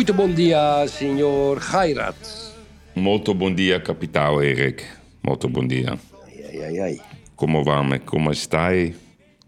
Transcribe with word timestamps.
Muito 0.00 0.14
bom 0.14 0.32
dia, 0.32 0.86
senhor 0.88 1.60
Gairat. 1.60 2.16
Molto 2.94 3.34
bom 3.34 3.54
dia, 3.54 3.78
kapitaal 3.78 4.42
Erik. 4.42 4.82
Molto 5.20 5.46
bom 5.46 5.66
dia. 5.66 5.98
Ai, 6.48 6.62
ai, 6.64 6.80
ai. 6.80 7.00
Como 7.36 7.62
va 7.62 7.82
me? 7.82 7.98
Como 7.98 8.32
stai? 8.32 8.94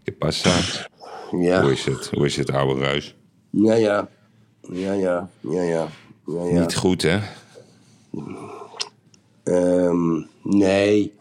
Que 0.05 0.11
pasa? 0.11 0.51
Ja, 1.41 1.61
Hoe 1.63 1.71
is 1.73 1.85
het? 1.85 2.09
Hoe 2.13 2.25
is 2.25 2.35
het, 2.35 2.51
oude 2.51 2.79
ruis? 2.79 3.15
ja, 3.51 3.73
ja. 3.73 4.07
Ja, 4.61 4.93
ja, 4.93 5.29
ja, 5.41 5.61
ja. 5.63 5.87
ja, 6.27 6.43
ja. 6.45 6.59
Niet 6.59 6.75
goed, 6.75 7.01
hè? 7.01 7.19
Ehm, 9.43 10.21
nee. 10.43 11.13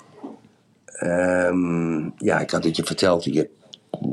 Ehm, 0.85 2.11
ja, 2.19 2.41
ik 2.41 2.51
had 2.51 2.65
het 2.65 2.77
je 2.77 2.85
verteld. 2.85 3.25
Heb 3.25 3.51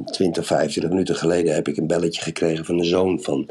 20, 0.05 0.45
25 0.45 0.91
minuten 0.91 1.15
geleden 1.15 1.55
heb 1.55 1.67
ik 1.67 1.77
een 1.77 1.87
belletje 1.87 2.21
gekregen 2.21 2.65
van 2.65 2.77
de 2.77 2.85
zoon 2.85 3.21
van 3.21 3.49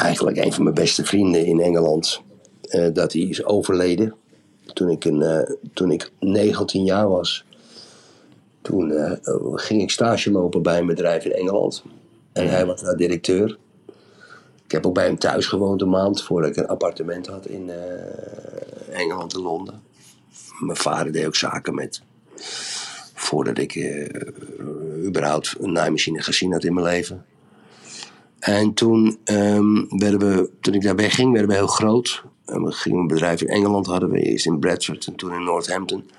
eigenlijk 0.00 0.36
een 0.36 0.52
van 0.52 0.62
mijn 0.62 0.74
beste 0.74 1.04
vrienden 1.04 1.46
in 1.46 1.60
Engeland. 1.60 2.22
eh, 2.60 2.88
dat 2.92 3.12
hij 3.12 3.22
is 3.22 3.44
overleden 3.44 4.14
toen 4.72 4.88
ik, 4.90 5.04
een, 5.04 5.22
eh, 5.22 5.54
toen 5.74 5.90
ik 5.90 6.10
19 6.18 6.84
jaar 6.84 7.08
was. 7.08 7.44
Toen 8.62 8.90
eh, 8.90 9.12
ging 9.54 9.82
ik 9.82 9.90
stage 9.90 10.30
lopen 10.30 10.62
bij 10.62 10.78
een 10.78 10.86
bedrijf 10.86 11.24
in 11.24 11.32
Engeland. 11.32 11.84
En 12.32 12.48
hij 12.48 12.66
was 12.66 12.80
daar 12.80 12.96
directeur. 12.96 13.58
Ik 14.64 14.72
heb 14.72 14.86
ook 14.86 14.94
bij 14.94 15.04
hem 15.04 15.18
thuis 15.18 15.46
gewoond 15.46 15.82
een 15.82 15.88
maand 15.88 16.22
voordat 16.22 16.50
ik 16.50 16.56
een 16.56 16.68
appartement 16.68 17.26
had 17.26 17.46
in 17.46 17.70
Engeland 18.90 19.34
en 19.34 19.40
Londen. 19.40 19.82
Mijn 20.60 20.78
vader 20.78 21.12
deed 21.12 21.26
ook 21.26 21.36
zaken 21.36 21.74
met. 21.74 22.02
Voordat 23.14 23.58
ik 23.58 24.00
überhaupt 25.06 25.54
een 25.58 25.72
naaimachine 25.72 26.22
gezien 26.22 26.52
had 26.52 26.64
in 26.64 26.74
mijn 26.74 26.86
leven. 26.86 27.24
En 28.40 28.74
toen, 28.74 29.18
ehm, 29.24 29.98
werden 29.98 30.18
we, 30.18 30.50
toen 30.60 30.74
ik 30.74 30.82
daar 30.82 30.96
wegging, 30.96 31.32
werden 31.32 31.50
we 31.50 31.56
heel 31.56 31.66
groot. 31.66 32.24
En 32.44 32.62
we 32.62 32.72
gingen 32.72 32.98
een 32.98 33.06
bedrijf 33.06 33.40
in 33.40 33.48
Engeland, 33.48 33.86
hadden 33.86 34.10
we 34.10 34.20
eerst 34.20 34.46
in 34.46 34.58
Bradford 34.58 35.06
en 35.06 35.14
toen 35.14 35.34
in 35.34 35.44
Northampton. 35.44 36.10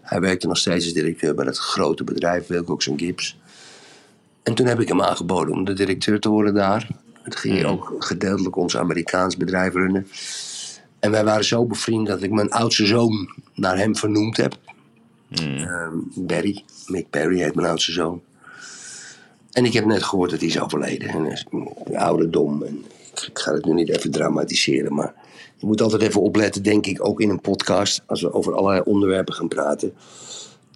Hij 0.00 0.20
werkte 0.20 0.46
nog 0.46 0.56
steeds 0.56 0.84
als 0.84 0.94
directeur 0.94 1.34
bij 1.34 1.44
dat 1.44 1.58
grote 1.58 2.04
bedrijf, 2.04 2.46
Wilcox 2.46 2.90
Gibbs. 2.96 3.38
En 4.42 4.54
toen 4.54 4.66
heb 4.66 4.80
ik 4.80 4.88
hem 4.88 5.02
aangeboden 5.02 5.54
om 5.54 5.64
de 5.64 5.72
directeur 5.72 6.20
te 6.20 6.28
worden 6.28 6.54
daar. 6.54 6.88
Het 7.22 7.36
ging 7.36 7.64
ook 7.64 7.94
gedeeltelijk 7.98 8.56
ons 8.56 8.76
Amerikaans 8.76 9.36
bedrijf 9.36 9.72
runnen. 9.72 10.06
En 10.98 11.10
wij 11.10 11.24
waren 11.24 11.44
zo 11.44 11.64
bevriend 11.64 12.06
dat 12.06 12.22
ik 12.22 12.30
mijn 12.30 12.50
oudste 12.50 12.86
zoon 12.86 13.34
naar 13.54 13.76
hem 13.76 13.96
vernoemd 13.96 14.36
heb. 14.36 14.56
Ehm, 15.30 15.96
Barry, 16.14 16.64
Mick 16.86 17.10
Barry 17.10 17.38
heet 17.38 17.54
mijn 17.54 17.68
oudste 17.68 17.92
zoon. 17.92 18.22
En 19.54 19.64
ik 19.64 19.72
heb 19.72 19.84
net 19.84 20.02
gehoord 20.02 20.30
dat 20.30 20.40
hij 20.40 20.48
is 20.48 20.60
overleden. 20.60 21.08
En 21.08 21.26
is 21.26 21.44
ouderdom. 21.92 22.62
En 22.62 22.84
ik 23.14 23.38
ga 23.38 23.52
het 23.52 23.64
nu 23.64 23.72
niet 23.72 23.88
even 23.88 24.10
dramatiseren, 24.10 24.94
maar 24.94 25.14
je 25.56 25.66
moet 25.66 25.80
altijd 25.80 26.02
even 26.02 26.20
opletten, 26.20 26.62
denk 26.62 26.86
ik, 26.86 27.06
ook 27.06 27.20
in 27.20 27.28
een 27.30 27.40
podcast, 27.40 28.02
als 28.06 28.20
we 28.20 28.32
over 28.32 28.54
allerlei 28.54 28.82
onderwerpen 28.84 29.34
gaan 29.34 29.48
praten, 29.48 29.92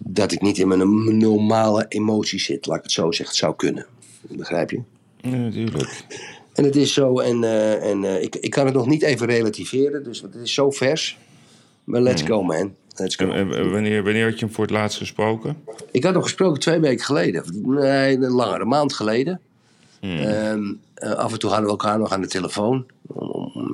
dat 0.03 0.31
ik 0.31 0.41
niet 0.41 0.57
in 0.57 0.67
mijn 0.67 1.17
normale 1.17 1.85
emoties 1.87 2.45
zit, 2.45 2.65
laat 2.65 2.77
ik 2.77 2.83
het 2.83 2.91
zo 2.91 3.11
zeggen. 3.11 3.25
Het 3.25 3.35
zou 3.35 3.55
kunnen. 3.55 3.85
Begrijp 4.21 4.71
je? 4.71 4.81
Ja, 5.17 5.35
natuurlijk. 5.35 6.03
En 6.53 6.65
het 6.65 6.75
is 6.75 6.93
zo, 6.93 7.19
en, 7.19 7.43
eh, 7.43 7.89
en 7.89 8.03
eh, 8.03 8.21
ik, 8.21 8.35
ik 8.35 8.49
kan 8.49 8.65
het 8.65 8.75
nog 8.75 8.87
niet 8.87 9.01
even 9.01 9.27
relativeren, 9.27 10.03
dus 10.03 10.21
het 10.21 10.35
is 10.35 10.53
zo 10.53 10.71
vers. 10.71 11.17
Maar 11.83 12.01
let's 12.01 12.21
go, 12.21 12.43
man. 12.43 12.75
En, 12.99 13.31
en 13.31 13.71
wanneer, 13.71 14.03
wanneer 14.03 14.25
had 14.25 14.39
je 14.39 14.45
hem 14.45 14.53
voor 14.53 14.63
het 14.63 14.73
laatst 14.73 14.97
gesproken? 14.97 15.63
Ik 15.91 16.03
had 16.03 16.13
hem 16.13 16.23
gesproken 16.23 16.59
twee 16.59 16.79
weken 16.79 17.05
geleden. 17.05 17.43
Nee, 17.63 18.15
een 18.15 18.31
langere 18.31 18.65
maand 18.65 18.93
geleden. 18.93 19.39
Ehm, 20.01 20.73
eh, 20.93 21.11
af 21.11 21.31
en 21.31 21.39
toe 21.39 21.49
hadden 21.49 21.67
we 21.67 21.71
elkaar 21.71 21.99
nog 21.99 22.11
aan 22.11 22.21
de 22.21 22.27
telefoon. 22.27 22.85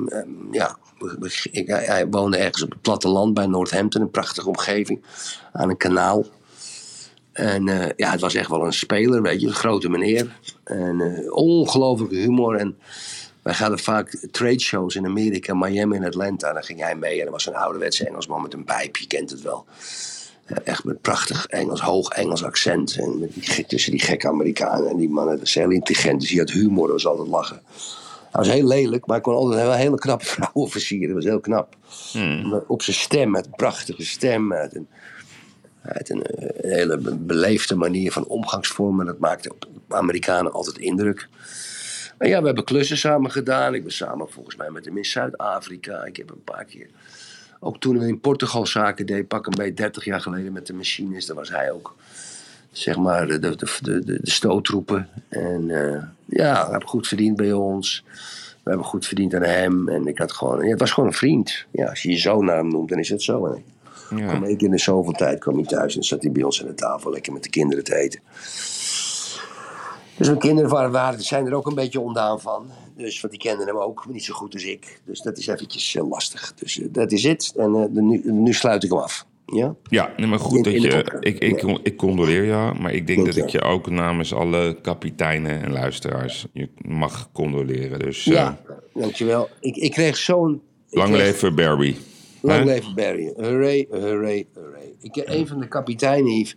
Ehm, 0.08 0.28
ja, 0.52 0.78
ik, 1.52 1.68
hij, 1.68 1.86
hij 1.86 2.08
woonde 2.08 2.38
ergens 2.38 2.64
op 2.64 2.70
het 2.70 2.82
platteland 2.82 3.34
bij 3.34 3.46
Northampton, 3.46 4.02
een 4.02 4.12
prachtige 4.12 4.48
omgeving, 4.48 5.04
aan 5.52 5.70
een 5.70 5.78
kanaal. 5.78 6.26
En 7.32 7.68
eh, 7.68 7.90
ja, 7.96 8.12
het 8.12 8.22
was 8.22 8.34
echt 8.34 8.50
wel 8.50 8.66
een 8.66 8.74
speler, 8.74 9.22
weet 9.22 9.42
je, 9.42 9.48
een 9.48 9.54
grote 9.54 9.90
meneer. 9.90 10.40
En 10.64 11.02
eh, 11.02 11.34
ongelooflijke 11.34 12.16
humor. 12.16 12.56
En 12.56 12.78
wij 13.46 13.54
hadden 13.54 13.80
vaak 13.80 14.18
trade 14.32 14.60
shows 14.60 14.96
in 14.96 15.06
Amerika, 15.06 15.54
Miami 15.54 15.96
en 15.96 16.04
Atlanta. 16.04 16.54
Daar 16.54 16.64
ging 16.64 16.80
hij 16.80 16.96
mee 16.96 17.20
en 17.20 17.26
er 17.26 17.32
was 17.32 17.46
een 17.46 17.56
ouderwetse 17.56 18.08
Engelsman 18.08 18.42
met 18.42 18.54
een 18.54 18.64
pijp, 18.64 18.98
je 18.98 19.08
kent 19.08 19.30
het 19.30 19.42
wel. 19.42 19.66
Ja, 20.48 20.62
echt 20.64 20.84
met 20.84 21.02
prachtig 21.02 21.46
Engels, 21.46 21.82
hoog 21.82 22.10
Engels 22.10 22.44
accent. 22.44 22.96
En 23.00 23.20
met 23.20 23.34
die, 23.34 23.44
gek- 23.44 23.68
tussen 23.68 23.92
die 23.92 24.00
gekke 24.02 24.28
Amerikanen 24.28 24.90
en 24.90 24.98
die 24.98 25.10
mannen. 25.10 25.38
Dat 25.38 25.46
is 25.48 25.56
heel 25.56 25.70
intelligent. 25.70 26.20
Dus 26.22 26.30
hij 26.30 26.40
had 26.40 26.50
humor, 26.50 26.84
dat 26.88 26.92
was 27.04 27.08
altijd 27.08 27.28
lachen. 27.28 27.62
Hij 28.32 28.44
was 28.44 28.48
heel 28.48 28.68
lelijk, 28.68 29.06
maar 29.06 29.16
hij 29.16 29.26
kon 29.26 29.34
altijd 29.36 29.62
wel 29.62 29.74
hele 29.74 29.98
knappe 29.98 30.26
vrouwen 30.36 30.72
versieren. 30.72 31.08
Dat 31.08 31.16
was 31.16 31.26
heel 31.26 31.40
knap. 31.40 31.76
Maar 32.50 32.62
Op 32.68 32.82
zijn 32.82 32.96
stem, 32.96 33.32
met 33.32 33.46
een 33.46 33.52
prachtige 33.56 34.06
stem. 34.06 34.48
Met 34.48 34.76
een, 34.76 34.88
eh, 35.82 36.02
een 36.04 36.24
hele 36.70 36.98
be- 36.98 37.16
beleefde 37.16 37.76
manier 37.76 38.12
van 38.12 38.26
omgangsvormen. 38.28 39.06
Dat 39.06 39.20
maakte 39.20 39.50
op 39.52 39.68
Amerikanen 39.88 40.52
altijd 40.52 40.78
indruk. 40.78 41.28
Maar 42.18 42.28
ja, 42.28 42.40
we 42.40 42.46
hebben 42.46 42.64
klussen 42.64 42.98
samen 42.98 43.32
gedaan. 43.32 43.74
Ik 43.74 43.84
ben 43.84 43.94
samen 43.94 44.30
volgens 44.30 44.56
mij 44.56 44.70
met 44.70 44.86
hem 44.86 44.98
in 44.98 45.06
Zuid-Afrika. 45.06 46.04
Ik 46.04 46.18
heb 46.18 46.30
een 46.30 46.44
paar 46.44 46.66
keer 46.66 46.88
ook 47.66 47.80
toen 47.80 48.00
we 48.00 48.08
in 48.08 48.20
Portugal 48.20 48.66
zaken 48.66 49.06
deden, 49.06 49.28
pak 49.28 49.46
een 49.46 49.54
beetje 49.58 49.74
30 49.74 50.06
jaar 50.06 50.22
geleden 50.22 50.54
met 50.54 50.68
de 50.68 50.74
machines, 50.74 51.26
daar 51.26 51.36
was 51.36 51.50
hij 51.50 51.72
ook. 51.72 51.96
Zeg 52.72 52.98
maar 52.98 53.28
de, 53.28 53.40
de, 53.40 53.56
de, 53.56 53.80
de, 53.82 54.04
de 54.04 54.20
stoottroepen. 54.22 55.10
En 55.30 55.70
eh, 55.70 56.04
ja, 56.26 56.64
hij 56.64 56.74
heeft 56.74 56.86
goed 56.86 57.08
verdiend 57.08 57.36
bij 57.36 57.52
ons. 57.52 58.04
We 58.64 58.70
hebben 58.70 58.86
goed 58.86 59.06
verdiend 59.06 59.34
aan 59.34 59.44
hem. 59.44 59.90
En 59.90 60.08
ik 60.08 60.18
had 60.18 60.32
gewoon, 60.32 60.64
ja, 60.64 60.70
het 60.70 60.80
was 60.80 60.92
gewoon 60.92 61.10
een 61.10 61.16
vriend. 61.16 61.66
Ja, 61.72 61.90
als 61.90 62.02
je 62.02 62.10
je 62.10 62.18
zoon 62.18 62.46
naar 62.46 62.58
hem 62.58 62.68
noemt, 62.68 62.90
dan 62.90 63.00
is 63.00 63.10
het 63.10 63.24
zo. 63.24 63.46
Hè. 63.46 63.64
Ja. 64.16 64.34
Kom 64.34 64.44
één 64.44 64.58
keer 64.58 64.68
in 64.68 64.74
de 64.74 64.80
zoveel 64.80 65.14
tijd 65.14 65.40
kwam 65.40 65.56
hij 65.56 65.66
thuis 65.66 65.96
en 65.96 66.04
zat 66.04 66.22
hij 66.22 66.32
bij 66.32 66.44
ons 66.44 66.62
aan 66.62 66.68
de 66.68 66.74
tafel 66.74 67.12
lekker 67.12 67.34
met 67.34 67.44
de 67.44 67.50
kinderen 67.50 67.84
te 67.84 67.96
eten. 67.96 68.20
Dus 70.18 70.28
mijn 70.28 70.40
kinderen 70.40 70.70
waren, 70.70 70.92
waren, 70.92 71.22
zijn 71.22 71.46
er 71.46 71.54
ook 71.54 71.68
een 71.68 71.76
beetje 71.76 72.00
ondaan 72.00 72.42
van. 72.42 72.68
Dus, 72.98 73.22
want 73.22 73.34
die 73.34 73.42
kenden 73.42 73.68
hem 73.68 73.78
ook, 73.78 74.04
maar 74.06 74.14
niet 74.14 74.24
zo 74.24 74.34
goed 74.34 74.54
als 74.54 74.64
ik. 74.64 75.02
Dus 75.06 75.22
dat 75.22 75.38
is 75.38 75.48
eventjes 75.48 75.96
eh, 75.96 76.10
lastig. 76.10 76.54
Dus 76.54 76.80
eh, 76.80 76.88
dat 76.92 77.12
is 77.12 77.24
het. 77.24 77.54
En 77.58 77.76
eh, 77.76 77.84
de- 77.90 78.02
nu, 78.02 78.22
nu 78.32 78.54
sluit 78.54 78.84
ik 78.84 78.90
hem 78.90 79.00
af. 79.00 79.26
Ja? 79.46 79.76
Ja, 79.84 80.14
nee, 80.18 80.28
maar 80.28 80.40
goed 80.40 80.58
In- 80.58 80.64
dat 80.64 80.74
in 80.74 80.82
je... 80.82 81.18
Ik, 81.20 81.40
ik, 81.40 81.62
Ja. 81.62 81.78
ik 81.84 81.98
condoleer 81.98 82.46
jou, 82.46 82.80
maar 82.80 82.94
ik 82.94 83.08
denk 83.08 83.20
Dank 83.24 83.34
dat 83.36 83.44
ik 83.46 83.50
je. 83.50 83.62
ook 83.62 83.90
namens 83.90 84.34
alle 84.34 84.78
kapiteinen 84.82 85.64
en 85.64 85.72
luisteraars 85.72 86.46
je 86.54 86.70
mag 86.78 87.30
condoleren. 87.32 88.00
Dus 88.00 88.24
Ja, 88.24 88.58
dankjewel. 88.94 89.50
Ik, 89.60 89.76
ik 89.76 89.92
kreeg 89.92 90.18
zo'n... 90.18 90.62
lang 90.90 91.10
kreeg- 91.10 91.22
leven 91.22 91.56
Barbie. 91.56 91.98
Lang 92.42 92.66
leven 92.66 92.96
Barry. 92.96 93.34
Hooray, 93.38 93.88
hooray, 93.90 94.48
hooray. 94.54 94.94
Ik, 95.02 95.22
een 95.26 95.48
van 95.48 95.60
de 95.60 95.68
kapiteinen, 95.68 96.32
Yves, 96.32 96.56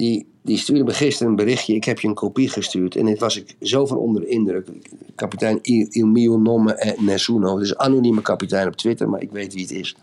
die, 0.00 0.26
die 0.42 0.58
stuurde 0.58 0.84
me 0.84 0.92
gisteren 0.92 1.28
een 1.30 1.36
berichtje. 1.36 1.74
Ik 1.74 1.84
heb 1.84 2.00
je 2.00 2.08
een 2.08 2.14
kopie 2.14 2.48
gestuurd. 2.48 2.96
En 2.96 3.06
dit 3.06 3.18
was 3.18 3.36
ik 3.36 3.56
zo 3.60 3.86
van 3.86 3.96
onder 3.96 4.22
de 4.22 4.28
indruk. 4.28 4.68
Kapitein 5.14 5.58
Il, 5.62 5.86
Il 5.90 6.06
mio 6.06 6.38
nome 6.38 6.96
Nessuno. 6.98 7.54
Het 7.54 7.64
is 7.64 7.70
een 7.70 7.78
anonieme 7.78 8.22
kapitein 8.22 8.66
op 8.66 8.76
Twitter, 8.76 9.08
maar 9.08 9.22
ik 9.22 9.30
weet 9.30 9.54
wie 9.54 9.62
het 9.62 9.72
is. 9.72 9.96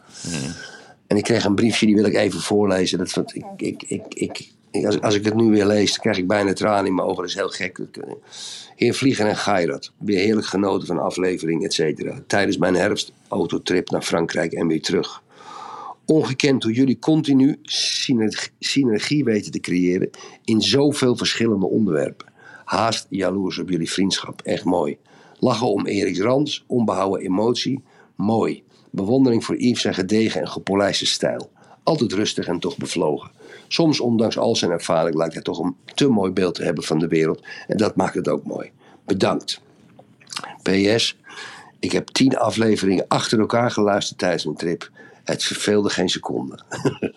En 1.08 1.18
ik 1.18 1.24
kreeg 1.24 1.46
een 1.46 1.56
briefje, 1.56 1.86
die 1.86 1.96
wil 1.96 2.06
ik 2.06 2.16
even 2.16 2.40
voorlezen. 2.40 2.98
Dat, 2.98 3.34
ik, 3.34 3.46
ik, 3.58 3.84
ik, 3.88 4.04
ik, 4.72 4.86
als, 4.86 5.02
als 5.02 5.16
ik 5.16 5.26
het 5.26 5.36
nu 5.36 5.50
weer 5.50 5.66
lees, 5.66 5.92
dan 5.92 6.00
krijg 6.00 6.18
ik 6.18 6.28
bijna 6.28 6.54
tranen 6.54 6.86
in 6.86 6.96
mijn 6.96 7.08
ogen. 7.08 7.22
Dat 7.22 7.30
is 7.30 7.36
heel 7.36 7.50
gek. 7.50 7.78
Eh, 7.78 8.12
Heer 8.76 8.94
Vlieger 8.94 9.28
en 9.28 9.38
Gairat, 9.38 9.92
weer 9.98 10.20
heerlijk 10.20 10.48
genoten 10.48 10.88
van 10.88 11.00
aflevering, 11.00 11.64
et 11.64 11.74
cetera. 11.74 12.22
Tijdens 12.28 12.58
mijn 12.58 12.76
herfstautotrip 12.76 13.90
naar 13.90 14.02
Frankrijk 14.02 14.54
en 14.54 14.68
weer 14.68 14.82
terug. 14.82 15.22
Ongekend 16.10 16.64
hoe 16.64 16.74
jullie 16.74 17.00
continu 17.00 17.60
synergie, 18.60 19.24
weten 19.24 19.52
te 19.52 19.60
creëren 19.60 20.10
in 20.44 20.62
zoveel 20.62 21.16
verschillende 21.16 21.66
onderwerpen. 21.66 22.28
Haast 22.66 23.08
jaloers 23.10 23.60
op 23.60 23.70
jullie 23.70 23.92
vriendschap, 23.92 24.42
echt 24.42 24.64
mooi. 24.64 24.98
Lachen 25.40 25.68
om 25.68 25.86
Erik 25.86 26.18
Rans, 26.18 26.64
onbehouden 26.68 27.22
emotie, 27.22 27.84
mooi. 28.16 28.64
Bewondering 28.90 29.46
voor 29.46 29.56
Yves 29.58 29.82
zijn 29.82 29.94
gedegen 29.94 30.42
en 30.42 30.48
gepolijste 30.48 31.06
stijl. 31.06 31.50
Altijd 31.84 32.14
rustig 32.14 32.48
en 32.48 32.60
toch 32.60 32.78
bevlogen. 32.78 33.32
Soms, 33.68 34.00
ondanks 34.00 34.38
al 34.38 34.56
zijn 34.56 34.72
ervaring, 34.72 35.16
lijkt 35.16 35.34
hij 35.34 35.44
toch 35.44 35.60
een 35.60 35.76
te 35.96 36.08
mooi 36.08 36.32
beeld 36.32 36.56
te 36.56 36.64
hebben 36.64 36.84
van 36.84 37.00
de 37.00 37.08
wereld. 37.08 37.44
En 37.68 37.78
dat 37.78 37.96
maakt 37.96 38.16
het 38.16 38.30
ook 38.30 38.46
mooi. 38.46 38.72
Bedankt. 39.06 39.62
PS, 40.62 41.18
ik 41.80 41.92
heb 41.92 42.08
tien 42.08 42.38
afleveringen 42.38 43.06
achter 43.08 43.40
elkaar 43.40 43.72
geluisterd 43.72 44.20
tijdens 44.20 44.46
mijn 44.46 44.58
trip. 44.58 44.90
Het 45.28 45.44
verveelde 45.44 45.90
geen 45.90 46.10
seconde. 46.10 46.60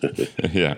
ja. 0.51 0.77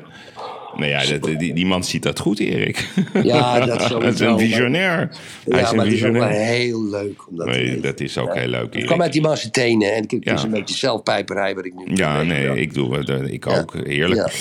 Nou 0.75 0.89
ja, 0.89 1.05
dat, 1.05 1.39
die, 1.39 1.53
die 1.53 1.65
man 1.65 1.83
ziet 1.83 2.03
dat 2.03 2.19
goed, 2.19 2.39
Erik. 2.39 2.89
Ja, 3.23 3.59
dat 3.65 3.81
is 3.81 3.87
Dat 3.87 4.03
is 4.03 4.19
een 4.19 4.39
visionair. 4.39 4.97
Hij 4.97 5.59
Ja, 5.59 5.59
is 5.63 5.69
een 5.69 5.75
maar 5.75 5.85
het 5.85 5.93
is 5.93 6.03
ook 6.03 6.11
wel 6.11 6.21
visionair. 6.21 6.45
heel 6.45 6.83
leuk 6.89 7.27
om 7.29 7.37
dat 7.37 7.47
Nee, 7.47 7.79
dat 7.79 7.99
is 7.99 8.17
ook 8.17 8.35
heel 8.35 8.47
leuk, 8.47 8.61
Het 8.61 8.71
kwam 8.71 8.85
Erik. 8.87 9.01
uit 9.01 9.13
die 9.13 9.21
man 9.21 9.37
zijn 9.37 9.51
tenen. 9.51 9.93
En 9.93 10.03
ik 10.07 10.23
Ja. 10.23 10.33
is 10.33 10.43
een 10.43 10.49
beetje 10.51 10.75
zelfpijperij 10.75 11.55
wat 11.55 11.65
ik 11.65 11.73
nu 11.73 11.95
Ja, 11.95 12.23
nee, 12.23 12.59
ik 12.61 12.73
doe 12.73 12.97
Ik 13.31 13.47
ook. 13.47 13.73
Heerlijk. 13.83 14.31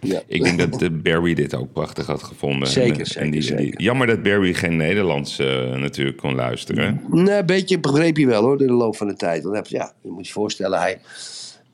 Ja. 0.00 0.20
Ik 0.26 0.42
denk 0.42 0.58
dat 0.58 0.82
eh, 0.82 0.88
Barry 0.92 1.34
dit 1.34 1.54
ook 1.54 1.72
prachtig 1.72 2.06
had 2.06 2.22
gevonden. 2.22 2.68
Zeker, 2.68 2.92
En, 2.92 2.98
eh, 3.00 3.04
zeker, 3.06 3.22
die, 3.22 3.40
die- 3.40 3.42
zeker. 3.42 3.80
jammer 3.82 4.06
dat 4.06 4.22
Barry 4.22 4.54
geen 4.54 4.76
Nederlands 4.76 5.38
eh, 5.38 5.46
natuurlijk 5.74 6.16
kon 6.16 6.34
luisteren. 6.34 7.00
Nee, 7.10 7.36
een 7.38 7.46
beetje 7.46 7.80
begreep 7.80 8.16
je 8.16 8.26
wel 8.26 8.42
hoor, 8.42 8.58
door 8.58 8.66
de 8.66 8.72
loop 8.72 8.96
van 8.96 9.06
de 9.06 9.16
tijd. 9.16 9.42
Want 9.42 9.68
ja, 9.68 9.92
je 10.02 10.10
moet 10.10 10.26
je 10.26 10.32
voorstellen, 10.32 10.78
hij, 10.78 10.98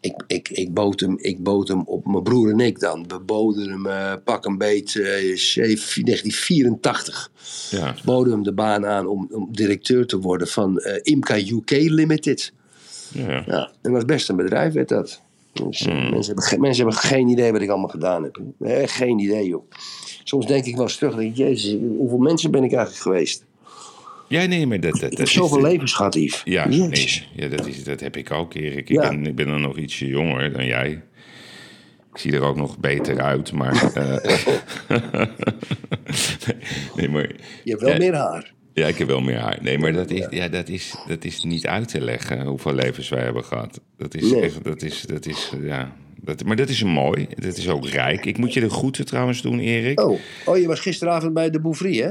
ik, 0.01 0.25
ik, 0.27 0.49
ik, 0.49 0.75
bood 0.75 1.01
hem, 1.01 1.19
ik 1.19 1.43
bood 1.43 1.69
hem 1.69 1.83
op 1.87 2.07
mijn 2.07 2.23
broer 2.23 2.51
en 2.51 2.61
ik 2.61 2.81
dan. 2.81 3.09
We 3.09 3.19
boden 3.21 3.71
hem 3.71 3.87
eh, 3.87 4.13
pak 4.25 4.45
een 4.45 4.59
beet 4.59 4.91
zeven- 4.91 6.05
1984. 6.05 7.31
Ja. 7.71 7.95
Boden 8.05 8.33
hem 8.33 8.43
de 8.43 8.53
baan 8.53 8.87
aan 8.87 9.07
om, 9.07 9.29
om 9.31 9.49
directeur 9.53 10.07
te 10.07 10.19
worden 10.19 10.49
van 10.49 10.79
eh, 10.79 10.99
Imca 11.03 11.37
UK 11.37 11.71
Limited. 11.71 12.53
Ja. 13.13 13.43
Ja, 13.47 13.67
en 13.67 13.79
dat 13.83 13.93
was 13.93 14.05
best 14.05 14.29
een 14.29 14.37
bedrijf, 14.37 14.73
werd 14.73 14.89
dat. 14.89 15.21
Dus, 15.53 15.87
eh, 15.87 15.93
Hmm. 15.93 16.11
mensen, 16.11 16.35
hebben, 16.35 16.61
mensen 16.61 16.85
hebben 16.85 17.01
geen 17.03 17.29
idee 17.29 17.53
wat 17.53 17.61
ik 17.61 17.69
allemaal 17.69 17.89
gedaan 17.89 18.23
heb. 18.23 18.41
Geen 18.89 19.19
idee, 19.19 19.47
joh. 19.49 19.71
Soms 20.25 20.47
denk 20.47 20.65
ik 20.65 20.75
wel 20.75 20.85
eens 20.85 20.97
terug, 20.97 21.15
denk 21.15 21.31
ik, 21.31 21.37
jezus, 21.37 21.77
hoeveel 21.97 22.19
mensen 22.19 22.51
ben 22.51 22.65
ik 22.65 22.73
eigenlijk 22.73 23.03
geweest? 23.03 23.45
Ja, 24.29 24.45
nee, 24.47 24.67
maar 24.67 24.81
dat, 24.81 24.93
dat, 24.93 25.03
Ik 25.03 25.09
dat 25.09 25.19
heb 25.19 25.27
is 25.27 25.33
zoveel 25.33 25.57
de- 25.61 25.63
levens 25.69 25.93
gehad, 25.93 26.15
Yves. 26.15 26.41
Ja, 26.45 26.69
nee, 26.69 27.23
ja 27.33 27.49
dat, 27.49 27.67
is, 27.67 27.85
dat 27.85 28.01
heb 28.01 28.17
ik 28.17 28.31
ook, 28.31 28.55
Erik. 28.55 28.79
Ik, 28.79 28.89
Ja. 28.89 29.09
ben, 29.09 29.27
ik 29.27 29.35
ben 29.35 29.47
dan 29.47 29.61
nog 29.61 29.77
ietsje 29.79 30.07
jonger 30.07 30.53
dan 30.53 30.67
jij. 30.67 31.03
Ik 32.13 32.19
zie 32.19 32.33
er 32.33 32.43
ook 32.43 32.57
nog 32.57 32.79
beter 32.79 33.21
uit, 33.21 33.53
maar... 33.53 33.93
eh, 33.95 34.17
nee, 36.97 37.09
maar... 37.09 37.31
Je 37.65 37.71
hebt 37.71 37.81
wel 37.83 37.93
Ja. 37.93 37.99
meer 37.99 38.15
haar. 38.15 38.53
Ja, 38.75 38.87
ik 38.87 38.99
heb 38.99 39.09
wel 39.09 39.21
meer 39.21 39.39
haar. 39.39 39.59
Nee, 39.63 39.79
maar 39.79 39.93
dat 39.93 40.11
is, 40.11 40.27
ja, 40.31 40.49
dat 40.49 40.69
is, 40.69 40.95
dat 41.07 41.25
is 41.25 41.43
niet 41.43 41.67
uit 41.67 41.89
te 41.89 42.01
leggen 42.01 42.47
hoeveel 42.47 42.75
levens 42.75 43.09
wij 43.09 43.23
hebben 43.23 43.45
gehad. 43.45 43.81
Dat 43.97 44.15
is 44.15 44.31
Nee. 44.31 44.41
echt, 44.41 44.65
dat 44.65 44.83
is, 44.83 45.01
dat 45.01 45.27
is, 45.27 45.53
ja... 45.63 45.93
Dat, 46.23 46.45
maar 46.45 46.57
dat 46.57 46.69
is 46.69 46.83
mooi. 46.83 47.27
Dat 47.37 47.57
is 47.57 47.69
ook 47.69 47.87
rijk. 47.89 48.25
Ik 48.27 48.39
moet 48.39 48.53
je 48.53 48.61
de 48.61 48.71
groeten 48.71 49.07
trouwens 49.07 49.43
doen, 49.43 49.59
Erik. 49.59 50.01
Oh, 50.01 50.19
oh 50.45 50.59
je 50.59 50.67
was 50.67 50.81
gisteravond 50.81 51.35
bij 51.35 51.51
de 51.51 51.61
Bouffry, 51.61 51.97
hè? 51.97 52.11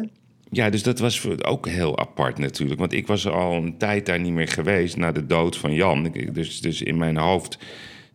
Ja, 0.52 0.70
dus 0.70 0.84
dat 0.84 1.00
was 1.00 1.28
ook 1.44 1.68
heel 1.68 2.00
apart 2.00 2.38
natuurlijk. 2.38 2.80
Want 2.80 2.94
ik 2.94 3.08
was 3.08 3.28
al 3.28 3.56
een 3.56 3.78
tijd 3.78 4.06
daar 4.06 4.20
niet 4.20 4.34
meer 4.34 4.48
geweest 4.48 4.98
na 4.98 5.12
de 5.12 5.26
dood 5.26 5.58
van 5.58 5.74
Jan. 5.74 6.14
Dus, 6.32 6.62
dus 6.62 6.82
in 6.82 6.98
mijn 6.98 7.18
hoofd 7.18 7.58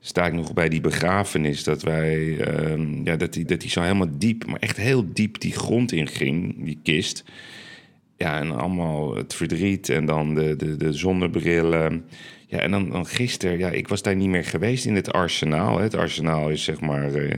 sta 0.00 0.26
ik 0.26 0.32
nog 0.32 0.52
bij 0.52 0.68
die 0.68 0.80
begrafenis. 0.80 1.64
Dat 1.64 1.82
wij, 1.82 2.38
ehm, 2.38 3.04
ja, 3.04 3.16
dat 3.16 3.32
die, 3.32 3.44
dat 3.44 3.60
die 3.60 3.70
zo 3.70 3.80
helemaal 3.82 4.18
diep, 4.18 4.46
maar 4.46 4.60
echt 4.60 4.76
heel 4.76 5.12
diep 5.12 5.40
die 5.40 5.52
grond 5.52 5.92
inging, 5.92 6.64
die 6.64 6.78
kist. 6.82 7.24
Ja, 8.16 8.40
en 8.40 8.50
allemaal 8.50 9.16
het 9.16 9.34
verdriet 9.34 9.88
en 9.88 10.06
dan 10.06 10.34
de, 10.34 10.56
de, 10.56 10.76
de 10.76 10.92
zonnebrillen. 10.92 12.04
Ja, 12.46 12.58
en 12.58 12.70
dan, 12.70 12.90
dan 12.90 13.06
gisteren, 13.06 13.58
ja, 13.58 13.70
ik 13.70 13.88
was 13.88 14.02
daar 14.02 14.16
niet 14.16 14.28
meer 14.28 14.44
geweest 14.44 14.84
in 14.84 14.94
het 14.94 15.12
arsenaal. 15.12 15.78
Het 15.78 15.94
arsenaal 15.94 16.50
is 16.50 16.64
zeg 16.64 16.80
maar 16.80 17.14
eh, 17.14 17.36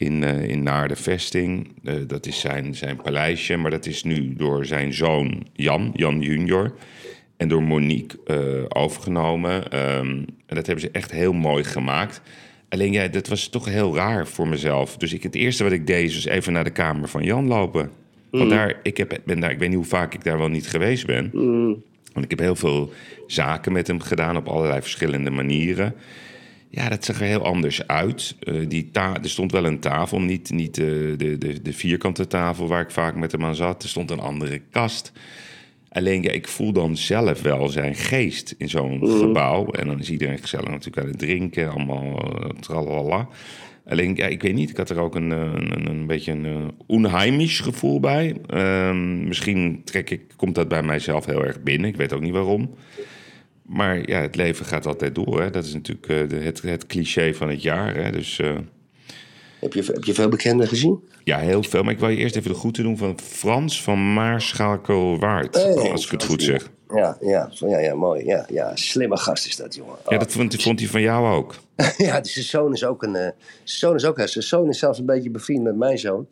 in, 0.00 0.24
eh 0.24 0.48
in 0.48 0.62
Naarden 0.62 0.96
Vesting. 0.96 1.72
Eh, 1.84 1.94
dat 2.06 2.26
is 2.26 2.40
zijn, 2.40 2.74
zijn 2.74 2.96
paleisje, 2.96 3.56
maar 3.56 3.70
dat 3.70 3.86
is 3.86 4.02
nu 4.02 4.34
door 4.34 4.66
zijn 4.66 4.92
zoon 4.92 5.46
Jan, 5.52 5.90
Jan 5.94 6.20
junior... 6.20 6.74
en 7.36 7.48
door 7.48 7.62
Monique 7.62 8.18
eh, 8.26 8.64
overgenomen. 8.82 9.70
Ehm, 9.70 10.08
en 10.46 10.56
dat 10.56 10.66
hebben 10.66 10.84
ze 10.84 10.90
echt 10.92 11.10
heel 11.10 11.32
mooi 11.32 11.64
gemaakt. 11.64 12.22
Alleen 12.68 12.92
ja, 12.92 13.08
dat 13.08 13.28
was 13.28 13.48
toch 13.48 13.64
heel 13.64 13.94
raar 13.94 14.26
voor 14.26 14.48
mezelf. 14.48 14.96
Dus 14.96 15.12
ik, 15.12 15.22
het 15.22 15.34
eerste 15.34 15.62
wat 15.62 15.72
ik 15.72 15.86
deed, 15.86 16.12
dus 16.12 16.24
even 16.24 16.52
naar 16.52 16.64
de 16.64 16.70
kamer 16.70 17.08
van 17.08 17.22
Jan 17.22 17.46
lopen. 17.46 17.90
Want 18.30 18.50
daar, 18.50 18.80
ik, 18.82 18.96
heb, 18.96 19.20
ben 19.24 19.40
daar, 19.40 19.50
ik 19.50 19.58
weet 19.58 19.68
niet 19.68 19.78
hoe 19.78 19.86
vaak 19.86 20.14
ik 20.14 20.24
daar 20.24 20.38
wel 20.38 20.48
niet 20.48 20.68
geweest 20.68 21.06
ben. 21.06 21.30
Want 22.12 22.24
ik 22.24 22.30
heb 22.30 22.38
heel 22.38 22.56
veel 22.56 22.92
zaken 23.26 23.72
met 23.72 23.86
hem 23.86 24.00
gedaan 24.00 24.36
op 24.36 24.48
allerlei 24.48 24.80
verschillende 24.80 25.30
manieren. 25.30 25.94
Ja, 26.72 26.88
dat 26.88 27.04
zag 27.04 27.20
er 27.20 27.26
heel 27.26 27.44
anders 27.44 27.86
uit. 27.86 28.36
Eh, 28.40 28.54
die 28.68 28.90
ta 28.90 29.16
er 29.22 29.30
stond 29.30 29.52
wel 29.52 29.64
een 29.64 29.80
tafel, 29.80 30.20
niet, 30.20 30.50
niet 30.50 30.78
eh, 30.78 30.86
de, 31.16 31.36
de, 31.38 31.62
de 31.62 31.72
vierkante 31.72 32.26
tafel 32.26 32.68
waar 32.68 32.82
ik 32.82 32.90
vaak 32.90 33.14
met 33.14 33.32
hem 33.32 33.44
aan 33.44 33.54
zat. 33.54 33.82
Er 33.82 33.88
stond 33.88 34.10
een 34.10 34.20
andere 34.20 34.60
kast. 34.70 35.12
Alleen, 35.88 36.22
ja, 36.22 36.30
ik 36.30 36.48
voel 36.48 36.72
dan 36.72 36.96
zelf 36.96 37.42
wel 37.42 37.68
zijn 37.68 37.94
geest 37.94 38.54
in 38.58 38.68
zo'n 38.68 39.06
gebouw. 39.06 39.70
En 39.70 39.86
dan 39.86 39.98
is 39.98 40.10
iedereen 40.10 40.38
gezellig 40.38 40.68
natuurlijk 40.68 40.98
aan 40.98 41.10
het 41.10 41.18
drinken, 41.18 41.70
allemaal 41.70 42.04
uh, 42.04 42.48
tralala. 42.60 43.28
Alleen, 43.88 44.16
ja, 44.16 44.26
ik 44.26 44.42
weet 44.42 44.54
niet, 44.54 44.70
ik 44.70 44.76
had 44.76 44.90
er 44.90 45.00
ook 45.00 45.14
een, 45.14 45.32
eh, 45.32 45.52
een, 45.54 45.86
een 45.86 46.06
beetje 46.06 46.32
een 46.32 46.72
onheimisch 46.86 47.60
gevoel 47.60 48.00
bij. 48.00 48.36
Ehm, 48.46 49.28
misschien 49.28 49.80
trek 49.84 50.10
ik, 50.10 50.22
komt 50.36 50.54
dat 50.54 50.68
bij 50.68 50.82
mijzelf 50.82 51.26
heel 51.26 51.44
erg 51.44 51.62
binnen, 51.62 51.88
ik 51.88 51.96
weet 51.96 52.12
ook 52.12 52.20
niet 52.20 52.32
waarom. 52.32 52.74
Maar 53.70 54.08
ja, 54.08 54.20
het 54.20 54.36
leven 54.36 54.66
gaat 54.66 54.86
altijd 54.86 55.14
door. 55.14 55.42
Hè. 55.42 55.50
Dat 55.50 55.64
is 55.64 55.72
natuurlijk 55.72 56.30
de, 56.30 56.36
het, 56.36 56.62
het 56.62 56.86
cliché 56.86 57.34
van 57.34 57.48
het 57.48 57.62
jaar. 57.62 57.94
Hè. 57.94 58.10
Dus 58.10 58.38
eh, 58.38 58.58
Heb 59.60 59.72
je, 59.72 59.82
heb 59.82 60.04
je 60.04 60.14
veel 60.14 60.28
bekenden 60.28 60.68
gezien? 60.68 61.08
ja, 61.24 61.38
heel 61.38 61.62
veel. 61.62 61.82
Maar 61.82 61.92
ik 61.92 61.98
wil 61.98 62.08
je 62.08 62.16
eerst 62.16 62.36
even 62.36 62.50
de 62.50 62.56
groeten 62.58 62.82
doen 62.82 62.96
van 62.98 63.18
Frans 63.20 63.82
van 63.82 64.12
Maarschakelwaard. 64.12 65.54
Hey, 65.54 65.90
als 65.90 66.04
ik 66.04 66.10
het 66.10 66.24
goed 66.24 66.42
zeg. 66.42 66.70
Ja, 66.94 67.16
ja, 67.20 67.50
ja, 67.54 67.78
ja 67.78 67.94
mooi. 67.94 68.24
Ja, 68.24 68.46
ja, 68.48 68.76
slimme 68.76 69.16
gast 69.16 69.46
is 69.46 69.56
dat, 69.56 69.74
jongen. 69.74 69.94
Ja, 70.08 70.18
dat 70.18 70.32
vond, 70.32 70.62
vond 70.62 70.78
hij 70.80 70.88
van 70.88 71.00
jou 71.00 71.34
ook. 71.36 71.54
Ja, 71.96 72.20
dus 72.20 72.32
zijn 72.32 72.44
zoon 72.44 72.72
is 72.72 72.84
ook 72.84 73.02
een. 73.02 73.16
eh, 73.16 73.30
zoon 73.64 73.94
is 73.94 74.04
ook. 74.04 74.20
Zijn 74.24 74.44
zoon 74.44 74.68
is 74.68 74.78
zelfs 74.78 74.98
een 74.98 75.06
beetje 75.06 75.30
bevriend 75.30 75.62
met 75.62 75.76
mijn 75.76 75.98
zoon. 75.98 76.26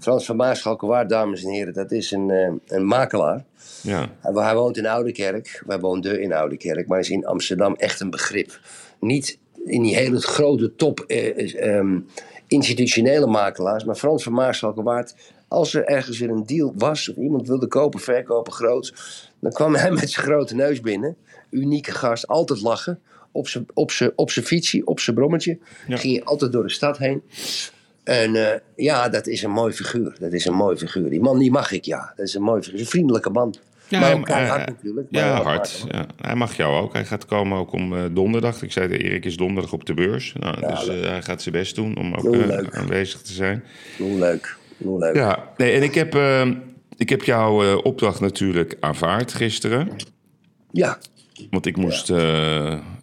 Frans 0.00 0.24
van 0.24 0.36
Maarschalkerwaard, 0.36 1.08
dames 1.08 1.44
en 1.44 1.50
heren, 1.50 1.74
dat 1.74 1.92
is 1.92 2.10
een, 2.10 2.30
eh, 2.30 2.52
een 2.66 2.86
makelaar. 2.86 3.44
Ja, 3.82 4.08
Hij, 4.20 4.32
hij 4.44 4.54
woont 4.54 4.76
in 4.76 4.86
Oudekerk. 4.86 5.62
Wij 5.66 5.80
woonden 5.80 6.20
in 6.22 6.32
Oudekerk, 6.32 6.86
maar 6.88 6.98
is 6.98 7.10
in 7.10 7.26
Amsterdam 7.26 7.74
echt 7.74 8.00
een 8.00 8.10
begrip. 8.10 8.60
Niet 9.00 9.38
in 9.64 9.82
die 9.82 9.96
hele 9.96 10.20
grote 10.20 10.74
top 10.76 11.00
ehm, 11.00 11.98
institutionele 12.46 13.26
makelaars, 13.26 13.84
maar 13.84 13.94
Frans 13.94 14.22
van 14.22 14.32
Maarschalkerwaard. 14.32 15.14
Als 15.48 15.74
er 15.74 15.84
ergens 15.84 16.18
weer 16.18 16.30
een 16.30 16.46
deal 16.46 16.72
was, 16.76 17.08
of 17.08 17.16
iemand 17.16 17.48
wilde 17.48 17.66
kopen, 17.66 18.00
verkopen, 18.00 18.52
groot, 18.52 18.94
dan 19.40 19.52
kwam 19.52 19.74
hij 19.74 19.90
met 19.90 20.10
zijn 20.10 20.26
grote 20.26 20.54
neus 20.54 20.80
binnen. 20.80 21.16
Unieke 21.50 21.92
gast, 21.92 22.26
altijd 22.26 22.60
lachen. 22.60 23.00
Op 23.32 23.48
zijn 23.48 23.66
op 23.74 23.92
op 24.14 24.30
zijn 24.30 24.44
fietsie, 24.44 24.86
op 24.86 25.00
zijn 25.00 25.16
brommetje. 25.16 25.58
Ja. 25.86 25.96
Ging 25.96 26.14
je 26.14 26.24
altijd 26.24 26.52
door 26.52 26.62
de 26.62 26.70
stad 26.70 26.98
heen. 26.98 27.22
En 28.04 28.36
eh, 28.36 28.60
ja, 28.76 29.08
dat 29.08 29.26
is 29.26 29.42
een 29.42 29.50
mooi 29.50 29.72
figuur. 29.72 30.16
Dat 30.20 30.32
is 30.32 30.44
een 30.44 30.54
mooi 30.54 30.76
figuur. 30.76 31.10
Die 31.10 31.20
man, 31.20 31.38
die 31.38 31.50
mag 31.50 31.72
ik, 31.72 31.84
ja. 31.84 32.12
Dat 32.16 32.26
is 32.26 32.34
een 32.34 32.42
mooi 32.42 32.62
figuur. 32.62 32.80
Een 32.80 32.86
vriendelijke 32.86 33.30
man. 33.30 33.54
Ja, 34.00 34.16
maar 34.16 34.48
hij- 34.48 34.66
natuurlijk. 34.66 35.10
maar 35.10 35.20
ja 35.22 35.42
hard. 35.42 35.84
Ja. 35.90 36.06
Hij 36.20 36.34
mag 36.34 36.56
jou 36.56 36.82
ook. 36.82 36.92
Hij 36.92 37.04
gaat 37.04 37.26
komen 37.26 37.58
ook 37.58 37.72
om 37.72 37.96
eh, 37.96 38.02
donderdag. 38.12 38.62
Ik 38.62 38.72
zei, 38.72 38.88
Erik 38.96 39.24
is 39.24 39.36
donderdag 39.36 39.72
op 39.72 39.84
de 39.86 39.94
beurs. 39.94 40.32
Nou, 40.38 40.60
dus 40.60 40.88
eh, 40.88 41.00
hij 41.08 41.22
gaat 41.22 41.42
zijn 41.42 41.54
best 41.54 41.74
doen 41.74 41.96
om 41.96 42.14
ook 42.14 42.34
eh, 42.34 42.78
aanwezig 42.80 43.20
te 43.22 43.32
zijn. 43.32 43.64
Hoe 43.98 44.18
leuk. 44.18 44.56
Hoe 44.78 44.98
leuk. 44.98 45.14
Ja, 45.14 45.48
nee, 45.56 45.72
en 45.72 45.82
ik 45.82 45.94
heb, 45.94 46.14
eh, 46.14 46.50
ik 46.96 47.08
heb 47.08 47.22
jouw 47.22 47.62
eh, 47.62 47.78
opdracht 47.84 48.20
natuurlijk 48.20 48.76
aanvaard 48.80 49.32
gisteren. 49.34 49.88
Ja. 50.70 50.98
Want 51.50 51.66
ik 51.66 51.76
moest 51.76 52.10
eh, 52.10 52.16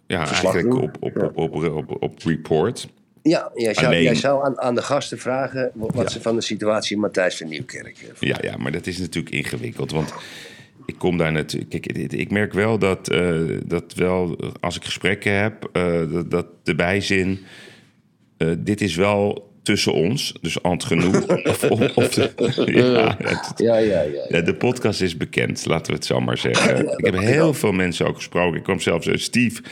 ja, 0.06 0.26
eigenlijk 0.26 0.74
op, 0.74 0.96
op, 1.00 1.32
op, 1.34 2.02
op, 2.02 2.18
report. 2.24 2.88
Ja, 3.22 3.50
jij 3.54 3.74
zou, 3.74 3.86
Alleen- 3.86 4.02
jij 4.02 4.14
zou 4.14 4.44
aan, 4.44 4.60
aan 4.60 4.74
de 4.74 4.82
gasten 4.82 5.18
vragen 5.18 5.70
wat 5.74 6.12
ze 6.12 6.20
van 6.20 6.34
de 6.36 6.42
situatie 6.42 6.96
Matthijs 6.98 7.36
van 7.36 7.48
Nieuwkerk 7.48 7.98
eh, 8.20 8.28
Ja, 8.28 8.36
ja, 8.40 8.56
maar 8.56 8.72
dat 8.72 8.86
is 8.86 8.98
natuurlijk 8.98 9.34
ingewikkeld. 9.34 9.90
Want 9.90 10.14
ik 10.86 10.94
kom 10.98 11.16
daar 11.16 11.32
natuurlijk. 11.32 11.70
Kijk, 11.70 11.86
ik 12.12 12.30
merk 12.30 12.52
wel 12.52 12.78
dat, 12.78 13.08
eh, 13.08 13.40
dat 13.66 13.94
wel 13.94 14.36
als 14.60 14.76
ik 14.76 14.84
gesprekken 14.84 15.32
heb, 15.32 15.68
eh, 15.72 16.00
dat, 16.12 16.30
dat 16.30 16.46
de 16.62 16.74
bijzin. 16.74 17.38
eh, 18.36 18.48
dit 18.58 18.80
is 18.80 18.94
wel 18.96 19.50
tussen 19.62 19.92
ons, 19.92 20.34
dus 20.40 20.60
entre 20.60 20.88
genoeg. 20.88 21.26
of, 21.46 21.64
of, 21.64 21.96
of 21.96 22.08
de, 22.08 22.30
ja, 22.72 23.16
het- 23.22 23.52
Ja, 23.56 23.76
ja, 24.28 24.40
de 24.40 24.54
podcast 24.54 25.00
is 25.02 25.16
bekend, 25.16 25.66
laten 25.66 25.86
we 25.86 25.92
het 25.98 26.06
zo 26.06 26.20
maar 26.20 26.38
zeggen. 26.38 26.78
Ik 26.98 27.04
heb 27.04 27.18
heel 27.18 27.54
veel 27.54 27.72
mensen 27.72 28.06
ook 28.06 28.16
gesproken. 28.16 28.56
Ik 28.58 28.62
kwam 28.64 28.80
zelfs, 28.80 29.06
eh, 29.06 29.16
Steve, 29.16 29.62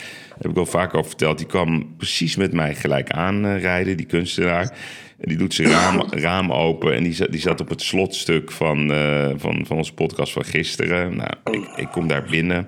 heb 0.41 0.51
ik 0.51 0.57
al 0.57 0.65
vaak 0.65 0.93
over 0.93 1.07
verteld, 1.09 1.37
die 1.37 1.47
kwam 1.47 1.95
precies 1.97 2.35
met 2.35 2.53
mij 2.53 2.75
gelijk 2.75 3.09
aanrijden, 3.09 3.97
die 3.97 4.05
kunstenaar. 4.05 4.77
En 5.21 5.29
die 5.29 5.37
doet 5.37 5.53
zijn 5.53 5.69
raam, 5.69 6.01
raam 6.09 6.51
open 6.51 6.95
en 6.95 7.03
die 7.03 7.13
zat, 7.13 7.31
die 7.31 7.41
zat 7.41 7.61
op 7.61 7.69
het 7.69 7.81
slotstuk 7.81 8.51
van, 8.51 8.91
eh, 8.91 9.29
van, 9.35 9.65
van 9.65 9.77
onze 9.77 9.93
podcast 9.93 10.33
van 10.33 10.45
gisteren. 10.45 11.15
Nou, 11.15 11.31
ik, 11.51 11.67
ik 11.75 11.87
kom 11.87 12.07
daar 12.07 12.27
binnen 12.29 12.67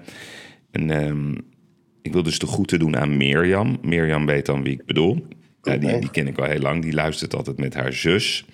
en 0.71 0.89
ehm, 0.89 1.33
ik 2.01 2.13
wil 2.13 2.23
dus 2.23 2.39
de 2.39 2.47
groeten 2.47 2.79
doen 2.79 2.97
aan 2.97 3.17
Mirjam. 3.17 3.77
Mirjam 3.81 4.25
weet 4.25 4.45
dan 4.45 4.63
wie 4.63 4.73
ik 4.73 4.85
bedoel. 4.85 5.27
Ja, 5.61 5.77
die, 5.77 5.89
Oké. 5.89 5.99
die 5.99 6.11
ken 6.11 6.27
ik 6.27 6.37
al 6.37 6.45
heel 6.45 6.59
lang. 6.59 6.81
Die 6.81 6.93
luistert 6.93 7.35
altijd 7.35 7.57
met 7.57 7.73
haar 7.73 7.93
zus. 7.93 8.45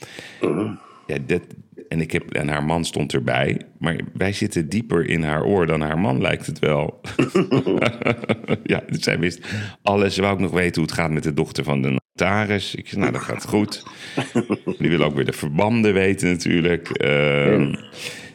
Ja, 1.08 1.18
dat, 1.26 1.42
En, 1.88 2.02
ik 2.02 2.12
heb, 2.12 2.34
en 2.34 2.48
haar 2.48 2.64
man 2.64 2.86
stond 2.86 3.14
erbij. 3.14 3.62
Maar 3.78 4.00
wij 4.14 4.34
zitten 4.34 4.70
dieper 4.70 5.06
in 5.10 5.24
haar 5.24 5.44
oor 5.44 5.66
dan 5.66 5.82
haar 5.82 6.00
man, 6.00 6.22
lijkt 6.22 6.46
het 6.46 6.60
wel. 6.60 7.02
ja, 8.64 8.84
dus 8.88 9.04
zij 9.04 9.20
wist 9.20 9.48
alles. 9.82 10.14
Ze 10.14 10.22
wou 10.22 10.34
ook 10.34 10.40
nog 10.40 10.52
weten 10.52 10.82
hoe 10.82 10.90
het 10.92 11.00
gaat 11.00 11.12
met 11.12 11.24
de 11.24 11.34
dochter 11.34 11.64
van 11.64 11.82
de 11.82 12.00
Ik 12.22 12.88
zei, 12.88 13.02
nou, 13.02 13.12
dat 13.12 13.22
gaat 13.22 13.46
goed. 13.46 13.84
Die 14.80 14.90
wil 14.90 15.04
ook 15.04 15.16
weer 15.16 15.26
de 15.26 15.34
verbanden 15.34 15.94
weten 15.94 16.30
natuurlijk. 16.30 16.90
Ehm, 16.90 17.76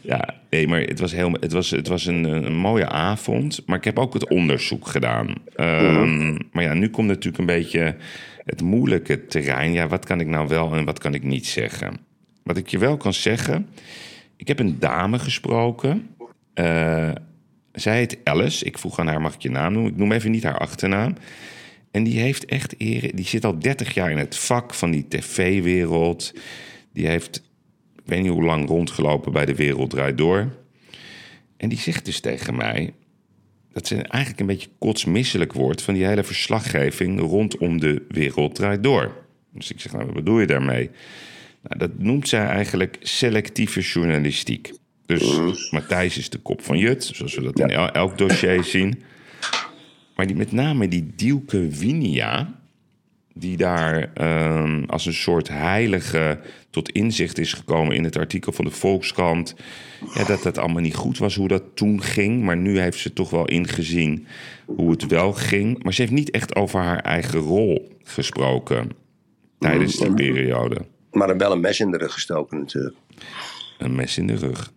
ja, 0.00 0.34
nee, 0.50 0.68
maar 0.68 0.80
het 0.80 1.00
was, 1.00 1.12
heel, 1.12 1.32
het 1.40 1.52
was, 1.52 1.70
het 1.70 1.88
was 1.88 2.06
een, 2.06 2.24
een 2.24 2.56
mooie 2.56 2.88
avond. 2.88 3.62
Maar 3.66 3.76
ik 3.76 3.84
heb 3.84 3.98
ook 3.98 4.14
het 4.14 4.28
onderzoek 4.28 4.86
gedaan. 4.86 5.34
Ehm, 5.54 6.32
Maar 6.52 6.62
ja, 6.64 6.74
nu 6.74 6.88
komt 6.88 7.06
natuurlijk 7.08 7.38
een 7.38 7.46
beetje 7.46 7.96
het 8.44 8.62
moeilijke 8.62 9.26
terrein. 9.26 9.72
Ja, 9.72 9.88
wat 9.88 10.04
kan 10.06 10.20
ik 10.20 10.26
nou 10.26 10.48
wel 10.48 10.74
en 10.74 10.84
wat 10.84 10.98
kan 10.98 11.14
ik 11.14 11.22
niet 11.22 11.46
zeggen? 11.46 11.96
Wat 12.42 12.56
ik 12.56 12.68
je 12.68 12.78
wel 12.78 12.96
kan 12.96 13.12
zeggen. 13.12 13.68
Ik 14.36 14.48
heb 14.48 14.58
een 14.58 14.78
dame 14.78 15.18
gesproken. 15.18 16.08
Eh, 16.54 17.10
zij 17.72 17.96
heet 17.96 18.18
Alice. 18.24 18.64
Ik 18.64 18.78
vroeg 18.78 18.98
aan 18.98 19.06
haar, 19.06 19.20
mag 19.20 19.34
ik 19.34 19.42
je 19.42 19.50
naam 19.50 19.72
noemen? 19.72 19.92
Ik 19.92 19.98
noem 19.98 20.12
even 20.12 20.30
niet 20.30 20.42
haar 20.42 20.58
achternaam. 20.58 21.14
En 21.94 22.04
die 22.04 22.20
heeft 22.20 22.44
echt 22.44 22.74
ere. 22.78 23.10
Die 23.14 23.26
zit 23.26 23.44
al 23.44 23.58
30 23.58 23.94
jaar 23.94 24.10
in 24.10 24.18
het 24.18 24.36
vak 24.36 24.74
van 24.74 24.90
die 24.90 25.08
tv-wereld. 25.08 26.32
Die 26.92 27.06
heeft, 27.06 27.36
ik 27.96 28.02
weet 28.04 28.22
niet 28.22 28.30
hoe 28.30 28.44
lang 28.44 28.68
rondgelopen 28.68 29.32
bij 29.32 29.46
de 29.46 29.54
Wereld 29.54 29.90
Draait 29.90 30.18
Door. 30.18 30.56
En 31.56 31.68
die 31.68 31.78
zegt 31.78 32.04
dus 32.04 32.20
tegen 32.20 32.56
mij 32.56 32.94
dat 33.72 33.86
ze 33.86 33.94
eigenlijk 33.96 34.40
een 34.40 34.46
beetje 34.46 34.68
kotsmisselijk 34.78 35.52
wordt 35.52 35.82
van 35.82 35.94
die 35.94 36.06
hele 36.06 36.24
verslaggeving 36.24 37.20
rondom 37.20 37.80
de 37.80 38.04
Wereld 38.08 38.54
Draait 38.54 38.82
Door. 38.82 39.24
Dus 39.52 39.70
ik 39.70 39.80
zeg, 39.80 39.92
nou, 39.92 40.04
wat 40.04 40.14
bedoel 40.14 40.40
je 40.40 40.46
daarmee? 40.46 40.90
Nou, 41.62 41.78
dat 41.78 41.98
noemt 41.98 42.28
zij 42.28 42.46
eigenlijk 42.46 42.96
selectieve 43.00 43.80
journalistiek. 43.80 44.72
Dus 45.06 45.70
Matthijs 45.70 46.18
is 46.18 46.30
de 46.30 46.38
kop 46.38 46.62
van 46.62 46.78
Jut, 46.78 47.04
zoals 47.14 47.34
we 47.34 47.42
dat 47.42 47.60
in 47.60 47.70
el- 47.70 47.90
elk 47.90 48.18
dossier 48.18 48.64
zien. 48.64 49.02
Maar 50.14 50.26
die, 50.26 50.36
met 50.36 50.52
name 50.52 50.88
die 50.88 51.12
Dielke 51.16 51.68
Winia, 51.68 52.54
die 53.34 53.56
daar 53.56 54.10
ehm, 54.14 54.84
als 54.86 55.06
een 55.06 55.14
soort 55.14 55.48
heilige 55.48 56.40
tot 56.70 56.90
inzicht 56.90 57.38
is 57.38 57.52
gekomen 57.52 57.96
in 57.96 58.04
het 58.04 58.16
artikel 58.16 58.52
van 58.52 58.64
de 58.64 58.70
Volkskrant. 58.70 59.54
Ja, 60.14 60.24
dat 60.24 60.42
dat 60.42 60.58
allemaal 60.58 60.82
niet 60.82 60.94
goed 60.94 61.18
was 61.18 61.34
hoe 61.36 61.48
dat 61.48 61.62
toen 61.74 62.02
ging. 62.02 62.42
Maar 62.42 62.56
nu 62.56 62.78
heeft 62.78 62.98
ze 62.98 63.12
toch 63.12 63.30
wel 63.30 63.44
ingezien 63.44 64.26
hoe 64.66 64.90
het 64.90 65.06
wel 65.06 65.32
ging. 65.32 65.82
Maar 65.82 65.94
ze 65.94 66.00
heeft 66.00 66.12
niet 66.12 66.30
echt 66.30 66.56
over 66.56 66.80
haar 66.80 67.00
eigen 67.00 67.38
rol 67.38 67.88
gesproken 68.02 68.90
tijdens 69.58 69.96
die 69.96 70.14
periode. 70.14 70.76
Maar 71.12 71.28
er 71.28 71.36
wel 71.36 71.52
een 71.52 71.60
mes 71.60 71.80
in 71.80 71.90
de 71.90 71.98
rug 71.98 72.12
gestoken 72.12 72.58
natuurlijk. 72.58 72.96
Een 73.78 73.94
mes 73.94 74.18
in 74.18 74.26
de 74.26 74.36
rug. 74.36 74.72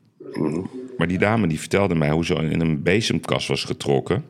Maar 0.98 1.08
die 1.08 1.18
dame 1.18 1.48
die 1.48 1.60
vertelde 1.60 1.96
mij 1.96 2.10
hoe 2.12 2.25
ze 2.25 2.34
in 2.36 2.60
een 2.62 2.84
bezemkast 2.84 3.48
was 3.48 3.63
getrokken. 3.63 4.24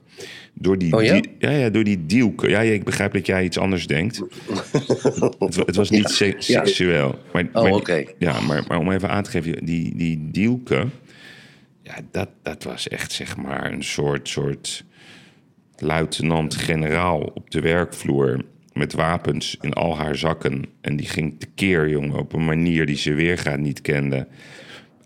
Door 0.53 0.77
die, 0.77 0.93
Oh 0.95 1.03
ja? 1.03 1.13
die- 1.13 1.31
ja, 1.39 1.49
ja, 1.49 1.69
door 1.69 1.83
die 1.83 2.05
dielke. 2.05 2.49
Ja, 2.49 2.59
ja, 2.59 2.71
ik 2.73 2.83
begrijp 2.83 3.13
dat 3.13 3.25
jij 3.25 3.43
iets 3.43 3.57
anders 3.57 3.87
denkt. 3.87 4.17
het, 5.39 5.55
wa- 5.55 5.63
het 5.65 5.75
was 5.75 5.89
niet 5.89 6.09
se- 6.09 6.35
seksueel. 6.37 7.19
Maar, 7.33 7.47
Oh. 7.53 7.81
Ja, 8.19 8.39
maar, 8.41 8.63
maar 8.67 8.77
om 8.77 8.91
even 8.91 9.09
aan 9.09 9.23
te 9.23 9.29
geven, 9.29 9.65
die, 9.65 9.95
die 9.95 10.27
dielke... 10.31 10.85
Ja, 11.83 11.93
dat, 12.11 12.29
dat 12.43 12.63
was 12.63 12.87
echt 12.87 13.11
zeg 13.11 13.37
maar 13.37 13.71
een 13.71 13.83
soort, 13.83 14.29
soort 14.29 14.83
luitenant-generaal 15.77 17.19
op 17.33 17.51
de 17.51 17.59
werkvloer... 17.61 18.41
met 18.73 18.93
wapens 18.93 19.57
in 19.61 19.73
al 19.73 19.97
haar 19.97 20.15
zakken. 20.15 20.65
En 20.81 20.95
die 20.95 21.07
ging 21.07 21.39
tekeer, 21.39 21.89
jongen, 21.89 22.19
op 22.19 22.33
een 22.33 22.45
manier 22.45 22.85
die 22.85 22.95
ze 22.97 23.13
weergaat 23.13 23.59
niet 23.59 23.81
kende... 23.81 24.27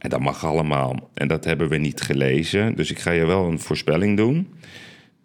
En 0.01 0.09
dat 0.09 0.19
mag 0.19 0.45
allemaal. 0.45 1.09
En 1.13 1.27
dat 1.27 1.45
hebben 1.45 1.69
we 1.69 1.77
niet 1.77 2.01
gelezen. 2.01 2.75
Dus 2.75 2.91
ik 2.91 2.99
ga 2.99 3.11
je 3.11 3.25
wel 3.25 3.47
een 3.47 3.59
voorspelling 3.59 4.17
doen. 4.17 4.47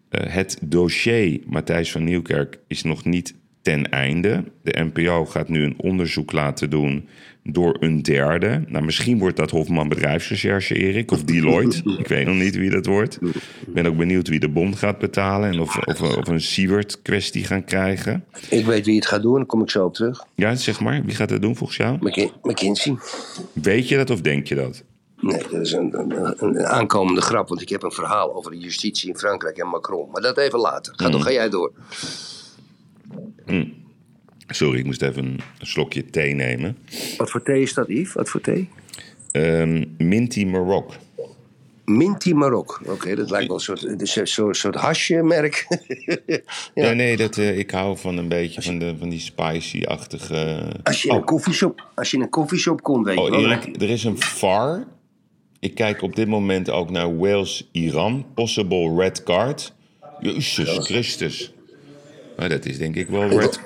Eh, 0.08 0.32
het 0.32 0.58
dossier 0.62 1.40
Matthijs 1.46 1.92
van 1.92 2.04
Nieuwkerk 2.04 2.58
is 2.66 2.82
nog 2.82 3.04
niet 3.04 3.34
ten 3.62 3.90
einde. 3.90 4.44
De 4.62 4.90
NPO 4.92 5.24
gaat 5.24 5.48
nu 5.48 5.62
een 5.62 5.78
onderzoek 5.78 6.32
laten 6.32 6.70
doen 6.70 7.08
door 7.52 7.76
een 7.80 8.02
derde. 8.02 8.64
Nou, 8.68 8.84
misschien 8.84 9.18
wordt 9.18 9.36
dat 9.36 9.50
Hofman 9.50 9.88
Bedrijfsrecherche, 9.88 10.74
Erik, 10.74 11.10
of 11.10 11.22
Deloitte. 11.24 11.82
ik 11.98 12.08
weet 12.08 12.26
nog 12.26 12.34
niet 12.34 12.56
wie 12.56 12.70
dat 12.70 12.86
wordt. 12.86 13.18
Ik 13.66 13.72
ben 13.72 13.86
ook 13.86 13.96
benieuwd 13.96 14.28
wie 14.28 14.40
de 14.40 14.48
bond 14.48 14.76
gaat 14.76 14.98
betalen... 14.98 15.50
en 15.50 15.60
of, 15.60 15.76
of, 15.78 16.00
of 16.16 16.28
een 16.28 16.40
Siewert-kwestie 16.40 17.44
gaan 17.44 17.64
krijgen. 17.64 18.24
Ik 18.50 18.64
weet 18.64 18.86
wie 18.86 18.96
het 18.96 19.06
gaat 19.06 19.22
doen, 19.22 19.34
daar 19.36 19.46
kom 19.46 19.62
ik 19.62 19.70
zo 19.70 19.84
op 19.84 19.94
terug. 19.94 20.24
Ja, 20.34 20.54
zeg 20.54 20.80
maar. 20.80 21.02
Wie 21.04 21.14
gaat 21.14 21.28
dat 21.28 21.42
doen 21.42 21.56
volgens 21.56 21.78
jou? 21.78 21.96
McKin- 22.00 22.30
McKinsey. 22.42 22.96
Weet 23.52 23.88
je 23.88 23.96
dat 23.96 24.10
of 24.10 24.20
denk 24.20 24.46
je 24.46 24.54
dat? 24.54 24.82
Nee, 25.20 25.42
dat 25.50 25.60
is 25.60 25.72
een, 25.72 25.98
een, 25.98 26.34
een 26.38 26.66
aankomende 26.66 27.20
grap, 27.20 27.48
want 27.48 27.60
ik 27.60 27.68
heb 27.68 27.82
een 27.82 27.92
verhaal 27.92 28.34
over 28.34 28.50
de 28.50 28.58
justitie 28.58 29.08
in 29.08 29.16
Frankrijk 29.18 29.56
en 29.56 29.68
Macron. 29.68 30.08
Maar 30.12 30.22
dat 30.22 30.38
even 30.38 30.58
later. 30.58 30.92
Ga, 30.96 31.08
Mm. 31.08 31.20
ga 31.20 31.32
jij 31.32 31.48
door. 31.48 31.72
Sorry, 34.48 34.78
ik 34.78 34.84
moest 34.84 35.02
even 35.02 35.24
een 35.24 35.66
slokje 35.66 36.10
thee 36.10 36.34
nemen. 36.34 36.76
Wat 37.16 37.30
voor 37.30 37.42
thee 37.42 37.62
is 37.62 37.74
dat, 37.74 37.88
Yves? 37.88 38.12
Wat 38.12 38.28
voor 38.28 38.40
thee? 38.40 38.68
Ehm, 39.32 39.84
Minty 39.98 40.44
Maroc. 40.44 40.94
Minty 41.86 42.32
Marok. 42.32 42.80
Oké, 42.86 43.14
dat 43.14 43.30
lijkt 43.30 43.46
wel 43.46 43.56
een 43.56 43.62
soort, 43.62 43.82
een 43.84 44.26
soort, 44.26 44.56
soort 44.56 44.74
hasje-merk. 44.74 45.66
Ja, 46.74 46.92
nee, 46.92 47.16
dat, 47.16 47.38
eh, 47.38 47.58
ik 47.58 47.70
hou 47.70 47.98
van 47.98 48.16
een 48.16 48.28
beetje 48.28 48.62
van, 48.62 48.78
de, 48.78 48.94
van 48.98 49.08
die 49.08 49.20
spicy-achtige... 49.20 50.62
Als 50.82 51.02
je, 51.02 51.08
in 51.08 51.14
een 51.14 51.24
koffieshop, 51.24 51.88
als 51.94 52.10
je 52.10 52.16
in 52.16 52.22
een 52.22 52.28
koffieshop 52.28 52.82
komt, 52.82 53.06
weet 53.06 53.14
je 53.14 53.20
Oh, 53.20 53.30
wel. 53.30 53.40
Erik, 53.40 53.82
er 53.82 53.90
is 53.90 54.04
een 54.04 54.18
VAR. 54.18 54.86
Ik 55.60 55.74
kijk 55.74 56.02
op 56.02 56.16
dit 56.16 56.28
moment 56.28 56.70
ook 56.70 56.90
naar 56.90 57.16
Wales-Iran. 57.16 58.26
Possible 58.34 58.94
red 58.96 59.22
card. 59.22 59.74
Jezus 60.20 60.78
Christus. 60.78 61.54
Maar 62.36 62.48
dat 62.48 62.66
is 62.66 62.78
denk 62.78 62.94
ik 62.94 63.08
wel 63.08 63.28
red... 63.28 63.60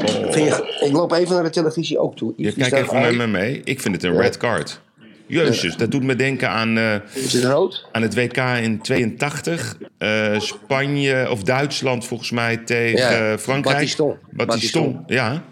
Oh. 0.00 0.34
Je, 0.34 0.76
ik 0.86 0.92
loop 0.92 1.12
even 1.12 1.34
naar 1.34 1.42
de 1.44 1.50
televisie 1.50 1.98
ook 1.98 2.16
toe. 2.16 2.32
Je 2.36 2.42
die 2.42 2.68
kijkt 2.68 2.76
even 2.76 3.00
met 3.00 3.14
me 3.16 3.26
mee. 3.26 3.60
Ik 3.64 3.80
vind 3.80 3.94
het 3.94 4.04
een 4.04 4.16
red 4.20 4.36
card. 4.36 4.80
Jezus, 5.28 5.76
dat 5.76 5.90
doet 5.90 6.02
me 6.02 6.16
denken 6.16 6.50
aan... 6.50 6.78
eh, 6.78 6.94
Is 7.14 7.32
het 7.32 7.44
rood? 7.44 7.86
aan 7.92 8.02
het 8.02 8.14
WK 8.14 8.36
in 8.36 8.80
82. 8.82 9.76
eh, 9.98 10.40
Spanje 10.40 11.26
of 11.30 11.42
Duitsland 11.42 12.04
volgens 12.06 12.30
mij 12.30 12.56
tegen 12.56 12.98
Ja, 12.98 13.32
eh, 13.32 13.38
Frankrijk. 13.38 13.76
Battiston. 13.76 14.16
Battiston. 14.30 14.46
Battiston. 14.46 15.04
Ja, 15.06 15.44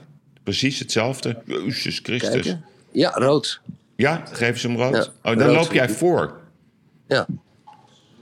precies 0.43 0.79
hetzelfde. 0.79 1.43
Jezus 1.47 2.01
Christus. 2.03 2.31
Kijken. 2.31 2.65
Ja, 2.93 3.11
rood. 3.15 3.61
Ja, 3.97 4.23
geven 4.33 4.61
ze 4.61 4.67
hem 4.69 4.77
rood. 4.77 4.95
Ja, 5.23 5.31
oh, 5.33 5.39
dan 5.39 5.47
rood. 5.47 5.57
loop 5.57 5.73
jij 5.73 5.89
voor. 5.89 6.35
Ja. 7.09 7.27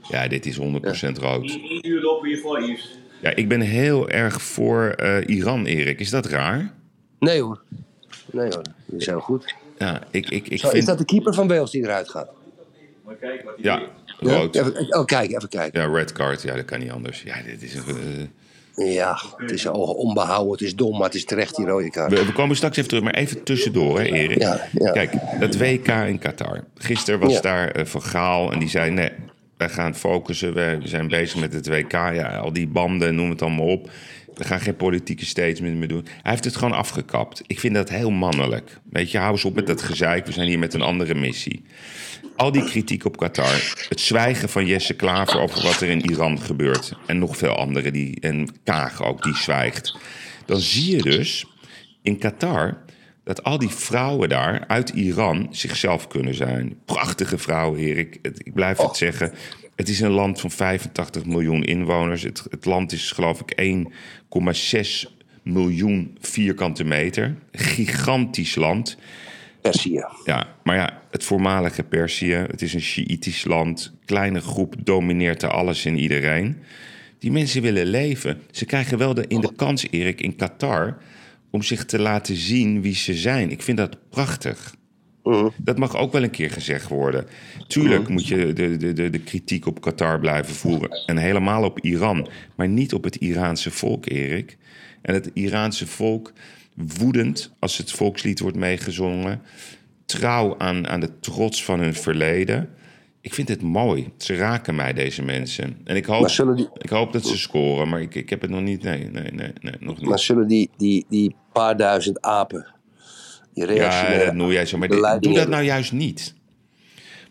Ja, 0.09 0.27
dit 0.27 0.45
is 0.45 0.57
100% 0.57 0.61
rood. 1.19 1.49
Eén 1.49 1.87
uur 1.87 2.01
lopen 2.01 2.29
je 2.29 2.37
voor, 2.37 2.61
Yves. 2.63 2.97
Ja, 3.23 3.35
ik 3.35 3.47
ben 3.47 3.61
heel 3.61 4.09
erg 4.09 4.41
voor 4.41 4.87
eh, 4.89 5.35
Iran, 5.35 5.65
Erik. 5.65 5.99
Is 5.99 6.09
dat 6.09 6.25
raar? 6.25 6.71
Nee 7.19 7.41
hoor. 7.41 7.61
Nee 8.31 8.49
hoor, 8.49 8.61
die 8.85 9.01
zijn 9.01 9.19
goed. 9.19 9.55
Ja, 9.77 10.01
ik, 10.11 10.29
ik, 10.29 10.47
ik 10.47 10.59
Zo, 10.59 10.67
Is 10.67 10.73
vind... 10.73 10.85
dat 10.85 10.97
de 10.97 11.05
keeper 11.05 11.33
van 11.33 11.47
Wales 11.47 11.71
die 11.71 11.81
eruit 11.83 12.09
gaat? 12.09 12.29
Maar 13.05 13.15
kijk 13.15 13.43
wat 13.43 13.53
hij 13.55 13.63
Ja, 13.63 13.79
doet. 14.19 14.29
rood. 14.31 14.53
Ja, 14.55 14.61
even- 14.61 14.97
oh, 14.97 15.05
kijk, 15.05 15.31
even 15.31 15.49
kijken. 15.49 15.81
Ja, 15.81 15.87
red 15.97 16.11
card. 16.11 16.41
Ja, 16.41 16.55
dat 16.55 16.65
kan 16.65 16.79
niet 16.79 16.91
anders. 16.91 17.21
Ja, 17.23 17.35
dit 17.45 17.63
is... 17.63 17.75
eh, 17.75 18.93
Ja, 18.93 19.17
het 19.37 19.51
is 19.51 19.65
onbehouden, 19.65 20.51
het 20.51 20.61
is 20.61 20.75
dom, 20.75 20.91
maar 20.97 21.05
het 21.05 21.15
is 21.15 21.25
terecht 21.25 21.55
die 21.55 21.65
rode 21.65 21.89
kaart. 21.89 22.11
We, 22.11 22.25
we 22.25 22.33
komen 22.33 22.55
straks 22.55 22.77
even 22.77 22.89
terug, 22.89 23.03
maar 23.03 23.13
even 23.13 23.43
tussendoor, 23.43 23.99
hè, 23.99 24.05
Erik. 24.05 24.39
Ja, 24.41 24.67
ja. 24.71 24.91
Kijk, 24.91 25.13
dat 25.39 25.57
WK 25.57 25.87
in 25.87 26.19
Qatar. 26.19 26.63
Gisteren 26.75 27.19
was 27.19 27.33
Ja. 27.33 27.41
daar 27.41 27.71
eh, 27.71 27.85
Van 27.85 28.01
Gaal 28.03 28.51
en 28.51 28.59
die 28.59 28.69
zei... 28.69 28.91
nee, 28.91 29.09
gaan 29.69 29.95
focussen, 29.95 30.53
we 30.53 30.79
zijn 30.83 31.07
bezig 31.07 31.39
met 31.39 31.53
het 31.53 31.67
WK. 31.67 31.91
Ja, 31.91 32.37
al 32.37 32.53
die 32.53 32.67
banden, 32.67 33.15
noem 33.15 33.29
het 33.29 33.41
allemaal 33.41 33.67
op. 33.67 33.89
We 34.33 34.43
gaan 34.43 34.59
geen 34.59 34.75
politieke 34.75 35.25
statement 35.25 35.75
meer 35.75 35.87
doen. 35.87 36.05
Hij 36.21 36.31
heeft 36.31 36.43
het 36.43 36.55
gewoon 36.55 36.73
afgekapt. 36.73 37.41
Ik 37.47 37.59
vind 37.59 37.73
dat 37.75 37.89
heel 37.89 38.11
mannelijk. 38.11 38.79
Weet 38.89 39.11
je, 39.11 39.17
hou 39.17 39.31
eens 39.31 39.45
op 39.45 39.55
met 39.55 39.67
dat 39.67 39.81
gezeik. 39.81 40.25
We 40.25 40.31
zijn 40.31 40.47
hier 40.47 40.59
met 40.59 40.73
een 40.73 40.81
andere 40.81 41.15
missie. 41.15 41.63
Al 42.35 42.51
die 42.51 42.63
kritiek 42.63 43.05
op 43.05 43.17
Qatar. 43.17 43.85
Het 43.89 43.99
zwijgen 43.99 44.49
van 44.49 44.65
Jesse 44.65 44.93
Klaver 44.93 45.39
over 45.39 45.63
wat 45.63 45.81
er 45.81 45.89
in 45.89 46.11
Iran 46.11 46.39
gebeurt. 46.39 46.93
En 47.05 47.19
nog 47.19 47.37
veel 47.37 47.55
anderen. 47.55 47.93
Die, 47.93 48.19
en 48.19 48.49
Kaag 48.63 49.03
ook, 49.03 49.23
die 49.23 49.35
zwijgt. 49.35 49.97
Dan 50.45 50.59
zie 50.59 50.95
je 50.95 51.01
dus 51.01 51.45
in 52.01 52.17
Qatar 52.17 52.82
dat 53.23 53.43
al 53.43 53.57
die 53.57 53.69
vrouwen 53.69 54.29
daar 54.29 54.63
uit 54.67 54.89
Iran 54.89 55.47
zichzelf 55.51 56.07
kunnen 56.07 56.35
zijn. 56.35 56.77
Prachtige 56.85 57.37
vrouwen, 57.37 57.79
Erik. 57.79 58.19
Ik 58.21 58.53
blijf 58.53 58.77
het 58.77 58.95
zeggen. 58.95 59.33
Het 59.75 59.89
is 59.89 59.99
een 59.99 60.11
land 60.11 60.39
van 60.39 60.51
85 60.51 61.25
miljoen 61.25 61.63
inwoners. 61.63 62.23
Het, 62.23 62.45
het 62.49 62.65
land 62.65 62.91
is 62.91 63.11
geloof 63.11 63.41
ik 63.45 63.85
1,6 65.07 65.11
miljoen 65.43 66.17
vierkante 66.21 66.83
meter. 66.83 67.35
Gigantisch 67.51 68.55
land. 68.55 68.97
Persie. 69.61 70.05
Ja, 70.25 70.47
maar 70.63 70.75
ja, 70.75 71.01
het 71.11 71.23
voormalige 71.23 71.83
Perzië, 71.83 72.33
het 72.33 72.61
is 72.61 72.73
een 72.73 72.81
Sjiïtisch 72.81 73.45
land. 73.45 73.93
Kleine 74.05 74.41
groep 74.41 74.75
domineert 74.77 75.43
er 75.43 75.49
alles 75.49 75.85
en 75.85 75.97
iedereen. 75.97 76.57
Die 77.19 77.31
mensen 77.31 77.61
willen 77.61 77.85
leven. 77.85 78.41
Ze 78.51 78.65
krijgen 78.65 78.97
wel 78.97 79.13
de, 79.13 79.25
in 79.27 79.41
de 79.41 79.55
kans, 79.55 79.87
Erik, 79.89 80.21
in 80.21 80.35
Qatar... 80.35 80.97
om 81.53 81.61
zich 81.61 81.85
te 81.85 81.99
laten 81.99 82.35
zien 82.35 82.81
wie 82.81 82.95
ze 82.95 83.13
zijn. 83.13 83.51
Ik 83.51 83.61
vind 83.61 83.77
dat 83.77 83.97
prachtig. 84.09 84.75
Dat 85.57 85.77
mag 85.77 85.95
ook 85.95 86.11
wel 86.11 86.23
een 86.23 86.29
keer 86.29 86.51
gezegd 86.51 86.87
worden. 86.87 87.25
Tuurlijk 87.67 88.07
moet 88.07 88.27
je 88.27 88.53
de, 88.53 88.77
de, 88.77 88.93
de, 88.93 89.09
de 89.09 89.19
kritiek 89.19 89.65
op 89.65 89.81
Qatar 89.81 90.19
blijven 90.19 90.55
voeren. 90.55 90.89
En 91.05 91.17
helemaal 91.17 91.63
op 91.63 91.79
Iran. 91.79 92.29
Maar 92.55 92.67
niet 92.67 92.93
op 92.93 93.03
het 93.03 93.15
Iraanse 93.15 93.71
volk, 93.71 94.09
Erik. 94.09 94.57
En 95.01 95.13
het 95.13 95.31
Iraanse 95.33 95.87
volk, 95.87 96.33
woedend 96.75 97.53
als 97.59 97.77
het 97.77 97.91
volkslied 97.91 98.39
wordt 98.39 98.57
meegezongen. 98.57 99.41
Trouw 100.05 100.57
aan, 100.57 100.87
aan 100.87 100.99
de 100.99 101.19
trots 101.19 101.63
van 101.63 101.79
hun 101.79 101.95
verleden. 101.95 102.69
Ik 103.23 103.33
vind 103.33 103.47
het 103.47 103.61
mooi. 103.61 104.11
Ze 104.17 104.35
raken 104.35 104.75
mij, 104.75 104.93
deze 104.93 105.23
mensen. 105.23 105.77
En 105.83 105.95
ik 105.95 106.05
hoop, 106.05 106.27
die- 106.55 106.69
ik 106.77 106.89
hoop 106.89 107.13
dat 107.13 107.25
ze 107.25 107.37
scoren. 107.37 107.89
Maar 107.89 108.01
ik, 108.01 108.15
ik 108.15 108.29
heb 108.29 108.41
het 108.41 108.49
nog 108.49 108.61
niet. 108.61 108.83
Nee, 108.83 109.09
nee, 109.11 109.31
nee, 109.31 109.51
nee 109.61 109.73
nog 109.79 109.99
niet. 109.99 110.09
Maar 110.09 110.19
zullen 110.19 110.47
die, 110.47 110.69
die, 110.77 111.05
die 111.09 111.35
paar 111.53 111.77
duizend 111.77 112.21
apen, 112.21 112.65
die 113.53 113.73
Ja, 113.73 114.17
dat 114.25 114.33
noem 114.33 114.51
jij 114.51 114.65
zo. 114.65 114.77
Maar 114.77 114.87
doe 114.87 115.01
dat 115.01 115.21
hebben- 115.21 115.49
nou 115.49 115.63
juist 115.63 115.91
niet. 115.91 116.33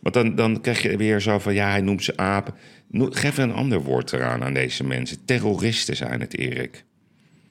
Want 0.01 0.15
dan, 0.15 0.35
dan 0.35 0.61
krijg 0.61 0.83
je 0.83 0.97
weer 0.97 1.21
zo 1.21 1.39
van, 1.39 1.55
ja, 1.55 1.71
hij 1.71 1.81
noemt 1.81 2.05
ze 2.05 2.17
apen. 2.17 2.55
Geef 2.93 3.39
een 3.39 3.53
ander 3.53 3.83
woord 3.83 4.13
eraan 4.13 4.43
aan 4.45 4.55
deze 4.55 4.85
mensen. 4.85 5.25
Terroristen 5.25 5.97
zijn 5.97 6.21
het, 6.21 6.39
Erik. 6.39 6.85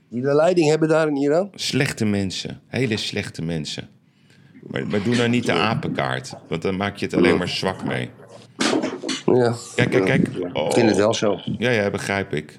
die 0.10 0.22
de 0.22 0.36
leiding 0.36 0.70
hebben 0.70 0.90
daar 0.90 1.08
in 1.08 1.16
Iran? 1.16 1.50
Slechte 1.54 2.06
mensen. 2.06 2.62
Hele 2.68 2.98
slechte 2.98 3.42
mensen. 3.42 3.90
Maar, 4.68 4.88
maar 4.88 5.04
doe 5.04 5.16
nou 5.16 5.30
niet 5.30 5.46
de 5.46 5.52
apenkaart. 5.52 6.34
Want 6.48 6.62
dan 6.62 6.78
maak 6.78 6.98
je 6.98 7.06
het 7.06 7.14
alleen 7.16 7.38
maar 7.38 7.50
zwak 7.50 7.84
mee. 7.84 8.10
Ja. 9.36 9.56
Kijk, 9.76 9.90
kijk, 9.90 10.06
kijk. 10.06 10.28
Oh. 10.54 10.66
Ik 10.66 10.74
vind 10.74 10.88
het 10.88 10.98
wel 10.98 11.14
zo. 11.14 11.40
Ja, 11.58 11.70
ja, 11.70 11.90
begrijp 11.90 12.34
ik. 12.34 12.56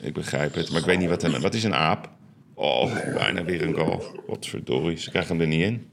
Ik 0.00 0.14
begrijp 0.14 0.54
het. 0.54 0.70
Maar 0.70 0.80
ik 0.80 0.86
weet 0.86 0.98
niet 0.98 1.08
wat 1.08 1.22
een... 1.22 1.40
Wat 1.40 1.54
is 1.54 1.64
een 1.64 1.74
aap? 1.74 2.08
Oh, 2.54 2.92
bijna 3.14 3.44
weer 3.44 3.62
een 3.62 3.74
goal. 3.74 4.02
Wat 4.26 4.46
verdorie. 4.46 4.98
Ze 4.98 5.10
krijgen 5.10 5.36
hem 5.36 5.40
er 5.40 5.48
niet 5.48 5.62
in. 5.62 5.86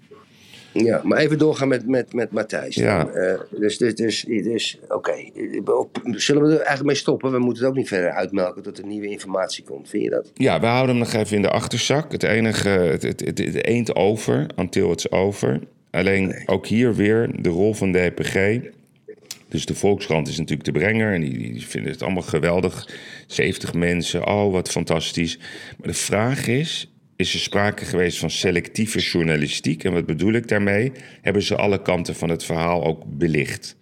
Ja, 0.83 1.01
maar 1.03 1.17
even 1.17 1.37
doorgaan 1.37 1.67
met, 1.67 1.87
met, 1.87 2.13
met 2.13 2.31
Matthijs. 2.31 2.75
Ja. 2.75 3.07
Eh, 3.07 3.39
dus 3.49 3.77
dus, 3.77 3.95
dus, 3.95 4.21
dus 4.21 4.79
oké. 4.87 5.13
Zullen 6.03 6.41
we 6.41 6.47
er 6.47 6.57
eigenlijk 6.57 6.85
mee 6.85 6.95
stoppen? 6.95 7.31
We 7.31 7.39
moeten 7.39 7.63
het 7.63 7.71
ook 7.71 7.77
niet 7.77 7.87
verder 7.87 8.11
uitmelken 8.11 8.63
tot 8.63 8.77
er 8.77 8.85
nieuwe 8.85 9.07
informatie 9.07 9.63
komt. 9.63 9.89
Vind 9.89 10.03
je 10.03 10.09
dat? 10.09 10.31
Ja, 10.33 10.59
we 10.59 10.65
houden 10.65 10.95
hem 10.95 11.03
nog 11.05 11.13
even 11.13 11.35
in 11.35 11.41
de 11.41 11.49
achterzak. 11.49 12.11
Het 12.11 12.23
enige, 12.23 12.69
het, 12.69 13.03
het, 13.03 13.19
het, 13.19 13.37
het 13.37 13.65
eend 13.65 13.95
over, 13.95 14.45
until 14.55 14.91
it's 14.91 15.11
over. 15.11 15.59
Alleen 15.91 16.43
ook 16.45 16.67
hier 16.67 16.95
weer 16.95 17.29
de 17.41 17.49
rol 17.49 17.73
van 17.73 17.91
de 17.91 17.99
EPG. 17.99 18.59
Dus 19.55 19.65
de 19.65 19.75
Volkskrant 19.75 20.27
is 20.27 20.37
natuurlijk 20.37 20.65
de 20.65 20.71
brenger 20.71 21.13
en 21.13 21.21
die, 21.21 21.51
die 21.51 21.67
vinden 21.67 21.91
het 21.91 22.01
allemaal 22.01 22.21
geweldig. 22.21 22.89
70 23.27 23.73
mensen, 23.73 24.27
oh 24.27 24.51
wat 24.51 24.71
fantastisch. 24.71 25.37
Maar 25.77 25.87
de 25.87 25.93
vraag 25.93 26.47
is, 26.47 26.91
is 27.15 27.33
er 27.33 27.39
sprake 27.39 27.85
geweest 27.85 28.17
van 28.17 28.29
selectieve 28.29 28.99
journalistiek? 28.99 29.83
En 29.83 29.93
wat 29.93 30.05
bedoel 30.05 30.33
ik 30.33 30.47
daarmee? 30.47 30.91
Hebben 31.21 31.41
ze 31.41 31.55
alle 31.55 31.81
kanten 31.81 32.15
van 32.15 32.29
het 32.29 32.43
verhaal 32.43 32.85
ook 32.85 33.03
belicht? 33.05 33.77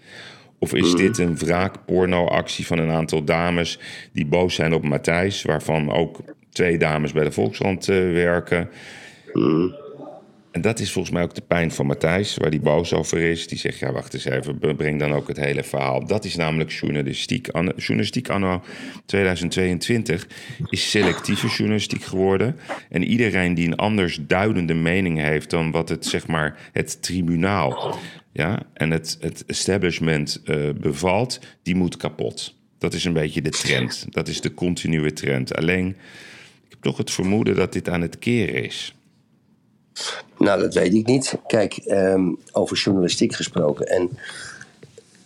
Of 0.59 0.73
is 0.73 0.93
dit 0.93 1.17
een 1.17 1.37
wraakporno-actie 1.37 2.65
van 2.65 2.77
een 2.77 2.91
aantal 2.91 3.23
dames 3.23 3.79
die 4.11 4.25
boos 4.25 4.55
zijn 4.55 4.73
op 4.73 4.83
Matthijs, 4.83 5.41
waarvan 5.41 5.91
ook 5.91 6.19
twee 6.49 6.77
dames 6.77 7.11
bij 7.11 7.23
de 7.23 7.31
Volkskrant 7.31 7.89
eh, 7.89 7.95
werken? 7.95 8.69
En 10.53 10.61
dat 10.61 10.79
is 10.79 10.91
volgens 10.91 11.13
mij 11.13 11.23
ook 11.23 11.35
de 11.35 11.41
pijn 11.41 11.71
van 11.71 11.85
Matthijs, 11.85 12.37
waar 12.37 12.49
die 12.49 12.59
boos 12.59 12.93
over 12.93 13.17
is. 13.17 13.47
Die 13.47 13.57
zegt, 13.57 13.79
ja, 13.79 13.91
wacht 13.91 14.13
eens 14.13 14.25
even, 14.25 14.75
breng 14.75 14.99
dan 14.99 15.13
ook 15.13 15.27
het 15.27 15.37
hele 15.37 15.63
verhaal. 15.63 16.05
Dat 16.05 16.25
is 16.25 16.35
namelijk 16.35 16.71
journalistiek. 16.71 17.49
Journalistiek 17.75 18.29
anno 18.29 18.63
2022 19.05 20.27
is 20.69 20.89
selectieve 20.89 21.47
journalistiek 21.47 22.03
geworden. 22.03 22.59
En 22.89 23.03
iedereen 23.03 23.53
die 23.53 23.67
een 23.67 23.75
anders 23.75 24.19
duidende 24.27 24.73
mening 24.73 25.19
heeft 25.19 25.49
dan 25.49 25.71
wat 25.71 25.89
het, 25.89 26.05
zeg 26.05 26.27
maar, 26.27 26.69
het 26.71 27.01
tribunaal 27.01 27.97
ja, 28.31 28.61
en 28.73 28.91
het, 28.91 29.17
het 29.19 29.43
establishment 29.45 30.41
eh, 30.45 30.69
bevalt, 30.79 31.39
die 31.63 31.75
moet 31.75 31.97
kapot. 31.97 32.55
Dat 32.77 32.93
is 32.93 33.05
een 33.05 33.13
beetje 33.13 33.41
de 33.41 33.49
trend. 33.49 34.05
Dat 34.09 34.27
is 34.27 34.41
de 34.41 34.53
continue 34.53 35.13
trend. 35.13 35.55
Alleen, 35.55 35.87
ik 36.63 36.69
heb 36.69 36.81
toch 36.81 36.97
het 36.97 37.11
vermoeden 37.11 37.55
dat 37.55 37.73
dit 37.73 37.89
aan 37.89 38.01
het 38.01 38.19
keren 38.19 38.63
is. 38.63 38.95
Nou, 40.37 40.61
dat 40.61 40.73
weet 40.73 40.93
ik 40.93 41.05
niet. 41.05 41.35
Kijk, 41.47 41.73
ehm, 41.73 42.31
over 42.51 42.77
journalistiek 42.77 43.33
gesproken. 43.35 43.85
En 43.87 44.09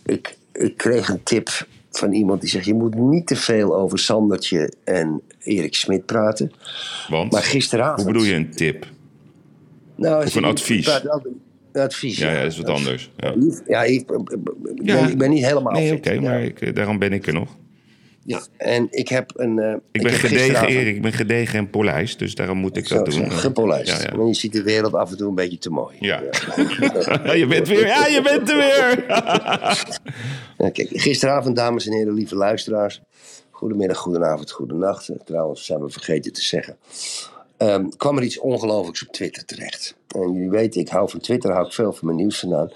ik, 0.06 0.36
ik 0.52 0.76
kreeg 0.76 1.08
een 1.08 1.22
tip 1.22 1.66
van 1.90 2.12
iemand 2.12 2.40
die 2.40 2.50
zegt: 2.50 2.64
Je 2.64 2.74
moet 2.74 2.94
niet 2.94 3.26
te 3.26 3.36
veel 3.36 3.76
over 3.76 3.98
Sandertje 3.98 4.72
en 4.84 5.20
Erik 5.38 5.74
Smit 5.74 6.06
praten. 6.06 6.52
Want, 7.08 7.32
Maar 7.32 7.42
gisteravond. 7.42 8.02
hoe 8.02 8.12
bedoel 8.12 8.26
je 8.26 8.34
een 8.34 8.50
tip? 8.50 8.86
Nou, 9.94 10.24
Of 10.24 10.34
een 10.34 10.44
advies? 10.44 11.02
Advies. 11.72 12.18
Ja, 12.18 12.32
ja, 12.32 12.42
dat 12.42 12.52
is 12.52 12.58
wat 12.58 12.68
anders. 12.68 13.10
Ja. 13.16 13.34
Ja, 13.66 13.82
ik, 13.82 14.06
ben, 14.06 15.08
ik 15.08 15.18
ben 15.18 15.30
niet 15.30 15.44
helemaal. 15.44 15.72
Nee, 15.72 15.92
oké, 15.92 16.20
maar 16.20 16.42
ik, 16.42 16.60
eh, 16.60 16.74
daarom 16.74 16.98
ben 16.98 17.12
ik 17.12 17.26
er 17.26 17.32
nog. 17.32 17.56
Ja, 18.28 18.40
en 18.56 18.86
ik 18.90 19.08
heb 19.08 19.32
een. 19.36 19.58
eh, 19.58 19.74
Ik 19.92 20.02
ben 20.02 20.12
gedegen, 20.12 20.66
Erik. 20.68 20.96
Ik 20.96 21.02
ben 21.02 21.12
gedegen 21.12 21.58
en 21.58 21.70
polijst, 21.70 22.18
dus 22.18 22.34
daarom 22.34 22.58
moet 22.58 22.76
ik 22.76 22.86
Zo, 22.86 22.96
dat 23.02 23.14
doen. 23.14 23.30
gepolijst. 23.32 24.02
Ja, 24.02 24.24
je 24.26 24.34
ziet 24.34 24.52
de 24.52 24.62
wereld 24.62 24.94
af 24.94 25.10
en 25.10 25.16
toe 25.16 25.28
een 25.28 25.34
beetje 25.34 25.58
te 25.58 25.70
mooi. 25.70 25.96
Ja. 26.00 26.22
Ja, 27.24 27.32
je 27.42 27.46
bent 27.46 27.68
weer. 27.68 27.86
Ja, 27.86 28.06
je 28.06 28.22
bent 28.22 28.48
er 28.50 28.56
weer. 28.56 29.04
Ja, 30.58 30.70
kijk, 30.70 30.88
gisteravond, 30.92 31.56
dames 31.56 31.86
en 31.86 31.92
heren, 31.92 32.14
lieve 32.14 32.34
luisteraars. 32.36 33.00
Goedemiddag, 33.50 33.96
goedenavond, 33.98 34.50
goedenacht. 34.50 35.10
Trouwens, 35.24 35.64
zijn 35.64 35.80
we 35.80 35.90
vergeten 35.90 36.32
te 36.32 36.42
zeggen. 36.42 36.76
Ehm, 37.56 37.88
kwam 37.96 38.16
er 38.16 38.22
iets 38.22 38.38
ongelooflijks 38.38 39.06
op 39.06 39.12
Twitter 39.12 39.44
terecht. 39.44 39.94
En 40.08 40.32
jullie 40.32 40.50
weten, 40.50 40.80
ik 40.80 40.88
hou 40.88 41.10
van 41.10 41.20
Twitter, 41.20 41.52
hou 41.52 41.66
ik 41.66 41.72
veel 41.72 41.92
van 41.92 42.06
mijn 42.06 42.16
nieuws 42.18 42.38
vandaan. 42.38 42.70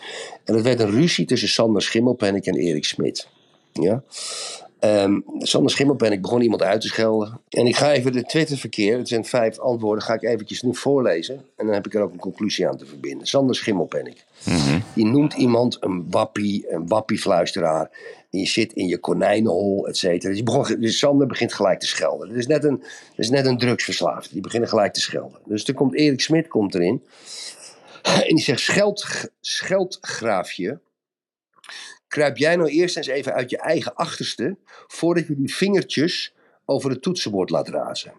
En 0.44 0.54
het 0.54 0.62
werd 0.64 0.80
een 0.80 0.90
ruzie 0.90 1.26
tussen 1.26 1.48
Sander 1.48 1.82
Schimmelpenninck 1.82 2.46
en 2.46 2.54
Erik 2.56 2.84
Smit. 2.84 3.28
Ja? 3.72 4.02
Ehm, 4.82 5.20
Sander 5.38 5.70
Schimmelpenninck 5.70 6.22
begon 6.22 6.40
iemand 6.40 6.62
uit 6.62 6.80
te 6.80 6.86
schelden. 6.86 7.40
En 7.48 7.66
ik 7.66 7.76
ga 7.76 7.92
even 7.92 8.12
de 8.12 8.22
Twitterverkeer, 8.22 8.98
het 8.98 9.08
zijn 9.08 9.24
vijf 9.24 9.58
antwoorden, 9.58 10.04
ga 10.04 10.14
ik 10.14 10.22
eventjes 10.22 10.62
nu 10.62 10.74
voorlezen. 10.74 11.34
En 11.56 11.66
dan 11.66 11.74
heb 11.74 11.86
ik 11.86 11.94
er 11.94 12.02
ook 12.02 12.12
een 12.12 12.18
conclusie 12.18 12.68
aan 12.68 12.76
te 12.76 12.86
verbinden. 12.86 13.26
Sander 13.26 13.54
Schimmelpenninck. 13.54 14.24
Die 14.94 15.06
noemt 15.06 15.34
iemand 15.34 15.76
een 15.80 16.10
wappie, 16.10 16.72
een 16.72 16.86
wappiefluisteraar. 16.86 17.90
En 18.30 18.38
je 18.38 18.46
zit 18.46 18.72
in 18.72 18.86
je 18.86 18.98
konijnenhol, 18.98 19.88
et 19.88 19.96
cetera. 19.96 20.28
Dus, 20.28 20.34
die 20.34 20.42
begon, 20.42 20.80
dus 20.80 20.98
Sander 20.98 21.26
begint 21.26 21.52
gelijk 21.52 21.80
te 21.80 21.86
schelden. 21.86 22.28
Dat 22.28 22.36
is 22.36 22.46
net 22.46 22.64
een, 22.64 22.78
dat 22.78 22.88
is 23.16 23.30
net 23.30 23.46
een 23.46 23.58
drugsverslaafde. 23.58 24.32
Die 24.32 24.42
beginnen 24.42 24.68
gelijk 24.68 24.92
te 24.92 25.00
schelden. 25.00 25.38
Dus 25.44 25.64
er 25.64 25.74
komt 25.74 25.94
Erik 25.94 26.20
Smit 26.20 26.48
komt 26.48 26.74
erin. 26.74 27.02
En 28.02 28.34
die 28.34 28.44
zegt, 28.44 28.60
Scheld, 28.60 29.30
scheldgraafje. 29.40 30.80
Kruip 32.12 32.36
jij 32.36 32.56
nou 32.56 32.68
eerst 32.68 32.96
eens 32.96 33.06
even 33.06 33.32
uit 33.34 33.50
je 33.50 33.58
eigen 33.58 33.94
achterste... 33.94 34.56
voordat 34.86 35.26
je 35.26 35.36
die 35.36 35.54
vingertjes 35.54 36.34
over 36.64 36.90
het 36.90 37.02
toetsenbord 37.02 37.50
laat 37.50 37.68
razen. 37.68 38.12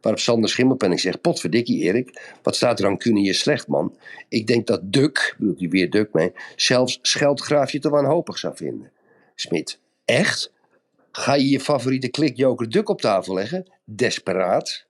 Waarop 0.00 0.20
Sander 0.20 0.50
Schimmelpenning 0.50 1.00
zegt: 1.00 1.20
Potverdikkie, 1.20 1.82
Erik, 1.82 2.36
wat 2.42 2.56
staat 2.56 2.80
er 2.80 2.86
aan 2.86 2.98
kunnen 2.98 3.22
je 3.22 3.32
slecht, 3.32 3.66
man? 3.66 3.96
Ik 4.28 4.46
denk 4.46 4.66
dat 4.66 4.80
Duk, 4.92 5.34
bedoelt 5.38 5.58
hij 5.58 5.68
weer 5.68 5.90
Duk 5.90 6.12
mee, 6.12 6.32
zelfs 6.56 6.98
Scheldgraafje 7.02 7.78
te 7.78 7.90
wanhopig 7.90 8.38
zou 8.38 8.56
vinden. 8.56 8.90
Smit: 9.34 9.78
Echt? 10.04 10.52
Ga 11.10 11.34
je 11.34 11.48
je 11.48 11.60
favoriete 11.60 12.08
klikjoker 12.08 12.70
Duk 12.70 12.88
op 12.88 13.00
tafel 13.00 13.34
leggen? 13.34 13.70
Desperaat. 13.84 14.86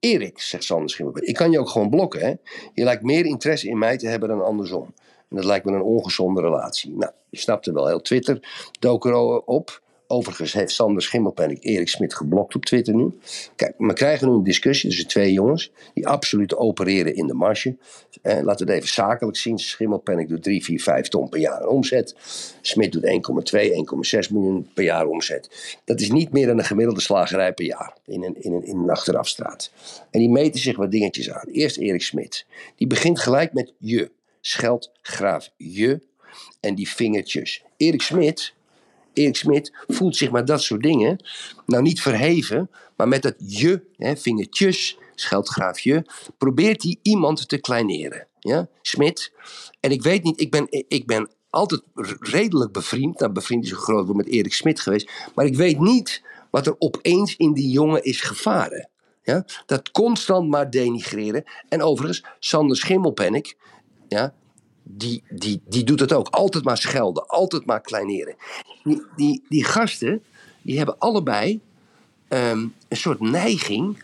Erik, 0.00 0.40
zegt 0.40 0.64
Sander 0.64 0.90
Schimmelpenning, 0.90 1.32
ik 1.32 1.38
kan 1.38 1.50
je 1.50 1.58
ook 1.58 1.68
gewoon 1.68 1.90
blokken, 1.90 2.20
hè? 2.20 2.34
Je 2.74 2.84
lijkt 2.84 3.02
meer 3.02 3.24
interesse 3.24 3.68
in 3.68 3.78
mij 3.78 3.96
te 3.96 4.08
hebben 4.08 4.28
dan 4.28 4.44
andersom. 4.44 4.94
En 5.30 5.36
dat 5.36 5.44
lijkt 5.44 5.64
me 5.64 5.72
een 5.72 5.82
ongezonde 5.82 6.40
relatie. 6.40 6.94
Nou, 6.96 7.12
je 7.30 7.38
snapte 7.38 7.72
wel, 7.72 7.86
heel 7.86 8.00
Twitter 8.00 8.68
dook 8.78 9.06
er 9.06 9.40
op. 9.44 9.80
Overigens 10.10 10.52
heeft 10.52 10.72
Sander 10.72 11.02
Schimmelpenninck 11.02 11.64
Erik 11.64 11.88
Smit 11.88 12.14
geblokt 12.14 12.54
op 12.54 12.64
Twitter 12.64 12.94
nu. 12.94 13.18
Kijk, 13.56 13.74
we 13.78 13.92
krijgen 13.92 14.28
nu 14.28 14.34
een 14.34 14.42
discussie 14.42 14.88
tussen 14.88 15.08
twee 15.08 15.32
jongens 15.32 15.72
die 15.94 16.08
absoluut 16.08 16.56
opereren 16.56 17.14
in 17.14 17.26
de 17.26 17.34
marge. 17.34 17.76
Eh, 18.22 18.40
laten 18.42 18.66
we 18.66 18.72
het 18.72 18.82
even 18.82 18.94
zakelijk 18.94 19.36
zien. 19.36 19.58
Schimmelpenninck 19.58 20.28
doet 20.28 20.42
3, 20.42 20.64
4, 20.64 20.80
5 20.80 21.08
ton 21.08 21.28
per 21.28 21.40
jaar 21.40 21.66
omzet. 21.66 22.16
Smit 22.60 22.92
doet 22.92 23.04
1,2, 23.04 23.72
1,6 23.72 24.32
miljoen 24.32 24.68
per 24.74 24.84
jaar 24.84 25.06
omzet. 25.06 25.76
Dat 25.84 26.00
is 26.00 26.10
niet 26.10 26.32
meer 26.32 26.46
dan 26.46 26.58
een 26.58 26.64
gemiddelde 26.64 27.00
slagerij 27.00 27.52
per 27.52 27.64
jaar 27.64 27.96
in 28.06 28.22
een, 28.22 28.42
in 28.42 28.52
een, 28.52 28.64
in 28.64 28.76
een 28.76 28.90
achterafstraat. 28.90 29.70
En 30.10 30.20
die 30.20 30.30
meten 30.30 30.60
zich 30.60 30.76
wat 30.76 30.90
dingetjes 30.90 31.30
aan. 31.30 31.48
Eerst 31.48 31.76
Erik 31.76 32.02
Smit. 32.02 32.46
Die 32.76 32.86
begint 32.86 33.18
gelijk 33.18 33.52
met 33.52 33.72
je. 33.78 34.10
Scheld, 34.40 34.90
graaf, 35.02 35.50
je. 35.56 36.06
En 36.60 36.74
die 36.74 36.88
vingertjes. 36.88 37.62
Erik 37.76 38.02
Smit 38.02 38.56
Erik 39.18 39.36
Smit 39.36 39.72
voelt 39.86 40.16
zich 40.16 40.30
maar 40.30 40.44
dat 40.44 40.62
soort 40.62 40.82
dingen, 40.82 41.24
nou 41.66 41.82
niet 41.82 42.02
verheven, 42.02 42.70
maar 42.96 43.08
met 43.08 43.22
dat 43.22 43.34
je, 43.38 43.82
hè, 43.96 44.16
vingertjes, 44.16 44.98
scheldgraafje, 45.14 46.06
probeert 46.38 46.82
hij 46.82 46.98
iemand 47.02 47.48
te 47.48 47.58
kleineren. 47.58 48.26
Ja? 48.38 48.68
Smit. 48.82 49.32
En 49.80 49.90
ik 49.90 50.02
weet 50.02 50.22
niet, 50.22 50.40
ik 50.40 50.50
ben, 50.50 50.66
ik 50.88 51.06
ben 51.06 51.30
altijd 51.50 51.82
redelijk 52.20 52.72
bevriend, 52.72 53.18
nou 53.18 53.32
bevriend 53.32 53.64
is 53.64 53.70
een 53.70 53.76
groot 53.76 54.06
woord 54.06 54.16
met 54.16 54.28
Erik 54.28 54.54
Smit 54.54 54.80
geweest, 54.80 55.10
maar 55.34 55.46
ik 55.46 55.56
weet 55.56 55.80
niet 55.80 56.22
wat 56.50 56.66
er 56.66 56.74
opeens 56.78 57.36
in 57.36 57.52
die 57.52 57.70
jongen 57.70 58.04
is 58.04 58.20
gevaren. 58.20 58.88
Ja? 59.22 59.44
Dat 59.66 59.90
constant 59.90 60.48
maar 60.48 60.70
denigreren. 60.70 61.44
En 61.68 61.82
overigens, 61.82 62.24
Sander 62.38 62.76
Schimmelpenninck, 62.76 63.56
ja, 64.08 64.32
die, 64.82 65.22
die, 65.30 65.60
die 65.68 65.84
doet 65.84 66.00
het 66.00 66.12
ook. 66.12 66.28
Altijd 66.28 66.64
maar 66.64 66.78
schelden, 66.78 67.26
altijd 67.26 67.64
maar 67.64 67.80
kleineren. 67.80 68.34
Die, 68.84 69.02
die, 69.16 69.42
die 69.48 69.64
gasten, 69.64 70.22
die 70.62 70.76
hebben 70.76 70.98
allebei 70.98 71.60
ehm, 72.28 72.66
een 72.88 72.96
soort 72.96 73.20
neiging 73.20 74.02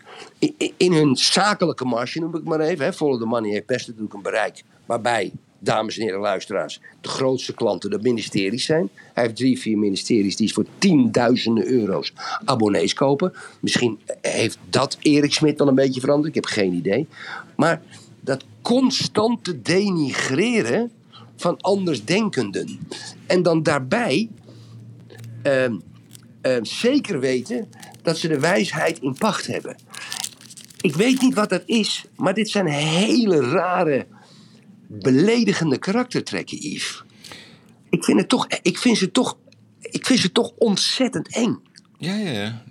in, 0.77 0.93
hun 0.93 1.15
zakelijke 1.15 1.85
marge, 1.85 2.19
noem 2.19 2.35
ik 2.35 2.43
maar 2.43 2.59
even. 2.59 2.85
Hè. 2.85 2.93
Follow 2.93 3.19
the 3.19 3.25
Money 3.25 3.51
heeft 3.51 3.65
best 3.65 3.87
natuurlijk 3.87 4.13
een 4.13 4.21
bereik 4.21 4.63
waarbij, 4.85 5.31
dames 5.59 5.97
en 5.97 6.03
heren 6.03 6.19
luisteraars, 6.19 6.81
de 7.01 7.09
grootste 7.09 7.53
klanten 7.53 7.89
de 7.89 7.99
ministeries 8.01 8.65
zijn. 8.65 8.89
Hij 9.13 9.23
heeft 9.23 9.35
drie, 9.35 9.59
vier 9.59 9.77
ministeries 9.77 10.35
die 10.35 10.53
voor 10.53 10.65
tienduizenden 10.77 11.67
euro's 11.67 12.13
abonnees 12.45 12.93
kopen. 12.93 13.33
Misschien 13.59 13.99
heeft 14.21 14.57
dat 14.69 14.97
Erik 15.01 15.33
Smit 15.33 15.57
dan 15.57 15.67
een 15.67 15.75
beetje 15.75 15.99
veranderd, 15.99 16.35
ik 16.35 16.35
heb 16.35 16.45
geen 16.45 16.73
idee. 16.73 17.07
Maar 17.55 17.81
dat 18.25 18.45
constante 18.61 19.61
denigreren 19.61 20.91
van 21.35 21.61
andersdenkenden. 21.61 22.79
En 23.25 23.43
dan 23.43 23.63
daarbij 23.63 24.29
ehm, 25.41 25.75
ehm, 26.41 26.63
zeker 26.63 27.19
weten 27.19 27.67
dat 28.01 28.17
ze 28.17 28.27
de 28.27 28.39
wijsheid 28.39 28.99
in 28.99 29.13
pacht 29.13 29.47
hebben. 29.47 29.75
Ik 30.81 30.95
weet 30.95 31.21
niet 31.21 31.33
wat 31.33 31.49
dat 31.49 31.63
is, 31.65 32.05
maar 32.15 32.33
dit 32.33 32.49
zijn 32.49 32.67
hele 32.67 33.39
rare, 33.39 34.05
beledigende 34.87 35.77
karaktertrekken, 35.77 36.57
Yves. 36.57 37.03
Ik 37.89 38.03
vind, 38.03 38.19
het 38.19 38.29
toch, 38.29 38.47
ik 38.61 38.77
vind, 38.77 38.97
ze, 38.97 39.11
toch, 39.11 39.37
ik 39.79 40.05
vind 40.05 40.19
ze 40.19 40.31
toch 40.31 40.51
ontzettend 40.57 41.35
eng. 41.35 41.59
Ja, 41.97 42.15
ja, 42.15 42.31
ja. 42.31 42.63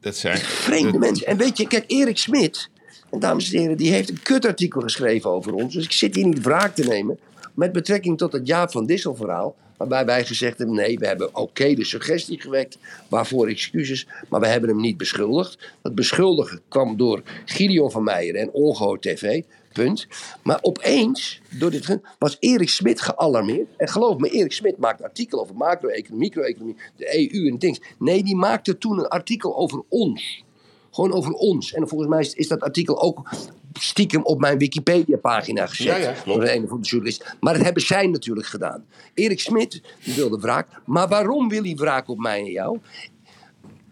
Dat 0.00 0.16
zijn... 0.16 0.38
Vreemde 0.38 0.90
dat- 0.90 1.00
mensen. 1.00 1.26
En 1.26 1.36
weet 1.36 1.56
je, 1.56 1.66
kijk, 1.66 1.84
Erik 1.86 2.18
Smit, 2.18 2.70
en 3.12 3.18
dames 3.18 3.52
en 3.52 3.60
heren, 3.60 3.76
die 3.76 3.92
heeft 3.92 4.10
een 4.10 4.22
kutartikel 4.22 4.80
geschreven 4.80 5.30
over 5.30 5.54
ons. 5.54 5.74
Dus 5.74 5.84
ik 5.84 5.92
zit 5.92 6.14
hier 6.14 6.26
niet 6.26 6.42
wraak 6.42 6.74
te 6.74 6.84
nemen. 6.84 7.18
Met 7.54 7.72
betrekking 7.72 8.18
tot 8.18 8.32
het 8.32 8.46
Jaap 8.46 8.70
van 8.70 8.86
Dissel 8.86 9.14
verhaal. 9.14 9.54
Waarbij 9.76 10.04
wij 10.04 10.24
gezegd 10.24 10.58
hebben, 10.58 10.76
nee, 10.76 10.98
we 10.98 11.06
hebben 11.06 11.36
oké 11.36 11.74
de 11.74 11.84
suggestie 11.84 12.40
gewekt. 12.40 12.78
Waarvoor 13.08 13.48
excuses, 13.48 14.06
maar 14.28 14.40
we 14.40 14.46
hebben 14.46 14.70
hem 14.70 14.80
niet 14.80 14.96
beschuldigd. 14.96 15.58
Dat 15.82 15.94
beschuldigen 15.94 16.60
kwam 16.68 16.96
door 16.96 17.22
Gideon 17.44 17.90
van 17.90 18.02
Meijer 18.02 18.34
en 18.34 18.50
Ongehoord 18.52 19.02
TV. 19.02 19.42
Punt. 19.72 20.06
Maar 20.42 20.58
opeens, 20.62 21.40
door 21.58 21.70
dit, 21.70 21.98
was 22.18 22.36
Erik 22.40 22.68
Smit 22.68 23.00
gealarmeerd. 23.00 23.68
En 23.76 23.88
geloof 23.88 24.16
me, 24.16 24.28
Erik 24.28 24.52
Smit 24.52 24.78
maakt 24.78 25.02
artikel 25.02 25.40
over 25.40 25.54
macro-economie, 25.54 26.28
micro-economie, 26.28 26.76
de 26.96 27.32
EU 27.32 27.48
en 27.48 27.58
dingen. 27.58 27.80
Nee, 27.98 28.22
die 28.22 28.36
maakte 28.36 28.78
toen 28.78 28.98
een 28.98 29.08
artikel 29.08 29.56
over 29.56 29.82
ons. 29.88 30.44
Gewoon 30.92 31.12
over 31.12 31.32
ons. 31.32 31.72
En 31.72 31.88
volgens 31.88 32.10
mij 32.10 32.20
is, 32.20 32.34
is 32.34 32.48
dat 32.48 32.60
artikel 32.60 33.02
ook 33.02 33.30
stiekem 33.72 34.22
op 34.22 34.40
mijn 34.40 34.58
Wikipedia-pagina 34.58 35.66
gezet. 35.66 35.86
Ja, 35.86 35.96
ja, 35.96 36.14
door 36.24 36.42
een 36.42 36.64
of 36.64 36.70
andere 36.70 36.88
journalist. 36.88 37.34
Maar 37.40 37.54
dat 37.54 37.62
hebben 37.62 37.82
zij 37.82 38.06
natuurlijk 38.06 38.46
gedaan. 38.46 38.84
Erik 39.14 39.40
Smit 39.40 39.82
die 40.04 40.14
wilde 40.14 40.38
wraak. 40.38 40.68
Maar 40.84 41.08
waarom 41.08 41.48
wil 41.48 41.62
hij 41.62 41.74
wraak 41.74 42.08
op 42.08 42.18
mij 42.18 42.38
en 42.38 42.50
jou? 42.50 42.78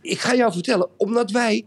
Ik 0.01 0.19
ga 0.19 0.35
jou 0.35 0.53
vertellen, 0.53 0.89
omdat 0.97 1.31
wij 1.31 1.65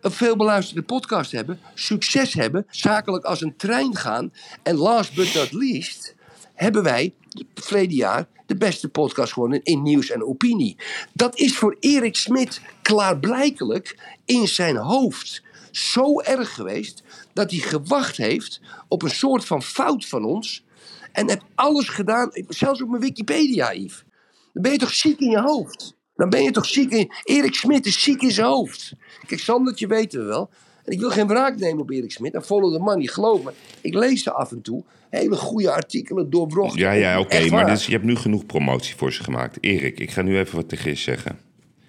een 0.00 0.10
veel 0.10 0.36
beluisterde 0.36 0.82
podcast 0.82 1.32
hebben, 1.32 1.60
succes 1.74 2.34
hebben, 2.34 2.66
zakelijk 2.70 3.24
als 3.24 3.40
een 3.40 3.56
trein 3.56 3.96
gaan. 3.96 4.32
En 4.62 4.76
last 4.76 5.14
but 5.14 5.34
not 5.34 5.52
least, 5.52 6.14
hebben 6.60 6.82
wij 6.82 7.14
het 7.30 7.64
verleden 7.64 7.96
jaar 7.96 8.26
de 8.46 8.56
beste 8.56 8.88
podcast 8.88 9.32
gewonnen 9.32 9.62
in 9.62 9.82
nieuws 9.82 10.10
en 10.10 10.24
opinie. 10.24 10.76
Dat 11.12 11.38
is 11.38 11.56
voor 11.56 11.76
Erik 11.80 12.16
Smit 12.16 12.60
klaarblijkelijk 12.82 14.16
in 14.24 14.48
zijn 14.48 14.76
hoofd 14.76 15.42
zo 15.70 16.20
erg 16.20 16.54
geweest 16.54 17.02
dat 17.32 17.50
hij 17.50 17.60
gewacht 17.60 18.16
heeft 18.16 18.60
op 18.88 19.02
een 19.02 19.10
soort 19.10 19.44
van 19.44 19.62
fout 19.62 20.06
van 20.06 20.24
ons. 20.24 20.64
En 21.12 21.28
heeft 21.28 21.44
alles 21.54 21.88
gedaan, 21.88 22.30
zelfs 22.48 22.82
op 22.82 22.88
mijn 22.88 23.02
Wikipedia, 23.02 23.74
Yves. 23.74 24.04
Dan 24.52 24.62
ben 24.62 24.72
je 24.72 24.78
toch 24.78 24.94
ziek 24.94 25.20
in 25.20 25.30
je 25.30 25.40
hoofd? 25.40 25.96
Dan 26.16 26.28
ben 26.28 26.42
je 26.42 26.50
toch 26.50 26.66
ziek 26.66 26.90
in... 26.90 27.12
Erik 27.24 27.54
Smit 27.54 27.86
is 27.86 28.02
ziek 28.02 28.22
in 28.22 28.30
zijn 28.30 28.46
hoofd. 28.46 28.92
Kijk, 29.26 29.40
Sandertje 29.40 29.86
weten 29.86 30.20
we 30.20 30.26
wel. 30.26 30.50
En 30.84 30.92
ik 30.92 31.00
wil 31.00 31.10
geen 31.10 31.26
wraak 31.26 31.58
nemen 31.58 31.82
op 31.82 31.90
Erik 31.90 32.12
Smit. 32.12 32.34
En 32.34 32.44
follow 32.44 32.72
the 32.74 32.78
money, 32.78 33.06
geloof 33.06 33.42
me. 33.42 33.52
Ik 33.80 33.94
lees 33.94 34.22
ze 34.22 34.32
af 34.32 34.50
en 34.52 34.62
toe. 34.62 34.84
Hele 35.10 35.36
goede 35.36 35.70
artikelen, 35.70 36.30
doorwrocht. 36.30 36.78
Ja, 36.78 36.92
ja, 36.92 37.20
oké, 37.20 37.48
maar 37.48 37.66
dus, 37.66 37.86
je 37.86 37.92
hebt 37.92 38.04
nu 38.04 38.16
genoeg 38.16 38.46
promotie 38.46 38.96
voor 38.96 39.12
ze 39.12 39.22
gemaakt. 39.22 39.56
Erik, 39.60 40.00
ik 40.00 40.10
ga 40.10 40.22
nu 40.22 40.38
even 40.38 40.56
wat 40.56 40.68
tegen 40.68 40.90
je 40.90 40.96
zeggen. 40.96 41.38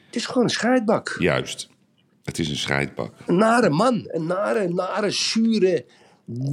Het 0.06 0.16
is 0.16 0.26
gewoon 0.26 0.44
een 0.44 0.50
scheidbak. 0.50 1.16
Juist. 1.20 1.70
Het 2.24 2.40
is 2.40 2.50
een 2.50 2.58
scheidbak. 2.58 3.14
Een 3.26 3.38
nare 3.38 3.70
man. 3.70 4.04
Een 4.08 4.26
nare, 4.26 4.68
nare, 4.68 5.12
zure, 5.12 5.86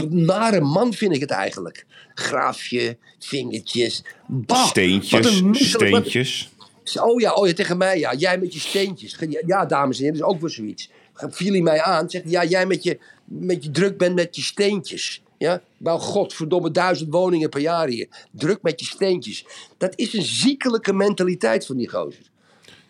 nare 0.09 0.61
man 0.61 0.93
vind 0.93 1.15
ik 1.15 1.21
het 1.21 1.31
eigenlijk. 1.31 1.87
Graafje, 2.15 2.97
vingertjes. 3.19 4.05
Bah, 4.27 4.67
Steentjes, 4.67 5.41
wat- 5.41 5.57
steentjes. 5.57 6.51
Oh 7.01 7.21
ja, 7.21 7.33
oh 7.33 7.47
ja, 7.47 7.53
tegen 7.53 7.77
mij 7.77 7.99
ja. 7.99 8.15
Jij 8.15 8.39
met 8.39 8.53
je 8.55 8.61
steentjes. 8.61 9.17
Ja, 9.29 9.41
Ja, 9.47 9.67
dames 9.67 9.97
en 9.99 10.03
heren, 10.05 10.19
dat 10.19 10.29
is 10.29 10.35
ook 10.35 10.41
wel 10.41 10.51
zoiets. 10.51 10.91
Viel 11.29 11.53
hij 11.53 11.63
mij 11.63 11.83
aan, 11.83 12.11
zegt 12.11 12.31
ja, 12.31 12.45
jij 12.45 12.67
met 12.67 12.83
je, 12.83 12.99
met 13.25 13.65
je 13.65 13.71
druk 13.71 13.99
bent 13.99 14.15
met 14.15 14.37
je 14.37 14.43
steentjes. 14.43 15.23
Ja, 15.39 15.63
bouw 15.77 15.99
godverdomme 15.99 16.71
duizend 16.71 17.13
woningen 17.13 17.49
per 17.49 17.61
jaar 17.61 17.89
hier. 17.89 18.09
Druk 18.31 18.63
met 18.63 18.81
je 18.81 18.87
steentjes. 18.87 19.47
Dat 19.77 19.93
is 19.97 20.15
een 20.15 20.23
ziekelijke 20.23 20.93
mentaliteit 20.93 21.67
van 21.67 21.77
die 21.77 21.89
gozer. 21.89 22.31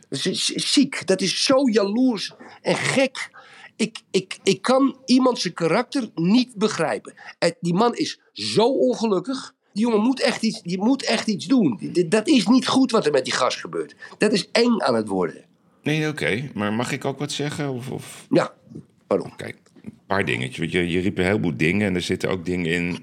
Dat 0.09 0.25
is 0.25 0.45
ziek. 0.45 1.07
Dat 1.07 1.21
is 1.21 1.45
zo 1.45 1.69
jaloers 1.71 2.33
en 2.63 2.77
gek. 2.77 3.31
Ik, 3.77 4.01
ik, 4.11 4.39
ik 4.43 4.63
kan 4.63 4.97
iemand 5.05 5.39
zijn 5.39 5.55
karakter 5.55 6.11
niet 6.15 6.55
begrijpen. 6.55 7.15
En 7.39 7.57
die 7.61 7.75
man 7.75 7.95
is 7.95 8.21
zo 8.33 8.65
ongelukkig. 8.65 9.55
Die 9.73 9.87
jongen 9.87 10.01
moet 10.01 10.21
echt 10.21 10.43
iets, 10.43 10.63
die 10.63 10.79
moet 10.79 11.05
echt 11.05 11.27
iets 11.27 11.47
doen. 11.47 11.93
Dat 12.09 12.29
is 12.29 12.47
niet 12.47 12.67
goed 12.67 12.91
wat 12.91 13.07
er 13.07 13.13
met 13.13 13.25
die 13.25 13.33
gast 13.33 13.61
gebeurt. 13.61 13.95
Dat 14.19 14.33
is 14.33 14.49
eng 14.51 14.81
aan 14.81 14.95
het 14.95 15.09
worden. 15.09 15.45
Nee, 15.89 16.09
oké. 16.09 16.51
Maar 16.55 16.73
mag 16.73 16.93
ik 16.93 17.05
ook 17.05 17.19
wat 17.19 17.33
zeggen? 17.33 17.71
Of, 17.71 17.91
of... 17.91 18.27
Ja, 18.31 18.53
waarom? 19.07 19.37
Kijk, 19.37 19.57
een 19.85 19.93
paar 20.07 20.25
dingetjes. 20.25 20.59
Want 20.59 20.73
je, 20.73 20.91
je 20.91 21.01
riep 21.01 21.19
een 21.19 21.25
heleboel 21.25 21.57
dingen 21.57 21.87
en 21.87 21.95
er 21.95 22.03
zitten 22.03 22.31
ook 22.31 22.45
dingen 22.45 22.73
in. 22.73 22.95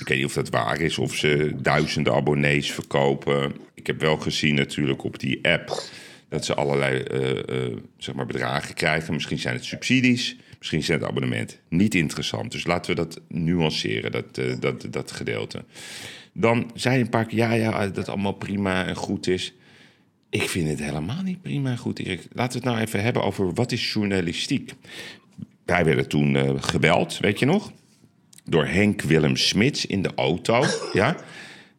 Ik 0.00 0.08
weet 0.08 0.16
niet 0.16 0.26
of 0.26 0.32
dat 0.32 0.48
waar 0.48 0.80
is, 0.80 0.98
of 0.98 1.14
ze 1.14 1.52
duizenden 1.56 2.14
abonnees 2.14 2.72
verkopen. 2.72 3.56
Ik 3.74 3.86
heb 3.86 4.00
wel 4.00 4.16
gezien 4.16 4.54
natuurlijk 4.54 5.04
op 5.04 5.18
die 5.18 5.48
app 5.48 5.82
dat 6.28 6.44
ze 6.44 6.54
allerlei 6.54 7.00
eh, 7.00 7.38
eh, 7.38 7.76
zeg 7.96 8.14
maar 8.14 8.26
bedragen 8.26 8.74
krijgen. 8.74 9.14
Misschien 9.14 9.38
zijn 9.38 9.54
het 9.54 9.64
subsidies, 9.64 10.36
misschien 10.58 10.82
zijn 10.82 10.98
het 10.98 11.08
abonnementen. 11.08 11.58
Niet 11.68 11.94
interessant. 11.94 12.52
Dus 12.52 12.66
laten 12.66 12.90
we 12.90 12.96
dat 12.96 13.20
nuanceren, 13.28 14.12
dat, 14.12 14.38
eh, 14.38 14.54
dat, 14.60 14.86
dat 14.90 15.12
gedeelte. 15.12 15.64
Dan 16.32 16.70
zei 16.74 16.96
je 16.96 17.02
een 17.02 17.08
paar 17.08 17.26
keer, 17.26 17.38
ja, 17.38 17.52
ja, 17.52 17.86
dat 17.86 18.08
allemaal 18.08 18.32
prima 18.32 18.86
en 18.86 18.96
goed 18.96 19.26
is. 19.26 19.54
Ik 20.34 20.48
vind 20.48 20.68
het 20.68 20.78
helemaal 20.80 21.22
niet 21.22 21.42
prima 21.42 21.76
goed, 21.76 21.98
Erik. 21.98 22.20
Laten 22.32 22.52
we 22.60 22.66
het 22.66 22.74
nou 22.76 22.86
even 22.86 23.02
hebben 23.02 23.22
over 23.24 23.52
wat 23.54 23.72
is 23.72 23.92
journalistiek. 23.92 24.72
Wij 25.64 25.84
werden 25.84 26.08
toen 26.08 26.36
eh, 26.36 26.50
gebeld, 26.56 27.18
weet 27.18 27.38
je 27.38 27.46
nog? 27.46 27.72
Door 28.44 28.66
Henk 28.66 29.02
Willem 29.02 29.36
Smits 29.36 29.86
in 29.86 30.02
de 30.02 30.10
auto. 30.14 30.64
ja? 30.92 31.16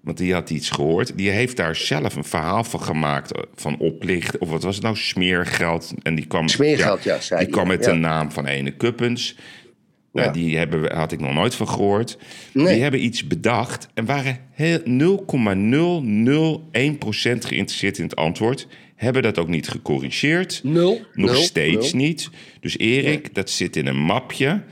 Want 0.02 0.18
die 0.18 0.34
had 0.34 0.50
iets 0.50 0.70
gehoord. 0.70 1.18
Die 1.18 1.30
heeft 1.30 1.58
daar 1.58 1.76
zelf 1.76 2.16
een 2.16 2.24
verhaal 2.24 2.64
van 2.64 2.82
gemaakt. 2.82 3.32
eh, 3.32 3.42
Van 3.56 3.78
oplicht. 3.78 4.38
Of 4.38 4.50
wat 4.50 4.64
was 4.64 4.76
het 4.76 4.84
nou? 4.84 4.96
Smeergeld. 4.96 5.94
En 6.04 6.16
die 6.16 6.26
kwam, 6.28 6.48
Smeergeld, 6.48 7.04
ja, 7.04 7.20
zei 7.20 7.40
Die 7.40 7.50
hij, 7.50 7.58
kwam 7.62 7.72
ja. 7.72 7.78
met 7.78 7.86
Ja. 7.86 7.92
de 7.92 7.98
naam 7.98 8.32
van 8.32 8.46
ene 8.46 8.72
Kuppens. 8.72 9.36
Nou, 10.16 10.28
Ja. 10.28 10.34
die 10.34 10.58
hebben, 10.58 10.96
had 10.96 11.12
ik 11.12 11.20
nog 11.20 11.34
nooit 11.34 11.56
van 11.56 11.68
gehoord. 11.70 12.18
Nee. 12.54 12.74
Die 12.74 12.82
hebben 12.82 13.04
iets 13.04 13.28
bedacht 13.28 13.88
en 13.94 14.06
waren 14.06 14.40
heel 14.52 14.80
0,001% 14.86 17.46
geïnteresseerd 17.46 17.98
in 17.98 18.04
het 18.04 18.16
antwoord. 18.16 18.68
Hebben 18.96 19.24
dat 19.24 19.38
ook 19.40 19.48
niet 19.48 19.68
gecorrigeerd. 19.68 20.60
Nul. 20.64 21.02
Nog 21.14 21.32
Nul. 21.32 21.42
steeds 21.42 21.94
Nul. 21.94 22.04
niet. 22.06 22.30
Dus 22.60 22.78
Erik, 22.78 23.34
dat 23.34 23.50
zit 23.50 23.76
in 23.76 23.88
een 23.88 24.02
mapje. 24.02 24.64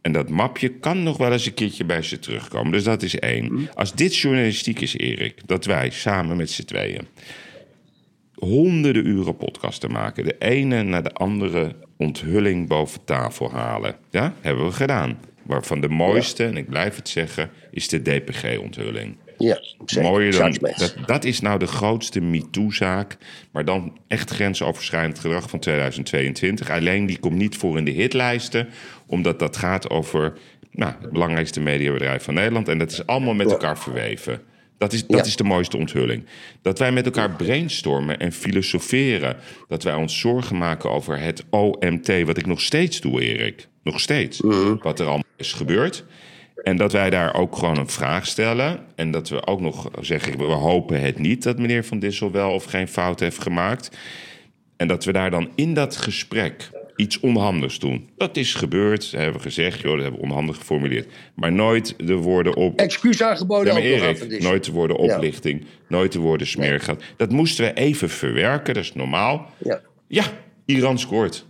En 0.00 0.12
dat 0.12 0.28
mapje 0.28 0.68
kan 0.68 1.02
nog 1.02 1.16
wel 1.16 1.32
eens 1.32 1.46
een 1.46 1.54
keertje 1.54 1.84
bij 1.84 2.02
ze 2.02 2.18
terugkomen. 2.18 2.72
Dus 2.72 2.84
dat 2.84 3.02
is 3.02 3.18
één. 3.18 3.46
Hm. 3.46 3.60
Als 3.74 3.94
dit 3.94 4.16
journalistiek 4.16 4.80
is, 4.80 4.96
Erik, 4.96 5.40
dat 5.46 5.64
wij 5.64 5.90
samen 5.90 6.36
met 6.36 6.50
z'n 6.50 6.64
tweeën 6.64 7.06
honderden 8.34 9.06
uren 9.06 9.36
podcasten 9.36 9.90
maken. 9.92 10.24
De 10.24 10.36
ene 10.38 10.82
na 10.82 11.00
de 11.00 11.12
andere 11.12 11.76
onthulling 12.02 12.68
boven 12.68 13.04
tafel 13.04 13.50
halen. 13.50 13.96
Ja, 14.10 14.34
hebben 14.40 14.64
we 14.64 14.72
gedaan. 14.72 15.18
Waarvan 15.42 15.80
de 15.80 15.88
mooiste, 15.88 16.44
en 16.44 16.56
ik 16.56 16.68
blijf 16.68 16.96
het 16.96 17.08
zeggen, 17.08 17.50
is 17.70 17.88
de 17.88 18.02
DPG-onthulling. 18.02 19.16
Ja, 19.38 19.60
zeker. 19.84 20.10
Mooier 20.10 20.32
dan, 20.32 20.56
dat, 20.60 20.94
dat 21.06 21.24
is 21.24 21.40
nou 21.40 21.58
de 21.58 21.66
grootste 21.66 22.20
MeToo-zaak. 22.20 23.16
Maar 23.50 23.64
dan 23.64 23.98
echt 24.08 24.30
grensoverschrijdend 24.30 25.18
gedrag 25.18 25.50
van 25.50 25.58
2022. 25.58 26.70
Alleen 26.70 27.06
die 27.06 27.18
komt 27.18 27.36
niet 27.36 27.56
voor 27.56 27.78
in 27.78 27.84
de 27.84 27.90
hitlijsten. 27.90 28.68
Omdat 29.06 29.38
dat 29.38 29.56
gaat 29.56 29.90
over 29.90 30.32
nou, 30.70 30.92
het 31.00 31.10
belangrijkste 31.10 31.60
mediabedrijf 31.60 32.22
van 32.22 32.34
Nederland. 32.34 32.68
En 32.68 32.78
dat 32.78 32.90
is 32.90 33.06
allemaal 33.06 33.34
met 33.34 33.50
elkaar 33.50 33.78
verweven. 33.78 34.42
Dat 34.82 34.92
is, 34.92 35.06
dat 35.06 35.20
Ja. 35.20 35.24
is 35.26 35.36
de 35.36 35.44
mooiste 35.44 35.76
onthulling. 35.76 36.24
Dat 36.62 36.78
wij 36.78 36.92
met 36.92 37.04
elkaar 37.04 37.30
brainstormen 37.30 38.18
en 38.18 38.32
filosoferen. 38.32 39.36
Dat 39.68 39.82
wij 39.82 39.94
ons 39.94 40.18
zorgen 40.20 40.58
maken 40.58 40.90
over 40.90 41.18
het 41.20 41.44
OMT. 41.50 42.22
Wat 42.24 42.36
ik 42.38 42.46
nog 42.46 42.60
steeds 42.60 43.00
doe, 43.00 43.20
Erik. 43.20 43.68
Nog 43.82 44.00
steeds. 44.00 44.40
Mhm. 44.40 44.76
Wat 44.82 44.98
er 45.00 45.06
allemaal 45.06 45.24
is 45.36 45.52
gebeurd. 45.52 46.04
En 46.62 46.76
dat 46.76 46.92
wij 46.92 47.10
daar 47.10 47.34
ook 47.34 47.56
gewoon 47.56 47.78
een 47.78 47.88
vraag 47.88 48.26
stellen. 48.26 48.80
En 48.94 49.10
dat 49.10 49.28
we 49.28 49.46
ook 49.46 49.60
nog 49.60 49.90
zeggen, 50.00 50.38
we 50.38 50.44
hopen 50.44 51.00
het 51.00 51.18
niet 51.18 51.42
dat 51.42 51.58
meneer 51.58 51.84
Van 51.84 51.98
Dissel 51.98 52.30
wel 52.30 52.50
of 52.50 52.64
geen 52.64 52.88
fout 52.88 53.20
heeft 53.20 53.42
gemaakt. 53.42 53.96
En 54.76 54.88
dat 54.88 55.04
we 55.04 55.12
daar 55.12 55.30
dan 55.30 55.50
in 55.54 55.74
dat 55.74 55.96
gesprek 55.96 56.70
iets 56.96 57.20
onhandigs 57.20 57.78
doen. 57.78 58.08
Dat 58.16 58.36
is 58.36 58.54
gebeurd, 58.54 59.10
hebben 59.10 59.32
we 59.36 59.40
gezegd, 59.40 59.80
joh, 59.80 59.92
dat 59.92 60.02
hebben 60.02 60.20
we 60.20 60.26
onhandig 60.26 60.56
geformuleerd. 60.56 61.08
Maar 61.34 61.52
nooit 61.52 61.94
de 61.98 62.14
woorden 62.14 62.54
op... 62.56 62.78
Excuus 62.78 63.22
aangeboden 63.22 63.74
Nee, 63.74 63.98
maar 63.98 64.08
Erik, 64.08 64.28
Dissel. 64.28 64.48
nooit 64.50 64.64
de 64.64 64.72
woorden 64.72 65.04
Ja. 65.04 65.14
oplichting, 65.14 65.64
nooit 65.88 66.12
de 66.12 66.18
woorden 66.18 66.46
smeergeld. 66.46 67.02
Dat 67.16 67.30
moesten 67.30 67.64
we 67.64 67.72
even 67.72 68.08
verwerken, 68.08 68.74
dat 68.74 68.82
is 68.82 68.94
normaal. 68.94 69.50
Ja. 69.58 69.80
Ja, 70.06 70.24
Iran 70.64 70.98
scoort. 70.98 71.44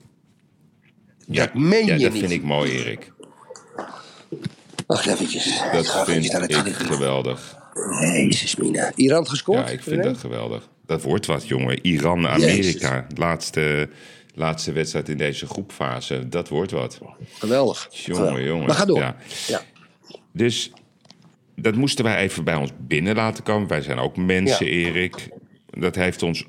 Ja, 1.26 1.44
Dat 1.44 1.54
meen 1.54 1.86
ja, 1.86 1.94
je 1.94 2.00
dat 2.02 2.10
niet. 2.12 2.20
vind 2.20 2.32
ik 2.32 2.42
mooi, 2.42 2.70
Erik. 2.70 3.12
Wacht 4.86 5.06
eventjes. 5.06 5.62
Dat 5.72 6.04
vind 6.04 6.66
ik 6.66 6.74
geweldig. 6.74 7.60
Jezus, 8.00 8.56
Mina. 8.56 8.92
Iran 8.94 9.26
gescoord? 9.28 9.58
Ja, 9.66 9.72
ik 9.72 9.82
vind 9.82 10.02
dat 10.02 10.18
geweldig. 10.18 10.68
Dat 10.86 11.02
wordt 11.02 11.26
wat, 11.26 11.48
jongen. 11.48 11.78
Iran-Amerika, 11.86 13.06
laatste, 13.14 13.88
laatste 14.34 14.72
wedstrijd 14.72 15.08
in 15.08 15.16
deze 15.16 15.46
groepfase. 15.46 16.28
Dat 16.28 16.48
wordt 16.48 16.70
wat. 16.70 17.00
Geweldig. 17.38 17.88
Jongen, 17.90 18.22
Geweldig. 18.22 18.46
jongen. 18.46 18.66
Maar 18.66 18.74
ga 18.76 18.84
door. 18.84 18.98
Ja. 18.98 19.16
Ja. 19.46 19.62
Dus 20.32 20.72
dat 21.56 21.74
moesten 21.74 22.04
wij 22.04 22.16
even 22.16 22.44
bij 22.44 22.54
ons 22.54 22.70
binnen 22.78 23.14
laten 23.14 23.44
komen. 23.44 23.68
Wij 23.68 23.82
zijn 23.82 23.98
ook 23.98 24.16
mensen, 24.16 24.66
Ja. 24.66 24.72
Erik. 24.72 25.28
Dat 25.70 25.94
heeft 25.94 26.22
ons... 26.22 26.44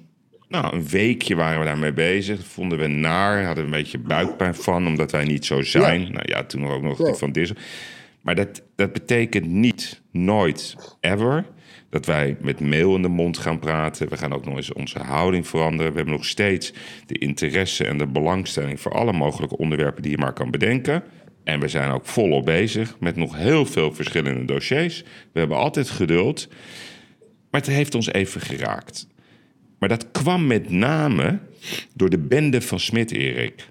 Nou, 0.48 0.76
een 0.76 0.88
weekje 0.88 1.36
waren 1.36 1.60
we 1.60 1.66
daarmee 1.66 1.94
bezig. 1.94 2.38
Dat 2.38 2.46
vonden 2.46 2.78
we 2.78 2.88
naar. 2.88 3.46
Hadden 3.46 3.64
we 3.70 3.72
een 3.72 3.82
beetje 3.82 3.98
buikpijn 3.98 4.56
van, 4.56 4.88
omdat 4.88 5.12
wij 5.12 5.24
niet 5.24 5.46
zo 5.46 5.62
zijn. 5.62 6.02
Ja. 6.02 6.10
Nou 6.10 6.24
ja, 6.26 6.44
toen 6.44 6.68
ook 6.68 6.82
nog 6.82 6.98
die 6.98 7.14
van 7.14 7.32
Dissel. 7.32 7.56
Maar 8.22 8.36
dat, 8.36 8.62
dat 8.76 8.94
betekent 8.94 9.46
niet, 9.46 10.02
nooit, 10.12 10.76
ever... 11.00 11.46
dat 11.94 12.06
wij 12.06 12.38
met 12.42 12.60
mail 12.60 12.96
in 12.96 13.02
de 13.02 13.08
mond 13.08 13.38
gaan 13.38 13.60
praten. 13.60 14.10
We 14.10 14.18
gaan 14.18 14.34
ook 14.34 14.46
nog 14.46 14.56
eens 14.56 14.74
onze 14.74 15.00
houding 15.00 15.48
veranderen. 15.48 15.92
We 15.92 15.98
hebben 15.98 16.16
nog 16.16 16.26
steeds 16.26 16.74
de 17.06 17.18
interesse 17.18 17.86
en 17.86 17.98
de 17.98 18.08
belangstelling... 18.08 18.80
voor 18.80 18.92
alle 18.92 19.14
mogelijke 19.14 19.58
onderwerpen 19.58 20.02
die 20.02 20.12
je 20.12 20.18
maar 20.18 20.34
kan 20.34 20.52
bedenken. 20.52 21.04
En 21.44 21.60
we 21.60 21.68
zijn 21.68 21.92
ook 21.92 22.06
volop 22.06 22.46
bezig 22.46 22.96
met 23.00 23.16
nog 23.16 23.38
heel 23.38 23.66
veel 23.66 23.94
verschillende 23.94 24.46
dossiers. 24.46 25.04
We 25.32 25.40
hebben 25.40 25.58
altijd 25.58 25.90
geduld. 25.90 26.48
Maar 27.52 27.62
het 27.62 27.70
heeft 27.70 27.96
ons 27.96 28.12
even 28.12 28.42
geraakt. 28.42 29.08
Maar 29.80 29.90
dat 29.90 30.12
kwam 30.12 30.48
met 30.48 30.70
name 30.70 31.40
door 31.94 32.10
de 32.10 32.20
bende 32.20 32.62
van 32.62 32.80
Smit, 32.80 33.12
Erik. 33.12 33.70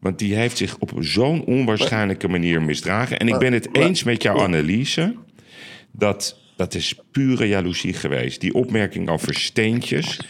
Want 0.00 0.18
die 0.18 0.34
heeft 0.34 0.56
zich 0.56 0.78
op 0.78 0.92
zo'n 0.98 1.44
onwaarschijnlijke 1.44 2.28
manier 2.28 2.62
misdragen. 2.62 3.18
En 3.18 3.28
ik 3.28 3.38
ben 3.38 3.52
het 3.52 3.76
eens 3.76 4.02
met 4.02 4.22
jouw 4.22 4.40
analyse. 4.40 5.16
Dat, 5.92 6.40
dat 6.60 6.74
is 6.74 7.00
pure 7.10 7.48
jaloezie 7.48 7.92
geweest. 7.92 8.40
Die 8.40 8.54
opmerking 8.54 9.08
over 9.08 9.34
steentjes. 9.34 10.20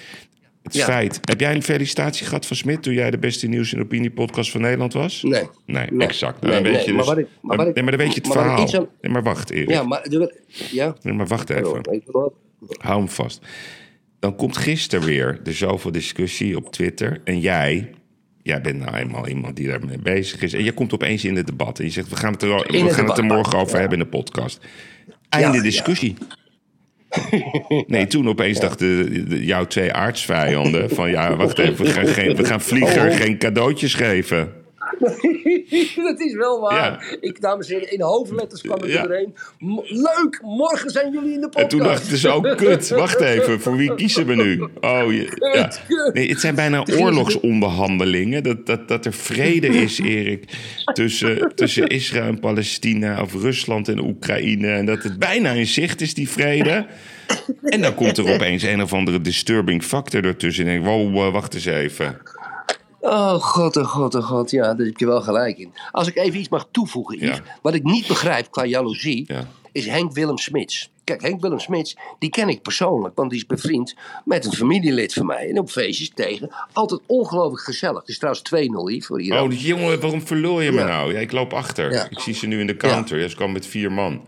Het 0.63 0.75
Ja. 0.75 0.85
feit. 0.85 1.21
Heb 1.23 1.41
jij 1.41 1.55
een 1.55 1.63
felicitatie 1.63 2.27
gehad 2.27 2.47
van 2.47 2.57
Smit 2.57 2.83
toen 2.83 2.95
jij 2.95 3.11
de 3.11 3.19
beste 3.19 3.47
nieuws 3.47 3.73
en 3.75 3.81
opinie 3.81 4.11
podcast 4.11 4.51
van 4.51 4.61
Nederland 4.61 4.93
was? 4.93 5.23
Nee. 5.23 5.43
Nee, 5.67 5.87
Nee. 5.91 6.09
exact. 6.09 6.41
Nee, 6.43 6.53
dan 6.53 6.63
weet 6.63 6.73
nee, 6.73 6.85
je 6.87 6.93
maar 6.93 6.99
dus, 6.99 7.09
wat 7.09 7.19
ik- 7.19 7.27
maar 7.43 7.67
ik- 7.69 7.75
nee, 7.75 7.83
maar 7.85 7.93
dan 7.97 8.01
weet 8.07 8.15
je 8.15 8.21
het 8.21 8.35
maar 8.35 8.37
verhaal. 8.43 8.75
aan- 8.75 8.89
Nee, 9.01 9.13
maar 9.13 9.23
wacht, 9.23 9.51
Erik. 9.51 9.69
Ja, 9.71 9.83
maar... 9.83 10.07
Ja? 10.71 10.95
Nee, 11.03 11.15
maar 11.15 11.27
wacht 11.27 11.51
even. 11.51 11.81
even. 11.91 12.33
Hou 12.81 12.99
hem 12.99 13.09
vast. 13.09 13.47
Dan 14.19 14.37
komt 14.37 14.57
gisteren 14.57 15.07
weer 15.07 15.41
er 15.45 15.55
zoveel 15.55 15.93
discussie 15.93 16.57
op 16.57 16.73
Twitter. 16.73 17.21
En 17.25 17.41
jij, 17.41 17.91
jij 18.43 18.61
bent 18.61 18.79
nou 18.79 18.97
eenmaal 18.97 19.29
iemand 19.29 19.57
die 19.57 19.67
daarmee 19.67 19.99
bezig 19.99 20.43
is. 20.43 20.53
En 20.53 20.65
je 20.65 20.73
komt 20.73 20.93
opeens 20.95 21.25
in 21.25 21.37
het 21.37 21.47
debat. 21.47 21.79
En 21.79 21.85
je 21.85 21.91
zegt, 21.91 22.09
we 22.09 22.17
gaan 22.17 22.33
het 22.33 22.43
er, 22.43 22.49
we 22.71 22.91
gaan 22.91 23.07
het 23.09 23.19
er 23.19 23.25
morgen 23.25 23.59
over 23.59 23.79
hebben 23.79 23.99
in 23.99 24.05
de 24.05 24.11
podcast. 24.11 24.61
Einde 25.31 25.57
Ja, 25.57 25.63
discussie. 25.63 26.15
Nee, 27.87 28.07
toen 28.07 28.29
opeens 28.29 28.61
dachten 28.61 29.45
jouw 29.45 29.67
twee 29.67 29.93
aardsvijanden 29.93 30.91
van... 30.91 31.11
ja, 31.11 31.37
wacht 31.37 31.59
even, 31.59 31.85
we 31.85 31.91
gaan, 31.91 32.07
geen, 32.07 32.37
we 32.37 32.45
gaan 32.45 32.61
vlieger 32.61 33.11
Oh. 33.11 33.17
geen 33.17 33.39
cadeautjes 33.39 33.95
geven. 33.95 34.53
dat 36.09 36.21
is 36.21 36.35
wel 36.35 36.61
waar. 36.61 37.07
Ja. 37.11 37.17
Ik, 37.21 37.41
dames 37.41 37.69
en 37.69 37.75
heren, 37.75 37.93
in 37.93 38.01
hoofdletters 38.01 38.61
kwam 38.63 38.81
het 38.81 38.91
Ja. 38.91 39.07
M- 39.59 39.81
leuk, 39.85 40.41
morgen 40.43 40.91
zijn 40.91 41.13
jullie 41.13 41.33
in 41.33 41.41
de 41.41 41.45
En 41.45 41.51
podcast. 41.51 41.71
toen 41.71 41.83
dachten 41.83 42.17
ze, 42.17 42.35
oh 42.35 42.57
kut, 42.57 42.89
wacht 42.89 43.21
even, 43.35 43.61
voor 43.61 43.77
wie 43.77 43.95
kiezen 43.95 44.27
we 44.27 44.35
nu? 44.35 44.61
Oh, 44.81 45.13
ja. 45.13 45.71
nee, 46.13 46.29
het 46.29 46.41
zijn 46.41 46.55
bijna 46.55 46.85
oorlogsonderhandelingen. 46.99 48.43
Dat, 48.43 48.67
dat, 48.67 48.89
dat 48.89 49.07
er 49.07 49.13
vrede 49.13 49.67
is, 49.85 49.99
Erik, 49.99 50.45
tussen, 50.93 51.53
tussen 51.55 51.87
Israël 51.89 52.25
en 52.27 52.41
Palestina... 52.41 53.23
of 53.23 53.35
Rusland 53.35 53.89
en 53.89 53.99
Oekraïne. 53.99 54.69
En 54.69 54.87
dat 54.87 55.03
het 55.03 55.19
bijna 55.19 55.51
in 55.51 55.67
zicht 55.67 56.01
is, 56.01 56.15
die 56.15 56.29
vrede. 56.29 56.87
En 57.63 57.81
dan 57.81 57.95
komt 57.95 58.19
er 58.19 58.33
opeens 58.35 58.63
een 58.63 58.83
of 58.83 58.93
andere 58.93 59.21
disturbing 59.21 59.83
factor 59.83 60.25
ertussen. 60.25 60.67
En 60.67 60.75
ik 60.75 60.83
denk, 60.85 60.95
wow, 60.95 61.27
eh, 61.27 61.33
wacht 61.33 61.55
eens 61.55 61.65
even. 61.65 62.17
Oh 63.01 63.35
god, 63.35 63.77
oh 63.77 63.85
god, 63.87 64.15
oh 64.15 64.25
god. 64.25 64.51
Ja, 64.51 64.75
daar 64.75 64.87
heb 64.87 64.99
je 64.99 65.07
wel 65.07 65.21
gelijk 65.23 65.59
in. 65.59 65.73
Als 65.93 66.09
ik 66.09 66.17
even 66.17 66.39
iets 66.41 66.49
mag 66.49 66.69
toevoegen, 66.71 67.17
Yves. 67.19 67.37
Ja. 67.37 67.43
Wat 67.63 67.75
ik 67.75 67.83
niet 67.83 68.07
begrijp 68.07 68.51
qua 68.51 68.65
jaloezie, 68.65 69.25
Ja. 69.27 69.49
is 69.73 69.87
Henk 69.87 70.13
Willem 70.13 70.39
Smits. 70.39 70.91
Kijk, 71.05 71.23
Henk 71.23 71.41
Willem 71.41 71.59
Smits, 71.59 71.97
die 72.19 72.31
ken 72.31 72.49
ik 72.49 72.63
persoonlijk, 72.63 73.17
want 73.17 73.31
die 73.31 73.39
is 73.39 73.47
bevriend 73.47 73.95
met 74.25 74.45
een 74.45 74.53
familielid 74.53 75.13
van 75.13 75.27
mij. 75.27 75.49
En 75.49 75.59
op 75.59 75.71
feestjes 75.71 76.11
tegen. 76.15 76.51
Altijd 76.73 77.01
ongelooflijk 77.07 77.63
gezellig. 77.65 78.01
Het 78.01 78.09
is 78.09 78.19
trouwens 78.19 78.43
2-0 78.43 78.91
Yves, 78.95 79.07
voor 79.07 79.21
Iran. 79.21 79.43
Oh, 79.43 79.51
die 79.51 79.59
jongen, 79.59 80.01
waarom 80.01 80.23
verloor 80.27 80.63
je 80.63 80.73
me 80.73 80.79
Ja. 80.81 80.87
nou? 80.87 81.13
Ja, 81.13 81.19
ik 81.19 81.33
loop 81.33 81.53
achter. 81.53 82.09
Ik 82.11 82.19
zie 82.19 82.35
ze 82.35 82.47
nu 82.47 82.61
in 82.61 82.67
de 82.67 82.77
counter. 82.77 83.31
Ze 83.31 83.37
kwam 83.37 83.53
met 83.53 83.67
vier 83.67 83.93
man. 83.93 84.23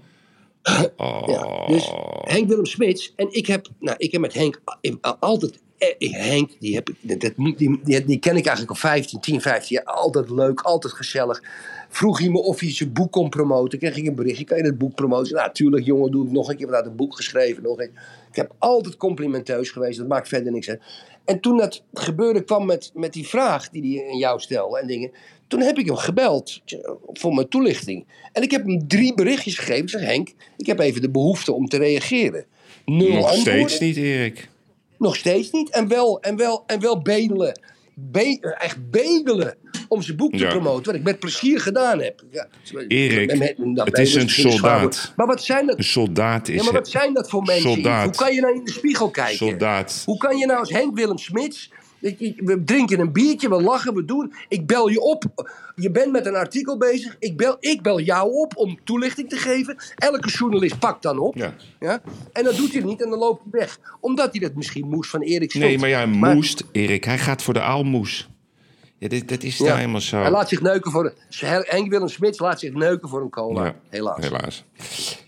Oh. 0.96 1.22
Ja, 1.26 1.66
dus 1.66 1.92
Henk 2.22 2.48
Willem 2.48 2.66
Smits. 2.66 3.12
En 3.16 3.26
ik 3.30 3.46
heb, 3.46 3.68
nou, 3.80 3.96
ik 3.98 4.12
heb 4.12 4.20
met 4.20 4.34
Henk 4.34 4.60
altijd. 5.20 5.60
Eh, 5.98 6.12
Henk, 6.12 6.50
die, 6.58 6.74
heb 6.74 6.90
ik, 6.90 7.20
dat, 7.20 7.32
die, 7.36 7.80
die, 7.84 8.04
die 8.04 8.18
ken 8.18 8.36
ik 8.36 8.46
eigenlijk 8.46 8.70
al 8.70 8.90
15, 8.90 9.20
10, 9.20 9.40
15 9.40 9.76
jaar. 9.76 9.94
Altijd 9.94 10.30
leuk, 10.30 10.60
altijd 10.60 10.92
gezellig. 10.92 11.42
Vroeg 11.88 12.18
hij 12.18 12.28
me 12.28 12.38
of 12.38 12.60
hij 12.60 12.72
zijn 12.72 12.92
boek 12.92 13.12
kon 13.12 13.28
promoten. 13.28 13.78
Kreeg 13.78 13.96
ik 13.96 14.06
een 14.06 14.14
berichtje, 14.14 14.44
kan 14.44 14.56
je 14.58 14.64
het 14.64 14.78
boek 14.78 14.94
promoten? 14.94 15.34
Nou, 15.34 15.52
tuurlijk 15.52 15.84
jongen, 15.84 16.10
doe 16.10 16.26
ik 16.26 16.32
nog 16.32 16.48
een 16.48 16.56
keer. 16.56 16.66
We 16.66 16.72
hadden 16.72 16.90
een 16.90 16.96
boek 16.96 17.16
geschreven. 17.16 17.62
Nog 17.62 17.78
een. 17.78 17.90
Ik 18.30 18.36
heb 18.38 18.54
altijd 18.58 18.96
complimenteus 18.96 19.70
geweest, 19.70 19.98
dat 19.98 20.08
maakt 20.08 20.28
verder 20.28 20.52
niks 20.52 20.68
uit. 20.68 20.80
En 21.24 21.40
toen 21.40 21.56
dat 21.56 21.82
gebeurde 21.92 22.44
kwam 22.44 22.66
met, 22.66 22.90
met 22.94 23.12
die 23.12 23.26
vraag 23.28 23.68
die 23.68 23.96
hij 23.98 24.10
aan 24.10 24.18
jou 24.18 24.40
stelde 24.40 24.80
en 24.80 24.86
dingen. 24.86 25.10
Toen 25.46 25.60
heb 25.60 25.78
ik 25.78 25.86
hem 25.86 25.96
gebeld 25.96 26.60
voor 27.12 27.34
mijn 27.34 27.48
toelichting. 27.48 28.06
En 28.32 28.42
ik 28.42 28.50
heb 28.50 28.66
hem 28.66 28.88
drie 28.88 29.14
berichtjes 29.14 29.58
gegeven. 29.58 29.82
Ik 29.82 29.88
zeg, 29.88 30.00
Henk, 30.00 30.32
ik 30.56 30.66
heb 30.66 30.78
even 30.78 31.00
de 31.00 31.10
behoefte 31.10 31.52
om 31.52 31.68
te 31.68 31.76
reageren. 31.76 32.44
Nul 32.84 33.08
Nog 33.08 33.30
antwoorden. 33.30 33.70
steeds 33.70 33.78
niet, 33.78 33.96
Erik. 33.96 34.48
Nog 35.02 35.16
steeds 35.16 35.50
niet. 35.50 35.70
En 35.70 35.88
wel, 35.88 36.20
en 36.20 36.36
wel, 36.36 36.62
en 36.66 36.80
wel 36.80 37.02
bedelen. 37.02 37.60
Be- 37.94 38.56
echt 38.58 38.90
bedelen 38.90 39.54
om 39.88 40.02
zijn 40.02 40.16
boek 40.16 40.30
te 40.30 40.36
Ja. 40.38 40.48
promoten. 40.50 40.84
Wat 40.84 40.94
ik 40.94 41.02
met 41.02 41.18
plezier 41.18 41.60
gedaan 41.60 42.00
heb. 42.00 42.22
Ja. 42.30 42.46
Erik, 42.88 43.38
Met- 43.38 43.58
met- 43.58 43.86
het 43.86 43.98
is 43.98 44.14
een 44.14 44.28
soldaat. 44.30 45.12
Maar 45.16 45.26
wat 45.26 45.42
zijn 45.42 45.66
dat? 45.66 45.78
Een 45.78 45.84
soldaat 45.84 46.48
is 46.48 46.54
Ja, 46.56 46.62
maar 46.62 46.72
wat 46.72 46.88
zijn 46.88 47.14
dat 47.14 47.30
voor 47.30 47.42
mensen? 47.42 47.72
Soldaat. 47.72 48.04
Hoe 48.04 48.14
kan 48.26 48.34
je 48.34 48.40
nou 48.40 48.54
in 48.54 48.64
de 48.64 48.72
spiegel 48.72 49.10
kijken? 49.10 49.36
Soldaat. 49.36 50.02
Hoe 50.06 50.16
kan 50.16 50.36
je 50.36 50.46
nou 50.46 50.58
als 50.58 50.70
Henk 50.70 50.94
Willem 50.96 51.18
Smits. 51.18 51.70
We 52.36 52.62
drinken 52.64 53.00
een 53.00 53.12
biertje, 53.12 53.48
we 53.48 53.62
lachen, 53.62 53.94
we 53.94 54.04
doen. 54.04 54.32
Ik 54.48 54.66
bel 54.66 54.88
je 54.88 55.00
op. 55.00 55.24
Je 55.74 55.90
bent 55.90 56.12
met 56.12 56.26
een 56.26 56.34
artikel 56.34 56.76
bezig. 56.78 57.16
Ik 57.18 57.36
bel, 57.36 57.56
ik 57.60 57.82
bel 57.82 58.00
jou 58.00 58.32
op 58.32 58.56
om 58.56 58.78
toelichting 58.84 59.28
te 59.28 59.36
geven. 59.36 59.76
Elke 59.96 60.28
journalist 60.28 60.78
pakt 60.78 61.02
dan 61.02 61.18
op. 61.18 61.36
Ja. 61.36 61.54
Ja? 61.80 62.02
En 62.32 62.44
dat 62.44 62.56
doet 62.56 62.72
hij 62.72 62.82
niet 62.82 63.02
en 63.02 63.10
dan 63.10 63.18
loopt 63.18 63.42
hij 63.42 63.60
weg. 63.60 63.78
Omdat 64.00 64.30
hij 64.30 64.40
dat 64.40 64.54
misschien 64.54 64.88
moest 64.88 65.10
van 65.10 65.20
Erik. 65.20 65.54
Nee, 65.54 65.78
maar 65.78 65.88
ja, 65.88 66.06
moest, 66.06 66.64
Erik. 66.72 67.04
Hij 67.04 67.18
gaat 67.18 67.42
voor 67.42 67.54
de 67.54 67.62
aalmoes. 67.62 68.28
Ja, 69.02 69.08
dit, 69.08 69.28
dat 69.28 69.42
is 69.42 69.58
Ja. 69.58 69.64
nou 69.64 69.76
helemaal 69.78 70.00
zo. 70.00 70.16
Hij 70.20 70.30
laat 70.30 70.48
zich 70.48 70.60
neuken 70.60 70.90
voor 70.90 71.04
een... 71.04 71.62
Henk 71.66 71.90
Willem 71.90 72.08
Smits 72.08 72.38
laat 72.38 72.60
zich 72.60 72.72
neuken 72.72 73.08
voor 73.08 73.20
een 73.20 73.30
cola. 73.30 73.64
Ja, 73.64 73.74
Helaas. 73.90 74.18
Helaas. 74.24 74.64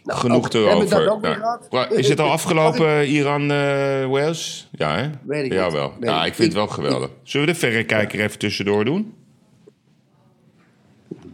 Nou, 0.04 0.18
Genoeg 0.18 0.48
we 0.52 0.58
dat 0.58 0.88
erover. 0.90 1.98
Is 1.98 2.08
het 2.08 2.20
al 2.20 2.30
afgelopen, 2.30 3.06
Iran, 3.08 3.50
eh 3.50 4.06
Wales? 4.06 4.68
Ja, 4.72 4.96
hè? 4.96 5.10
Weet 5.22 5.44
ik 5.44 5.52
ja, 5.52 5.70
wel. 5.70 5.92
Weet 6.00 6.08
Ja, 6.10 6.20
ik. 6.20 6.26
ik 6.26 6.34
vind 6.34 6.48
het 6.48 6.56
wel 6.56 6.66
geweldig. 6.66 7.10
Zullen 7.22 7.46
we 7.46 7.52
de 7.52 7.58
verrekijker 7.58 8.20
even 8.20 8.38
tussendoor 8.38 8.84
doen? 8.84 9.14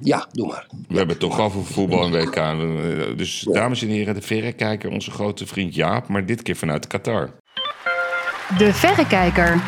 Ja, 0.01 0.27
doe 0.33 0.47
maar. 0.47 0.67
We 0.89 0.97
hebben 0.97 1.09
het 1.09 1.19
toch 1.19 1.41
over 1.41 1.65
voetbal 1.65 2.05
en 2.05 2.11
WK. 2.13 2.35
We- 2.35 3.13
Dus 3.17 3.47
dames 3.53 3.83
en 3.83 3.89
heren, 3.89 4.15
de 4.15 4.23
verrekijker, 4.23 4.91
onze 4.91 5.11
grote 5.11 5.47
vriend 5.47 5.75
Jaap. 5.75 6.09
Maar 6.09 6.27
dit 6.27 6.43
keer 6.43 6.57
vanuit 6.57 6.87
Qatar. 6.87 7.31
De 8.59 8.73
Verrekijker. 8.75 9.63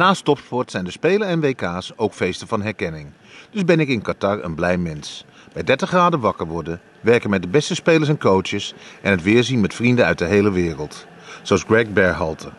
Naast 0.00 0.24
topsport 0.24 0.70
zijn 0.70 0.84
de 0.84 0.90
Spelen 0.90 1.28
en 1.28 1.40
WK's 1.40 1.92
ook 1.96 2.12
feesten 2.12 2.46
van 2.46 2.62
herkenning. 2.62 3.06
Dus 3.50 3.64
ben 3.64 3.80
ik 3.80 3.88
in 3.88 4.02
Qatar 4.02 4.44
een 4.44 4.54
blij 4.54 4.78
mens. 4.78 5.24
Bij 5.52 5.64
30 5.64 5.88
graden 5.88 6.20
wakker 6.20 6.46
worden, 6.46 6.80
werken 7.00 7.30
met 7.30 7.42
de 7.42 7.48
beste 7.48 7.74
spelers 7.74 8.08
en 8.08 8.18
coaches 8.18 8.74
en 9.02 9.10
het 9.10 9.22
weerzien 9.22 9.60
met 9.60 9.74
vrienden 9.74 10.04
uit 10.04 10.18
de 10.18 10.24
hele 10.24 10.50
wereld. 10.50 11.06
Zoals 11.42 11.62
Greg 11.62 11.92
Berhalter. 11.92 12.52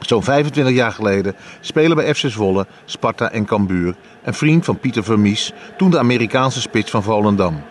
Zo'n 0.00 0.22
25 0.22 0.74
jaar 0.74 0.92
geleden 0.92 1.34
spelen 1.60 1.96
bij 1.96 2.14
FC 2.14 2.28
Zwolle, 2.28 2.66
Sparta 2.84 3.30
en 3.30 3.44
Cambuur 3.44 3.94
een 4.22 4.34
vriend 4.34 4.64
van 4.64 4.78
Pieter 4.78 5.04
Vermies, 5.04 5.52
toen 5.76 5.90
de 5.90 5.98
Amerikaanse 5.98 6.60
spits 6.60 6.90
van 6.90 7.02
Volendam. 7.02 7.62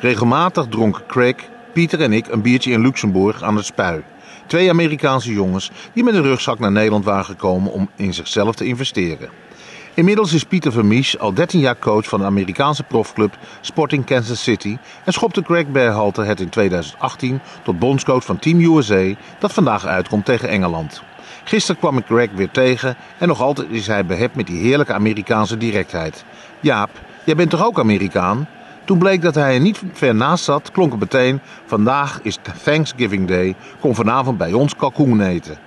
Regelmatig 0.00 0.66
dronken 0.66 1.06
Craig, 1.06 1.36
Pieter 1.72 2.00
en 2.00 2.12
ik 2.12 2.28
een 2.28 2.42
biertje 2.42 2.70
in 2.70 2.80
Luxemburg 2.80 3.42
aan 3.42 3.56
het 3.56 3.64
spui. 3.64 4.02
Twee 4.48 4.70
Amerikaanse 4.70 5.32
jongens 5.32 5.70
die 5.92 6.04
met 6.04 6.14
een 6.14 6.22
rugzak 6.22 6.58
naar 6.58 6.72
Nederland 6.72 7.04
waren 7.04 7.24
gekomen 7.24 7.72
om 7.72 7.90
in 7.96 8.14
zichzelf 8.14 8.54
te 8.54 8.64
investeren. 8.64 9.28
Inmiddels 9.94 10.32
is 10.32 10.44
Pieter 10.44 10.72
Vermies 10.72 11.18
al 11.18 11.34
13 11.34 11.60
jaar 11.60 11.78
coach 11.78 12.08
van 12.08 12.20
de 12.20 12.26
Amerikaanse 12.26 12.82
profclub 12.82 13.38
Sporting 13.60 14.04
Kansas 14.04 14.42
City 14.42 14.76
en 15.04 15.12
schopte 15.12 15.42
Greg 15.44 15.66
Berhalter 15.66 16.24
het 16.24 16.40
in 16.40 16.48
2018 16.48 17.40
tot 17.62 17.78
bondscoach 17.78 18.24
van 18.24 18.38
Team 18.38 18.60
USA 18.60 19.14
dat 19.38 19.52
vandaag 19.52 19.86
uitkomt 19.86 20.24
tegen 20.24 20.48
Engeland. 20.48 21.02
Gisteren 21.44 21.80
kwam 21.80 21.98
ik 21.98 22.06
Greg 22.06 22.28
weer 22.34 22.50
tegen 22.50 22.96
en 23.18 23.28
nog 23.28 23.40
altijd 23.40 23.70
is 23.70 23.86
hij 23.86 24.06
behept 24.06 24.34
met 24.34 24.46
die 24.46 24.60
heerlijke 24.60 24.92
Amerikaanse 24.92 25.56
directheid. 25.56 26.24
Jaap, 26.60 26.90
jij 27.24 27.36
bent 27.36 27.50
toch 27.50 27.64
ook 27.64 27.78
Amerikaan? 27.78 28.48
Toen 28.88 28.98
bleek 28.98 29.22
dat 29.22 29.34
hij 29.34 29.54
er 29.54 29.60
niet 29.60 29.82
ver 29.92 30.14
naast 30.14 30.44
zat, 30.44 30.70
klonk 30.70 30.90
het 30.90 31.00
meteen: 31.00 31.40
Vandaag 31.66 32.20
is 32.22 32.38
Thanksgiving 32.62 33.28
Day, 33.28 33.54
kom 33.80 33.94
vanavond 33.94 34.38
bij 34.38 34.52
ons 34.52 34.76
kalkoen 34.76 35.20
eten. 35.20 35.58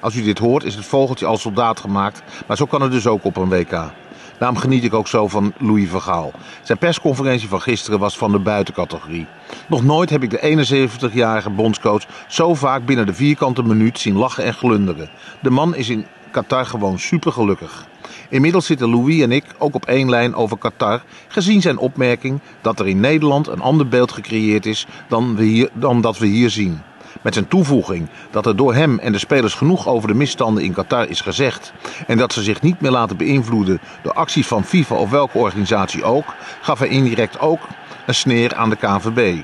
Als 0.00 0.16
u 0.16 0.22
dit 0.22 0.38
hoort, 0.38 0.64
is 0.64 0.74
het 0.74 0.84
vogeltje 0.84 1.26
al 1.26 1.36
soldaat 1.36 1.80
gemaakt, 1.80 2.22
maar 2.46 2.56
zo 2.56 2.66
kan 2.66 2.82
het 2.82 2.92
dus 2.92 3.06
ook 3.06 3.24
op 3.24 3.36
een 3.36 3.48
WK. 3.48 3.90
Daarom 4.38 4.58
geniet 4.58 4.84
ik 4.84 4.94
ook 4.94 5.08
zo 5.08 5.28
van 5.28 5.52
Louis 5.58 5.88
van 5.88 6.02
Gaal. 6.02 6.32
Zijn 6.62 6.78
persconferentie 6.78 7.48
van 7.48 7.60
gisteren 7.60 7.98
was 7.98 8.18
van 8.18 8.32
de 8.32 8.38
buitencategorie. 8.38 9.26
Nog 9.68 9.84
nooit 9.84 10.10
heb 10.10 10.22
ik 10.22 10.30
de 10.30 10.66
71-jarige 11.10 11.50
bondscoach 11.50 12.04
zo 12.28 12.54
vaak 12.54 12.84
binnen 12.84 13.06
de 13.06 13.14
vierkante 13.14 13.62
minuut 13.62 13.98
zien 13.98 14.16
lachen 14.16 14.44
en 14.44 14.54
glunderen. 14.54 15.10
De 15.40 15.50
man 15.50 15.74
is 15.74 15.88
in 15.88 16.06
Qatar 16.30 16.66
gewoon 16.66 16.98
supergelukkig. 16.98 17.88
Inmiddels 18.30 18.66
zitten 18.66 18.90
Louis 18.90 19.20
en 19.20 19.32
ik 19.32 19.44
ook 19.58 19.74
op 19.74 19.86
één 19.86 20.10
lijn 20.10 20.34
over 20.34 20.58
Qatar, 20.58 21.02
gezien 21.28 21.60
zijn 21.60 21.78
opmerking 21.78 22.40
dat 22.60 22.80
er 22.80 22.88
in 22.88 23.00
Nederland 23.00 23.46
een 23.46 23.60
ander 23.60 23.88
beeld 23.88 24.12
gecreëerd 24.12 24.66
is 24.66 24.86
dan, 25.08 25.36
we 25.36 25.44
hier, 25.44 25.70
dan 25.72 26.00
dat 26.00 26.18
we 26.18 26.26
hier 26.26 26.50
zien. 26.50 26.80
Met 27.22 27.34
zijn 27.34 27.48
toevoeging 27.48 28.08
dat 28.30 28.46
er 28.46 28.56
door 28.56 28.74
hem 28.74 28.98
en 28.98 29.12
de 29.12 29.18
spelers 29.18 29.54
genoeg 29.54 29.88
over 29.88 30.08
de 30.08 30.14
misstanden 30.14 30.64
in 30.64 30.72
Qatar 30.72 31.08
is 31.08 31.20
gezegd 31.20 31.72
en 32.06 32.16
dat 32.16 32.32
ze 32.32 32.42
zich 32.42 32.62
niet 32.62 32.80
meer 32.80 32.90
laten 32.90 33.16
beïnvloeden 33.16 33.80
door 34.02 34.12
acties 34.12 34.46
van 34.46 34.64
FIFA 34.64 34.94
of 34.94 35.10
welke 35.10 35.38
organisatie 35.38 36.04
ook, 36.04 36.34
gaf 36.60 36.78
hij 36.78 36.88
indirect 36.88 37.40
ook 37.40 37.60
een 38.06 38.14
sneer 38.14 38.54
aan 38.54 38.70
de 38.70 38.76
KNVB. 38.76 39.42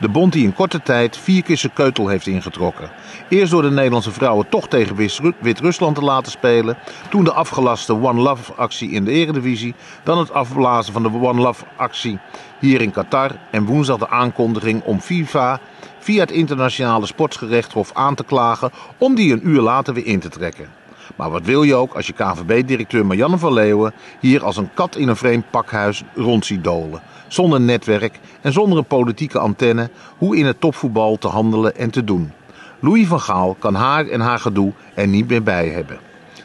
De 0.00 0.08
bond 0.08 0.32
die 0.32 0.44
in 0.44 0.54
korte 0.54 0.82
tijd 0.82 1.16
vier 1.16 1.42
keer 1.42 1.56
zijn 1.56 1.72
keutel 1.72 2.08
heeft 2.08 2.26
ingetrokken. 2.26 2.90
Eerst 3.28 3.50
door 3.50 3.62
de 3.62 3.70
Nederlandse 3.70 4.10
vrouwen 4.10 4.48
toch 4.48 4.68
tegen 4.68 4.96
Wit-Rusland 5.40 5.94
te 5.94 6.02
laten 6.02 6.32
spelen. 6.32 6.76
Toen 7.10 7.24
de 7.24 7.32
afgelaste 7.32 7.92
One 7.92 8.20
Love 8.20 8.52
actie 8.54 8.90
in 8.90 9.04
de 9.04 9.10
Eredivisie. 9.10 9.74
Dan 10.02 10.18
het 10.18 10.32
afblazen 10.32 10.92
van 10.92 11.02
de 11.02 11.12
One 11.12 11.40
Love 11.40 11.64
actie 11.76 12.18
hier 12.58 12.80
in 12.80 12.90
Qatar. 12.90 13.30
En 13.50 13.64
woensdag 13.64 13.98
de 13.98 14.08
aankondiging 14.08 14.82
om 14.82 15.00
FIFA 15.00 15.60
via 15.98 16.20
het 16.20 16.30
internationale 16.30 17.06
sportsgerechtshof 17.06 17.90
aan 17.92 18.14
te 18.14 18.24
klagen. 18.24 18.70
Om 18.98 19.14
die 19.14 19.32
een 19.32 19.48
uur 19.48 19.60
later 19.60 19.94
weer 19.94 20.06
in 20.06 20.20
te 20.20 20.28
trekken. 20.28 20.68
Maar 21.16 21.30
wat 21.30 21.44
wil 21.44 21.62
je 21.62 21.74
ook 21.74 21.94
als 21.94 22.06
je 22.06 22.12
KNVB-directeur 22.12 23.06
Marianne 23.06 23.38
van 23.38 23.52
Leeuwen 23.52 23.94
hier 24.20 24.44
als 24.44 24.56
een 24.56 24.70
kat 24.74 24.96
in 24.96 25.08
een 25.08 25.16
vreemd 25.16 25.50
pakhuis 25.50 26.02
rond 26.14 26.46
ziet 26.46 26.64
dolen? 26.64 27.02
Zonder 27.28 27.60
netwerk 27.60 28.20
en 28.40 28.52
zonder 28.52 28.78
een 28.78 28.84
politieke 28.84 29.38
antenne 29.38 29.90
hoe 30.18 30.36
in 30.36 30.46
het 30.46 30.60
topvoetbal 30.60 31.16
te 31.16 31.28
handelen 31.28 31.76
en 31.76 31.90
te 31.90 32.04
doen. 32.04 32.32
Louis 32.80 33.06
van 33.06 33.20
Gaal 33.20 33.56
kan 33.58 33.74
haar 33.74 34.06
en 34.06 34.20
haar 34.20 34.38
gedoe 34.38 34.72
er 34.94 35.08
niet 35.08 35.28
meer 35.28 35.42
bij 35.42 35.68
hebben. 35.68 35.98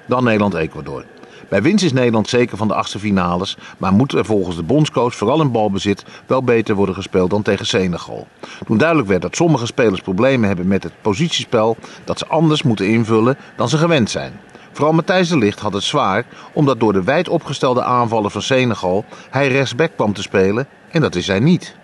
Dan 0.07 0.23
Nederland-Ecuador. 0.23 1.03
Bij 1.49 1.61
winst 1.61 1.83
is 1.83 1.93
Nederland 1.93 2.29
zeker 2.29 2.57
van 2.57 2.67
de 2.67 2.73
achtste 2.73 2.99
finales, 2.99 3.57
maar 3.77 3.93
moet 3.93 4.13
er 4.13 4.25
volgens 4.25 4.55
de 4.55 4.63
bondscoach 4.63 5.15
vooral 5.15 5.41
in 5.41 5.51
balbezit 5.51 6.05
wel 6.25 6.43
beter 6.43 6.75
worden 6.75 6.95
gespeeld 6.95 7.29
dan 7.29 7.41
tegen 7.41 7.65
Senegal. 7.65 8.27
Toen 8.65 8.77
duidelijk 8.77 9.07
werd 9.07 9.21
dat 9.21 9.35
sommige 9.35 9.65
spelers 9.65 10.01
problemen 10.01 10.47
hebben 10.47 10.67
met 10.67 10.83
het 10.83 10.93
positiespel 11.01 11.77
dat 12.03 12.19
ze 12.19 12.27
anders 12.27 12.63
moeten 12.63 12.87
invullen 12.87 13.37
dan 13.55 13.69
ze 13.69 13.77
gewend 13.77 14.09
zijn. 14.09 14.33
Vooral 14.73 14.93
Matthijs 14.93 15.29
de 15.29 15.37
Ligt 15.37 15.59
had 15.59 15.73
het 15.73 15.83
zwaar, 15.83 16.25
omdat 16.53 16.79
door 16.79 16.93
de 16.93 17.03
wijd 17.03 17.29
opgestelde 17.29 17.83
aanvallen 17.83 18.31
van 18.31 18.41
Senegal 18.41 19.05
hij 19.29 19.47
rechtsback 19.47 19.91
kwam 19.95 20.13
te 20.13 20.21
spelen 20.21 20.67
en 20.91 21.01
dat 21.01 21.15
is 21.15 21.27
hij 21.27 21.39
niet. 21.39 21.75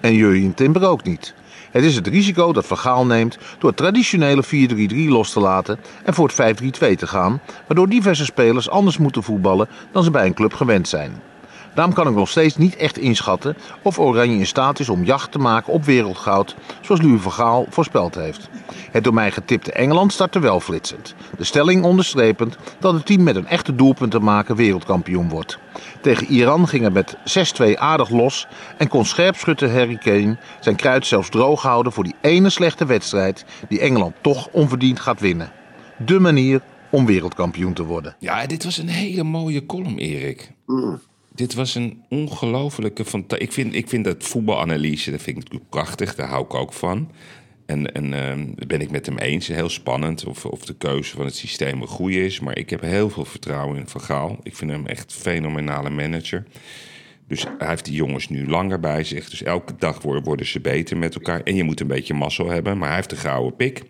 En 0.00 0.14
Jurjen 0.14 0.54
Timber 0.54 0.88
ook 0.88 1.04
niet. 1.04 1.34
Het 1.70 1.84
is 1.84 1.94
het 1.94 2.06
risico 2.06 2.52
dat 2.52 2.66
Van 2.66 2.78
Gaal 2.78 3.06
neemt 3.06 3.38
door 3.58 3.74
traditionele 3.74 4.44
4-3-3 4.44 4.48
los 5.08 5.32
te 5.32 5.40
laten 5.40 5.78
en 6.04 6.14
voor 6.14 6.32
het 6.34 6.62
5-3-2 6.62 6.66
te 6.96 7.06
gaan, 7.06 7.40
waardoor 7.66 7.88
diverse 7.88 8.24
spelers 8.24 8.70
anders 8.70 8.98
moeten 8.98 9.22
voetballen 9.22 9.68
dan 9.92 10.04
ze 10.04 10.10
bij 10.10 10.26
een 10.26 10.34
club 10.34 10.54
gewend 10.54 10.88
zijn. 10.88 11.31
Daarom 11.74 11.94
kan 11.94 12.08
ik 12.08 12.14
nog 12.14 12.28
steeds 12.28 12.56
niet 12.56 12.76
echt 12.76 12.98
inschatten 12.98 13.56
of 13.82 13.98
Oranje 13.98 14.38
in 14.38 14.46
staat 14.46 14.78
is 14.78 14.88
om 14.88 15.04
jacht 15.04 15.32
te 15.32 15.38
maken 15.38 15.72
op 15.72 15.84
wereldgoud, 15.84 16.54
zoals 16.80 17.02
Louis 17.02 17.20
van 17.20 17.32
Gaal 17.32 17.66
voorspeld 17.68 18.14
heeft. 18.14 18.48
Het 18.90 19.04
door 19.04 19.14
mij 19.14 19.30
getipte 19.30 19.72
Engeland 19.72 20.12
startte 20.12 20.38
wel 20.38 20.60
flitsend. 20.60 21.14
De 21.38 21.44
stelling 21.44 21.84
onderstrepend 21.84 22.56
dat 22.78 22.94
het 22.94 23.06
team 23.06 23.22
met 23.22 23.36
een 23.36 23.46
echte 23.46 23.74
doelpunt 23.74 24.10
te 24.10 24.18
maken 24.18 24.56
wereldkampioen 24.56 25.28
wordt. 25.28 25.58
Tegen 26.00 26.26
Iran 26.26 26.68
ging 26.68 26.84
het 26.84 26.92
met 26.92 27.16
6-2 27.74 27.78
aardig 27.78 28.08
los 28.08 28.46
en 28.76 28.88
kon 28.88 29.04
scherpschutter 29.04 29.72
Harry 29.72 29.96
Kane 29.96 30.36
zijn 30.60 30.76
kruid 30.76 31.06
zelfs 31.06 31.28
droog 31.28 31.62
houden 31.62 31.92
voor 31.92 32.04
die 32.04 32.14
ene 32.20 32.50
slechte 32.50 32.84
wedstrijd 32.84 33.44
die 33.68 33.80
Engeland 33.80 34.14
toch 34.20 34.48
onverdiend 34.50 35.00
gaat 35.00 35.20
winnen. 35.20 35.52
De 35.98 36.20
manier 36.20 36.60
om 36.90 37.06
wereldkampioen 37.06 37.72
te 37.72 37.84
worden. 37.84 38.16
Ja, 38.18 38.46
dit 38.46 38.64
was 38.64 38.78
een 38.78 38.88
hele 38.88 39.22
mooie 39.22 39.66
column, 39.66 39.98
Erik. 39.98 40.52
Dit 41.34 41.54
was 41.54 41.74
een 41.74 42.04
ongelofelijke... 42.08 43.04
Ik 43.38 43.52
vind, 43.52 43.74
ik 43.74 43.88
vind 43.88 44.04
dat 44.04 44.24
voetbalanalyse, 44.24 45.10
dat 45.10 45.22
vind 45.22 45.52
ik 45.52 45.60
prachtig. 45.68 46.14
Daar 46.14 46.28
hou 46.28 46.44
ik 46.44 46.54
ook 46.54 46.72
van. 46.72 47.10
En, 47.66 47.94
en 47.94 48.12
ehm, 48.14 48.46
daar 48.54 48.66
ben 48.66 48.80
ik 48.80 48.90
met 48.90 49.06
hem 49.06 49.18
eens. 49.18 49.46
Heel 49.46 49.68
spannend 49.68 50.24
of, 50.24 50.44
of 50.44 50.64
de 50.64 50.74
keuze 50.74 51.16
van 51.16 51.24
het 51.24 51.36
systeem 51.36 51.80
een 51.80 51.88
goede 51.88 52.24
is. 52.24 52.40
Maar 52.40 52.58
ik 52.58 52.70
heb 52.70 52.80
heel 52.80 53.10
veel 53.10 53.24
vertrouwen 53.24 53.78
in 53.78 53.88
Van 53.88 54.00
Gaal. 54.00 54.38
Ik 54.42 54.56
vind 54.56 54.70
hem 54.70 54.86
echt 54.86 55.14
een 55.14 55.20
fenomenale 55.20 55.90
manager. 55.90 56.44
Dus 57.26 57.46
hij 57.58 57.68
heeft 57.68 57.84
die 57.84 57.94
jongens 57.94 58.28
nu 58.28 58.48
langer 58.48 58.80
bij 58.80 59.04
zich. 59.04 59.30
Dus 59.30 59.42
elke 59.42 59.74
dag 59.78 60.02
worden, 60.02 60.46
ze 60.46 60.60
beter 60.60 60.96
met 60.96 61.14
elkaar. 61.14 61.42
En 61.42 61.54
je 61.54 61.64
moet 61.64 61.80
een 61.80 61.86
beetje 61.86 62.14
mazzel 62.14 62.48
hebben. 62.48 62.78
Maar 62.78 62.86
hij 62.86 62.96
heeft 62.96 63.12
een 63.12 63.18
gouden 63.18 63.56
pik. 63.56 63.82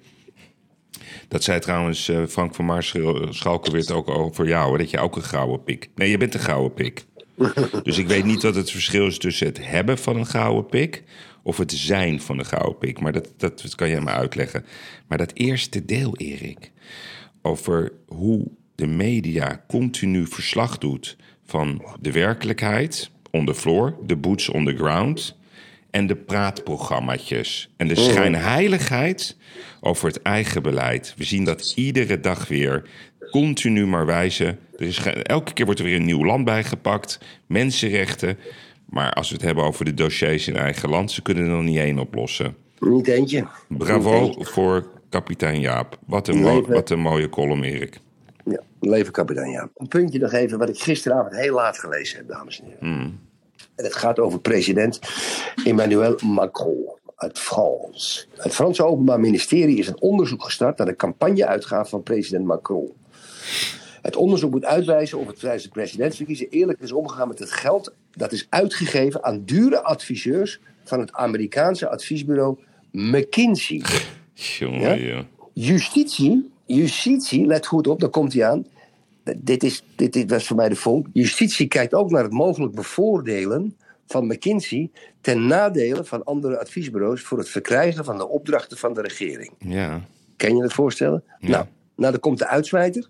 Dat 1.28 1.44
zei 1.44 1.60
trouwens 1.60 2.08
eh, 2.08 2.26
Frank 2.28 2.54
van 2.54 2.64
Maarschalken 2.64 3.72
weer 3.72 3.94
ook 3.94 4.08
over 4.08 4.48
jou. 4.48 4.78
Dat 4.78 4.90
je 4.90 4.98
ook 4.98 5.16
een 5.16 5.22
gouden 5.22 5.62
pik... 5.62 5.88
Nee, 5.94 6.10
je 6.10 6.18
bent 6.18 6.34
een 6.34 6.40
gouden 6.40 6.74
pik. 6.74 7.04
Dus 7.82 7.98
ik 7.98 8.06
weet 8.06 8.24
niet 8.24 8.42
wat 8.42 8.54
het 8.54 8.70
verschil 8.70 9.06
is 9.06 9.18
tussen 9.18 9.46
het 9.46 9.66
hebben 9.66 9.98
van 9.98 10.16
een 10.16 10.26
gouden 10.26 10.66
pik 10.66 11.02
of 11.42 11.56
het 11.56 11.72
zijn 11.72 12.20
van 12.20 12.38
een 12.38 12.44
gouden 12.44 12.78
pik. 12.78 13.00
Maar 13.00 13.12
dat, 13.12 13.28
dat, 13.36 13.62
dat 13.62 13.74
kan 13.74 13.88
jij 13.88 14.00
me 14.00 14.10
uitleggen. 14.10 14.64
Maar 15.06 15.18
dat 15.18 15.32
eerste 15.34 15.84
deel, 15.84 16.16
Erik, 16.16 16.70
over 17.42 17.92
hoe 18.06 18.46
de 18.74 18.86
media 18.86 19.64
continu 19.68 20.26
verslag 20.26 20.78
doet 20.78 21.16
van 21.44 21.84
de 22.00 22.12
werkelijkheid 22.12 23.10
on 23.30 23.46
the 23.46 23.54
floor, 23.54 23.96
de 24.06 24.16
boots 24.16 24.48
on 24.48 24.64
the 24.64 24.76
ground 24.76 25.36
en 25.90 26.06
de 26.06 26.16
praatprogrammaatjes 26.16 27.70
en 27.76 27.88
de 27.88 27.94
schijnheiligheid 27.94 29.36
over 29.80 30.06
het 30.06 30.22
eigen 30.22 30.62
beleid. 30.62 31.14
We 31.16 31.24
zien 31.24 31.44
dat 31.44 31.72
iedere 31.76 32.20
dag 32.20 32.48
weer 32.48 32.82
continu 33.30 33.86
maar 33.86 34.06
wijzen. 34.06 34.58
Er 34.82 34.88
is, 34.88 35.02
elke 35.22 35.52
keer 35.52 35.64
wordt 35.64 35.80
er 35.80 35.86
weer 35.86 35.96
een 35.96 36.04
nieuw 36.04 36.24
land 36.24 36.44
bijgepakt, 36.44 37.18
mensenrechten. 37.46 38.38
Maar 38.84 39.12
als 39.12 39.28
we 39.28 39.34
het 39.34 39.44
hebben 39.44 39.64
over 39.64 39.84
de 39.84 39.94
dossiers 39.94 40.48
in 40.48 40.56
eigen 40.56 40.88
land, 40.88 41.10
ze 41.10 41.22
kunnen 41.22 41.44
er 41.44 41.50
nog 41.50 41.62
niet 41.62 41.78
één 41.78 41.98
oplossen. 41.98 42.56
Niet 42.78 43.08
eentje. 43.08 43.46
Bravo 43.68 44.34
voor 44.38 44.86
kapitein 45.08 45.60
Jaap. 45.60 45.98
Wat 46.06 46.28
een, 46.28 46.40
mo- 46.40 46.66
wat 46.66 46.90
een 46.90 47.00
mooie 47.00 47.28
column, 47.28 47.62
Erik. 47.62 47.98
Ja, 48.44 48.62
leven 48.80 49.12
kapitein 49.12 49.50
ja. 49.50 49.68
Een 49.76 49.88
puntje 49.88 50.18
nog 50.18 50.32
even 50.32 50.58
wat 50.58 50.68
ik 50.68 50.78
gisteravond 50.78 51.36
heel 51.36 51.54
laat 51.54 51.78
gelezen 51.78 52.16
heb, 52.16 52.28
dames 52.28 52.60
en 52.60 52.64
heren. 52.64 52.78
Hmm. 52.80 53.18
En 53.74 53.84
het 53.84 53.94
gaat 53.94 54.18
over 54.18 54.40
president 54.40 55.00
Emmanuel 55.64 56.18
Macron 56.24 56.98
uit 57.16 57.38
France. 57.38 58.24
Het 58.36 58.54
Franse 58.54 58.84
Openbaar 58.84 59.20
Ministerie 59.20 59.78
is 59.78 59.88
een 59.88 60.00
onderzoek 60.00 60.44
gestart 60.44 60.78
naar 60.78 60.86
de 60.86 60.96
campagneuitgaven 60.96 61.90
van 61.90 62.02
president 62.02 62.44
Macron. 62.44 62.92
Het 64.02 64.16
onderzoek 64.16 64.50
moet 64.50 64.64
uitwijzen 64.64 65.18
of 65.18 65.26
het 65.26 65.38
tijdens 65.38 65.62
de 65.62 65.68
presidentsverkiezingen 65.68 66.52
eerlijk 66.52 66.80
is 66.80 66.92
omgegaan 66.92 67.28
met 67.28 67.38
het 67.38 67.50
geld 67.50 67.92
dat 68.10 68.32
is 68.32 68.46
uitgegeven 68.48 69.24
aan 69.24 69.44
dure 69.44 69.82
adviseurs 69.82 70.60
van 70.84 71.00
het 71.00 71.12
Amerikaanse 71.12 71.88
adviesbureau 71.88 72.58
McKinsey. 72.90 73.82
Jongen, 74.34 75.02
Ja? 75.02 75.24
Justitie, 75.52 76.50
justitie, 76.66 77.46
let 77.46 77.66
goed 77.66 77.86
op, 77.86 78.00
daar 78.00 78.08
komt 78.10 78.32
hij 78.32 78.46
aan. 78.46 78.66
Dit, 79.36 79.62
is, 79.62 79.84
dit, 79.94 80.12
dit 80.12 80.30
was 80.30 80.46
voor 80.46 80.56
mij 80.56 80.68
de 80.68 80.76
vonk. 80.76 81.06
Justitie 81.12 81.66
kijkt 81.66 81.94
ook 81.94 82.10
naar 82.10 82.22
het 82.22 82.32
mogelijk 82.32 82.74
bevoordelen 82.74 83.76
van 84.06 84.26
McKinsey 84.26 84.90
ten 85.20 85.46
nadele 85.46 86.04
van 86.04 86.24
andere 86.24 86.58
adviesbureaus 86.58 87.20
voor 87.22 87.38
het 87.38 87.48
verkrijgen 87.48 88.04
van 88.04 88.16
de 88.16 88.28
opdrachten 88.28 88.76
van 88.78 88.94
de 88.94 89.00
regering. 89.00 89.52
ja. 89.58 90.00
Kan 90.36 90.56
je 90.56 90.62
het 90.62 90.72
voorstellen? 90.72 91.24
Nou, 91.38 91.66
nou, 91.96 92.12
dan 92.12 92.20
komt 92.20 92.38
de 92.38 92.46
uitsmijter. 92.46 93.08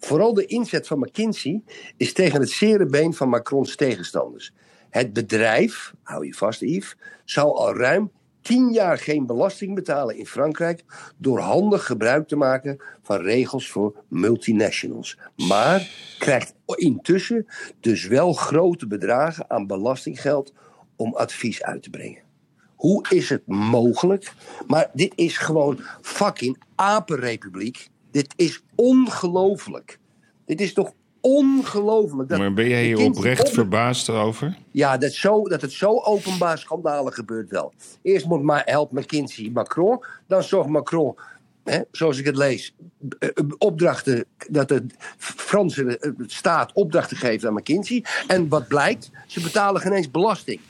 Vooral 0.00 0.34
de 0.34 0.46
inzet 0.46 0.86
van 0.86 0.98
McKinsey 0.98 1.62
is 1.96 2.12
tegen 2.12 2.40
het 2.40 2.50
zere 2.50 2.86
been 2.86 3.14
van 3.14 3.28
Macrons 3.28 3.76
tegenstanders. 3.76 4.52
Het 4.90 5.12
bedrijf, 5.12 5.94
hou 6.02 6.26
je 6.26 6.34
vast 6.34 6.60
Yves, 6.60 6.96
zou 7.24 7.54
al 7.54 7.76
ruim 7.76 8.10
tien 8.42 8.72
jaar 8.72 8.98
geen 8.98 9.26
belasting 9.26 9.74
betalen 9.74 10.16
in 10.16 10.26
Frankrijk 10.26 10.84
door 11.16 11.38
handig 11.38 11.86
gebruik 11.86 12.28
te 12.28 12.36
maken 12.36 12.82
van 13.02 13.20
regels 13.20 13.70
voor 13.70 14.04
multinationals. 14.08 15.18
Maar 15.48 15.90
krijgt 16.18 16.54
intussen 16.66 17.46
dus 17.80 18.06
wel 18.06 18.32
grote 18.32 18.86
bedragen 18.86 19.50
aan 19.50 19.66
belastinggeld 19.66 20.52
om 20.96 21.14
advies 21.14 21.62
uit 21.62 21.82
te 21.82 21.90
brengen. 21.90 22.22
Hoe 22.74 23.06
is 23.08 23.28
het 23.28 23.46
mogelijk? 23.46 24.32
Maar 24.66 24.90
dit 24.92 25.12
is 25.14 25.38
gewoon 25.38 25.80
fucking 26.00 26.62
apenrepubliek. 26.74 27.88
Dit 28.10 28.32
is 28.36 28.62
ongelooflijk. 28.74 29.98
Dit 30.46 30.60
is 30.60 30.72
toch 30.72 30.92
ongelooflijk. 31.20 32.28
dat 32.28 32.38
Maar 32.38 32.52
ben 32.52 32.68
jij 32.68 32.84
hier 32.84 32.98
oprecht 33.00 33.46
op- 33.46 33.52
verbaasd 33.54 34.08
over? 34.08 34.56
ja, 34.70 34.96
dat, 34.96 35.12
zo, 35.12 35.48
dat 35.48 35.60
het 35.62 35.72
zo 35.72 36.00
openbaar 36.00 36.58
schandalen 36.58 37.12
gebeurt 37.12 37.50
wel. 37.50 37.72
Eerst 38.02 38.26
moet 38.26 38.42
maar 38.42 38.62
helpt 38.64 38.92
McKinsey 38.92 39.50
Macron. 39.52 40.04
Dan 40.26 40.42
zorgt 40.42 40.68
Macron, 40.68 41.14
hè, 41.64 41.80
zoals 41.90 42.18
ik 42.18 42.24
het 42.24 42.36
lees, 42.36 42.74
eh, 43.18 43.28
eh, 43.34 43.44
opdrachten. 43.58 44.24
dat 44.48 44.68
de 44.68 44.86
Franse 45.18 45.98
eh, 45.98 46.10
staat 46.26 46.72
opdrachten 46.72 47.16
geeft 47.16 47.46
aan 47.46 47.54
McKinsey. 47.54 48.04
En 48.26 48.48
wat 48.48 48.68
blijkt, 48.68 49.10
ze 49.26 49.40
betalen 49.40 49.80
geen 49.80 49.92
eens 49.92 50.10
belasting. 50.10 50.60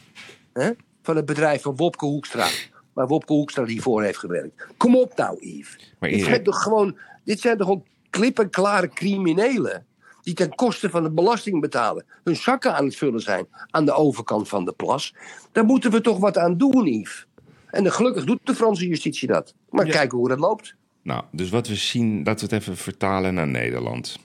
Hè, 0.53 0.71
van 1.03 1.17
het 1.17 1.25
bedrijf 1.25 1.63
van 1.63 1.77
Wopke 1.77 2.05
Hoekstra. 2.07 2.47
Waar 2.93 3.07
Wopke 3.07 3.33
Hoekstra 3.33 3.65
hiervoor 3.65 4.03
heeft 4.03 4.19
gewerkt. 4.19 4.67
Kom 4.77 4.97
op 4.97 5.17
nou, 5.17 5.37
Yves. 5.41 5.95
Maar 5.99 6.11
zijn 6.11 6.43
toch 6.43 6.63
gewoon, 6.63 6.97
dit 7.25 7.41
zijn 7.41 7.57
toch 7.57 7.67
gewoon 7.67 7.85
klip 8.11 8.39
en 8.39 8.51
klare 8.51 8.89
criminelen. 8.89 9.87
Die 10.23 10.35
ten 10.35 10.55
koste 10.55 10.91
van 10.91 11.03
de 11.03 11.11
belasting 11.11 11.61
betalen. 11.61 12.05
Hun 12.25 12.37
zakken 12.37 12.75
aan 12.75 12.85
het 12.85 12.97
vullen 12.97 13.21
zijn 13.21 13.47
aan 13.71 13.85
de 13.85 13.93
overkant 13.93 14.49
van 14.49 14.65
de 14.65 14.73
plas. 14.73 15.15
Daar 15.53 15.65
moeten 15.65 15.91
we 15.91 16.01
toch 16.01 16.19
wat 16.19 16.39
aan 16.39 16.57
doen, 16.59 16.87
Yves. 16.87 17.27
En 17.71 17.93
gelukkig 17.93 18.25
doet 18.25 18.41
de 18.45 18.55
Franse 18.55 18.87
justitie 18.87 19.29
dat. 19.29 19.55
Maar 19.71 19.87
Ja. 19.87 19.93
kijken 19.93 20.19
hoe 20.19 20.29
dat 20.29 20.39
loopt. 20.39 20.75
Nou, 21.03 21.25
dus 21.33 21.51
wat 21.51 21.69
we 21.69 21.75
zien, 21.75 22.17
laten 22.25 22.49
we 22.49 22.55
het 22.55 22.63
even 22.63 22.77
vertalen 22.77 23.35
naar 23.35 23.49
Nederland. 23.49 24.19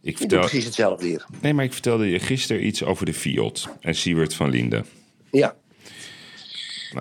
Ik 0.00 0.18
vertel, 0.18 0.40
precies 0.40 0.64
hetzelfde 0.64 1.06
hier. 1.06 1.26
nee, 1.40 1.54
maar 1.54 1.64
ik 1.64 1.72
vertelde 1.72 2.10
je 2.10 2.18
gisteren 2.18 2.66
iets 2.66 2.84
over 2.84 3.06
de 3.06 3.14
Fiat 3.14 3.68
en 3.80 3.94
Siewert 3.94 4.34
van 4.34 4.50
Linden. 4.50 4.86
Ja. 5.30 5.56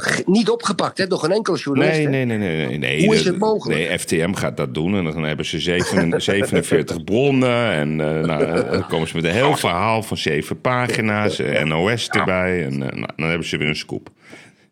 G- 0.01 0.25
Niet 0.25 0.49
opgepakt, 0.49 0.97
hè? 0.97 1.05
Nog 1.07 1.19
geen 1.19 1.31
enkele 1.31 1.57
journalist. 1.57 1.97
Nee, 1.97 2.07
nee, 2.07 2.25
nee, 2.25 2.37
nee, 2.37 2.67
nee, 2.67 2.77
nee. 2.77 3.05
Hoe 3.05 3.15
is 3.15 3.25
het 3.25 3.37
mogelijk? 3.39 3.79
Nee, 3.79 3.99
FTM 3.99 4.33
gaat 4.33 4.57
dat 4.57 4.73
doen 4.73 4.95
en 4.95 5.03
dan 5.03 5.23
hebben 5.23 5.45
ze 5.45 5.59
zeven- 5.59 6.21
47 6.21 7.03
bronnen. 7.03 7.71
En 7.71 7.89
eh, 8.01 8.25
nou, 8.25 8.43
eh, 8.43 8.71
dan 8.71 8.87
komen 8.87 9.07
ze 9.07 9.15
met 9.15 9.25
een 9.25 9.31
heel 9.31 9.57
verhaal 9.57 10.03
van 10.03 10.17
zeven 10.17 10.61
pagina's, 10.61 11.39
eh, 11.39 11.63
NOS 11.63 12.07
erbij. 12.09 12.63
En 12.65 12.71
eh, 12.73 12.97
nou, 12.97 13.09
dan 13.15 13.27
hebben 13.29 13.47
ze 13.47 13.57
weer 13.57 13.67
een 13.67 13.75
scoop. 13.75 14.09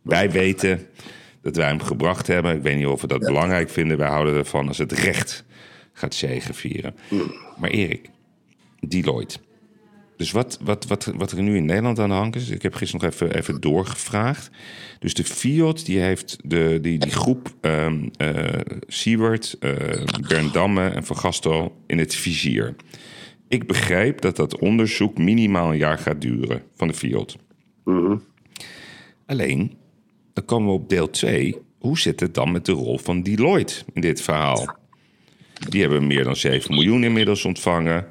Wij 0.02 0.32
weten 0.32 0.88
dat 1.42 1.56
wij 1.56 1.68
hem 1.68 1.82
gebracht 1.82 2.28
hebben. 2.28 2.56
Ik 2.56 2.62
weet 2.62 2.78
niet 2.78 2.86
of 2.86 3.02
we 3.02 3.08
dat 3.08 3.20
belangrijk 3.20 3.70
vinden. 3.70 3.98
Wij 3.98 4.10
houden 4.10 4.36
ervan 4.36 4.68
als 4.68 4.78
het 4.78 4.92
recht 4.92 5.44
gaat 5.94 6.14
zegenvieren. 6.16 6.96
Maar 7.58 7.70
Erik, 7.70 8.10
Deloitte. 8.88 9.38
Dus 10.22 10.32
wat, 10.32 10.60
wat, 10.64 10.86
wat, 10.86 11.12
wat 11.16 11.32
er 11.32 11.42
nu 11.42 11.56
in 11.56 11.66
Nederland 11.66 12.00
aan 12.00 12.10
de 12.10 12.16
hand 12.16 12.36
is, 12.36 12.50
ik 12.50 12.62
heb 12.62 12.74
gisteren 12.74 13.06
nog 13.06 13.14
even, 13.14 13.36
even 13.36 13.62
doorgevraagd. 13.62 14.50
Dus 15.00 15.14
de 15.14 15.24
Fiat 15.24 15.86
die 15.86 16.00
heeft 16.00 16.38
de, 16.44 16.80
die, 16.82 17.00
die 17.00 17.12
groep 17.12 17.54
eh 17.62 17.88
Bernd 20.28 20.54
Damme 20.54 20.88
en 20.88 21.04
Van 21.04 21.18
Gastel 21.18 21.82
in 21.88 21.98
het 21.98 22.16
vizier. 22.16 22.76
Ik 23.48 23.68
begreep 23.68 24.22
dat 24.22 24.36
dat 24.36 24.60
onderzoek 24.60 25.18
minimaal 25.18 25.72
een 25.72 25.78
jaar 25.78 25.98
gaat 25.98 26.22
duren 26.22 26.62
van 26.76 26.88
de 26.88 26.94
Fiat. 26.94 27.36
Alleen, 29.26 29.78
dan 30.34 30.46
komen 30.46 30.68
we 30.68 30.74
op 30.74 30.90
deel 30.90 31.10
2. 31.10 31.58
Hoe 31.80 32.00
zit 32.00 32.20
het 32.20 32.34
dan 32.34 32.52
met 32.52 32.66
de 32.66 32.72
rol 32.72 32.98
van 32.98 33.22
Deloitte 33.24 33.84
in 33.94 34.02
dit 34.02 34.22
verhaal? 34.22 34.78
Die 35.70 35.82
hebben 35.82 36.08
meer 36.08 36.24
dan 36.24 36.36
7 36.36 36.74
miljoen 36.74 37.04
inmiddels 37.04 37.46
ontvangen. 37.46 38.08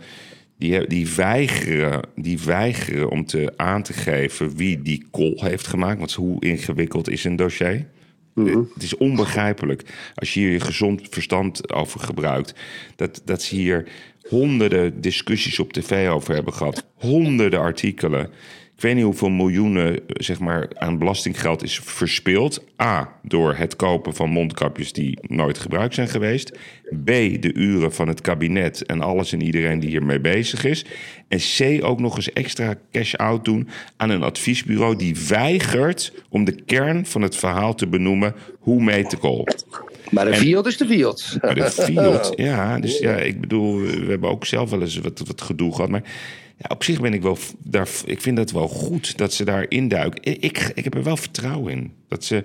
Die, 0.61 0.87
die, 0.87 1.15
weigeren, 1.15 2.01
die 2.17 2.39
weigeren 2.39 3.11
om 3.11 3.27
te, 3.27 3.53
aan 3.57 3.83
te 3.83 3.93
geven 3.93 4.57
wie 4.57 4.83
die 4.83 5.07
call 5.11 5.33
heeft 5.37 5.67
gemaakt. 5.67 5.99
Want 5.99 6.13
hoe 6.13 6.45
ingewikkeld 6.45 7.09
is 7.09 7.25
een 7.25 7.37
dossier? 7.37 7.87
Het 8.75 8.83
is 8.83 8.97
onbegrijpelijk 8.97 9.83
als 10.15 10.35
je 10.35 10.41
hier 10.41 10.51
je 10.51 10.61
gezond 10.61 11.07
verstand 11.11 11.73
over 11.73 12.01
gebruikt. 12.01 12.55
Dat, 12.97 13.23
dat 13.25 13.43
ze 13.43 13.55
hier 13.55 13.89
honderden 14.29 15.01
discussies 15.01 15.59
op 15.59 15.73
tv 15.73 16.09
over 16.09 16.35
hebben 16.35 16.53
gehad. 16.53 16.87
Honderden 16.95 17.61
artikelen. 17.61 18.31
Ik 18.81 18.87
weet 18.87 18.95
niet 18.95 19.05
hoeveel 19.05 19.31
miljoenen 19.31 20.01
zeg 20.07 20.41
maar, 20.41 20.69
aan 20.75 20.99
belastinggeld 20.99 21.63
is 21.63 21.79
verspild. 21.79 22.65
A, 22.83 23.13
door 23.23 23.55
het 23.55 23.77
kopen 23.77 24.15
van 24.15 24.31
mondkapjes 24.31 24.93
die 24.93 25.19
nooit 25.23 25.59
gebruikt 25.59 25.95
zijn 25.95 26.09
geweest. 26.09 26.59
B, 27.05 27.07
de 27.41 27.51
uren 27.55 27.93
van 27.93 28.09
het 28.09 28.21
kabinet 28.21 28.87
en 28.87 29.01
alles 29.01 29.33
en 29.33 29.43
iedereen 29.43 29.81
die 29.81 29.89
hiermee 29.89 30.21
bezig 30.21 30.65
is. 30.65 30.85
En 31.29 31.39
C, 31.39 31.85
ook 31.85 32.01
nog 32.01 32.17
eens 32.17 32.33
extra 32.33 32.75
cash-out 32.91 33.45
doen 33.45 33.69
aan 33.97 34.11
een 34.11 34.23
adviesbureau... 34.23 34.97
die 34.97 35.17
weigert 35.29 36.13
om 36.29 36.45
de 36.45 36.63
kern 36.63 37.07
van 37.07 37.23
het 37.23 37.37
verhaal 37.37 37.75
te 37.75 37.87
benoemen. 37.87 38.35
Hoe 38.59 38.83
meet 38.83 39.11
de 39.11 39.19
call? 39.19 39.45
Maar 40.11 40.25
de 40.25 40.35
Fiat 40.35 40.67
is 40.67 40.77
de 40.77 40.87
Fiat. 40.87 41.39
Maar 41.41 41.55
de 41.55 41.71
Fiat, 41.71 42.33
ja. 42.51 42.79
Dus 42.79 42.99
ja, 42.99 43.17
ik 43.17 43.41
bedoel, 43.41 43.81
we 43.81 44.07
hebben 44.09 44.31
ook 44.31 44.47
zelf 44.47 44.71
wel 44.71 44.81
eens 44.81 44.99
wat, 44.99 45.23
wat 45.27 45.41
gedoe 45.41 45.75
gehad. 45.75 45.91
Maar 45.91 46.03
ja, 46.57 46.67
op 46.69 46.85
zich 46.85 47.01
ben 47.01 47.15
ik 47.15 47.23
wel, 47.23 47.39
daar, 47.59 47.89
ik 48.05 48.21
vind 48.21 48.39
het 48.39 48.51
wel 48.53 48.69
goed 48.69 49.19
dat 49.19 49.33
ze 49.33 49.45
daar 49.45 49.67
induiken. 49.69 50.23
Ik, 50.23 50.73
ik, 50.75 50.85
heb 50.85 50.95
er 50.95 51.03
wel 51.03 51.17
vertrouwen 51.17 51.73
in. 51.73 51.93
Dat 52.09 52.25
ze 52.25 52.45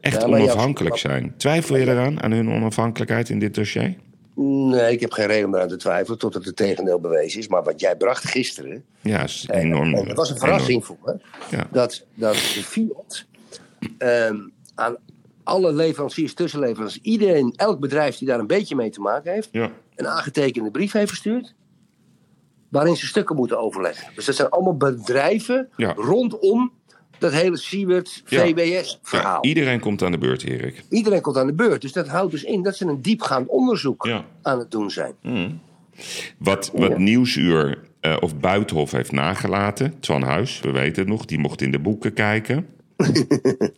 echt 0.00 0.20
Ja, 0.20 0.26
maar 0.26 0.38
ja, 0.38 0.44
onafhankelijk 0.44 0.96
zijn. 0.96 1.34
Twijfel 1.36 1.76
je 1.76 1.86
eraan, 1.86 2.22
aan 2.22 2.32
hun 2.32 2.50
onafhankelijkheid 2.50 3.28
in 3.28 3.38
dit 3.38 3.54
dossier? 3.54 3.94
Nee, 4.34 4.92
ik 4.92 5.00
heb 5.00 5.12
geen 5.12 5.26
reden 5.26 5.46
om 5.46 5.54
eraan 5.54 5.68
te 5.68 5.76
twijfelen 5.76 6.18
totdat 6.18 6.44
het 6.44 6.56
tegendeel 6.56 7.00
bewezen 7.00 7.40
is. 7.40 7.48
Maar 7.48 7.62
wat 7.62 7.80
jij 7.80 7.96
bracht 7.96 8.28
gisteren, 8.28 8.84
Ja, 9.00 9.22
is 9.22 9.48
enorm. 9.50 9.94
En 9.94 10.06
het 10.06 10.16
was 10.16 10.30
een 10.30 10.38
verrassing 10.38 10.84
voor 10.84 10.96
me. 11.04 11.16
Ja. 11.50 11.68
Dat, 11.72 12.04
dat 12.14 12.34
de 12.34 12.62
Fiat 12.62 13.24
ehm, 13.98 14.36
aan 14.74 14.96
alle 15.46 15.72
leveranciers, 15.72 16.34
tussenleveranciers, 16.34 17.04
iedereen, 17.04 17.52
elk 17.56 17.80
bedrijf 17.80 18.16
die 18.16 18.28
daar 18.28 18.38
een 18.38 18.46
beetje 18.46 18.76
mee 18.76 18.90
te 18.90 19.00
maken 19.00 19.32
heeft, 19.32 19.48
Ja. 19.52 19.70
een 19.94 20.06
aangetekende 20.08 20.70
brief 20.70 20.92
heeft 20.92 21.08
verstuurd. 21.08 21.54
Waarin 22.68 22.96
ze 22.96 23.06
stukken 23.06 23.36
moeten 23.36 23.58
overleggen. 23.58 24.08
Dus 24.14 24.24
dat 24.24 24.34
zijn 24.34 24.48
allemaal 24.48 24.76
bedrijven 24.76 25.68
Ja. 25.76 25.92
rondom 25.96 26.72
dat 27.18 27.32
hele 27.32 27.56
Siewert. 27.56 28.22
VWS 28.24 28.98
verhaal. 29.02 29.38
Ja, 29.42 29.48
iedereen 29.48 29.80
komt 29.80 30.02
aan 30.02 30.10
de 30.10 30.18
beurt, 30.18 30.42
Erik. 30.42 30.84
Iedereen 30.90 31.20
komt 31.20 31.36
aan 31.36 31.46
de 31.46 31.54
beurt. 31.54 31.82
Dus 31.82 31.92
dat 31.92 32.08
houdt 32.08 32.30
dus 32.32 32.44
in 32.44 32.62
dat 32.62 32.76
ze 32.76 32.86
een 32.86 33.02
diepgaand 33.02 33.48
onderzoek 33.48 34.08
aan 34.42 34.58
het 34.58 34.70
doen 34.70 34.90
zijn. 34.90 35.14
Wat, 36.38 36.70
wat 36.74 36.98
Nieuwsuur 36.98 37.78
eh, 38.00 38.16
of 38.20 38.36
Buitenhof 38.36 38.90
heeft 38.90 39.12
nagelaten, 39.12 40.00
Twan 40.00 40.22
Huis, 40.22 40.60
we 40.60 40.70
weten 40.70 41.02
het 41.02 41.08
nog, 41.12 41.24
die 41.24 41.38
mocht 41.38 41.62
in 41.62 41.70
de 41.70 41.78
boeken 41.78 42.12
kijken. 42.12 42.66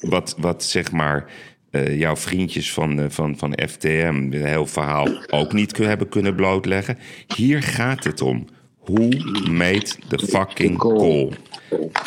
Wat, 0.00 0.34
wat 0.38 0.64
zeg 0.64 0.92
maar 0.92 1.26
eh, 1.70 1.98
jouw 1.98 2.16
vriendjes 2.16 2.72
van, 2.72 3.00
eh, 3.00 3.06
van, 3.08 3.36
van 3.38 3.58
FTM, 3.68 4.28
het 4.30 4.44
heel 4.44 4.66
verhaal 4.66 5.08
ook 5.30 5.52
niet 5.52 5.72
hebben 5.76 6.08
kunnen 6.08 6.34
blootleggen. 6.34 6.98
Hier 7.36 7.62
gaat 7.62 8.04
het 8.04 8.20
om. 8.20 8.46
Hoe 8.78 9.08
meet 9.50 9.98
de 10.08 10.18
fucking 10.18 10.78
call? 10.78 11.32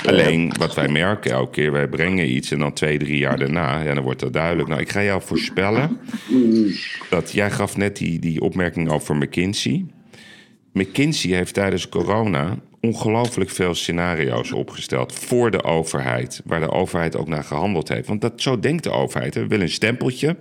Alleen 0.06 0.54
wat 0.58 0.76
wij 0.76 0.88
merken 0.88 1.32
elke 1.32 1.52
keer, 1.52 1.72
wij 1.72 1.88
brengen 1.88 2.32
iets 2.36 2.52
en 2.52 2.60
dan 2.60 2.74
twee, 2.74 2.98
drie 2.98 3.18
jaar 3.18 3.38
daarna, 3.38 3.82
ja, 3.82 3.94
dan 3.94 4.04
wordt 4.04 4.20
dat 4.20 4.34
duidelijk. 4.34 4.70
Nou, 4.70 4.82
ik 4.82 4.92
ga 4.92 5.04
jou 5.04 5.22
voorspellen 5.22 6.00
dat 7.10 7.32
jij 7.32 7.52
gaf 7.52 7.78
net 7.78 7.98
die, 7.98 8.20
die 8.20 8.42
opmerking 8.42 8.90
over 8.90 9.16
McKinsey. 9.16 9.86
McKinsey 10.76 11.32
heeft 11.32 11.54
tijdens 11.54 11.90
corona 11.90 12.58
ongelooflijk 12.82 13.50
veel 13.50 13.76
scenario's 13.76 14.52
opgesteld 14.52 15.14
voor 15.14 15.52
de 15.52 15.64
overheid, 15.64 16.42
waar 16.46 16.60
de 16.60 16.72
overheid 16.72 17.16
ook 17.16 17.28
naar 17.28 17.44
gehandeld 17.44 17.90
heeft. 17.90 18.08
Want 18.08 18.22
dat, 18.22 18.42
zo 18.42 18.60
denkt 18.60 18.84
de 18.84 18.92
overheid. 18.92 19.34
hè. 19.34 19.42
We 19.42 19.48
willen 19.48 19.66
een 19.66 19.72
stempeltje. 19.72 20.38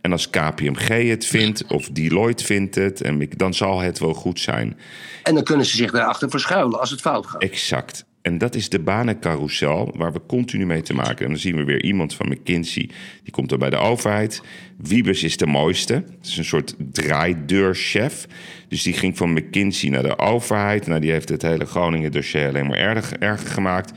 En 0.00 0.12
als 0.12 0.30
KPMG 0.30 1.08
het 1.08 1.26
vindt, 1.26 1.64
of 1.66 1.88
Deloitte 1.88 2.44
vindt 2.44 2.74
het, 2.74 3.00
en 3.00 3.28
dan 3.36 3.54
zal 3.54 3.80
het 3.80 3.98
wel 3.98 4.14
goed 4.14 4.40
zijn. 4.40 4.78
en 5.22 5.34
dan 5.34 5.44
kunnen 5.44 5.66
ze 5.66 5.76
zich 5.76 5.90
daarachter 5.90 6.30
verschuilen 6.30 6.80
als 6.80 6.90
het 6.90 7.00
fout 7.00 7.26
gaat. 7.26 7.42
Exact. 7.42 8.04
En 8.24 8.38
dat 8.38 8.54
is 8.54 8.68
de 8.68 8.78
banencarousel 8.78 9.92
waar 9.96 10.12
we 10.12 10.20
continu 10.26 10.66
mee 10.66 10.82
te 10.82 10.92
maken 10.94 11.08
hebben. 11.08 11.24
En 11.26 11.32
dan 11.32 11.40
zien 11.40 11.56
we 11.56 11.64
weer 11.64 11.82
iemand 11.84 12.14
van 12.14 12.28
McKinsey, 12.28 12.90
die 13.22 13.32
komt 13.32 13.48
dan 13.48 13.58
bij 13.58 13.70
de 13.70 13.76
overheid. 13.76 14.42
Wiebes 14.78 15.22
is 15.22 15.36
de 15.36 15.46
mooiste. 15.46 15.94
Het 15.94 16.26
is 16.26 16.36
een 16.36 16.44
soort 16.44 16.74
draaideurchef. 16.92 18.26
Dus 18.68 18.82
die 18.82 18.92
ging 18.92 19.16
van 19.16 19.32
McKinsey 19.32 19.88
naar 19.90 20.02
de 20.02 20.18
overheid. 20.18 20.86
Nou, 20.86 21.00
die 21.00 21.10
heeft 21.10 21.28
het 21.28 21.42
hele 21.42 21.64
Groningen 21.64 22.12
dossier 22.12 22.48
alleen 22.48 22.66
maar 22.66 22.78
erger, 22.78 23.18
erger 23.18 23.48
gemaakt. 23.48 23.92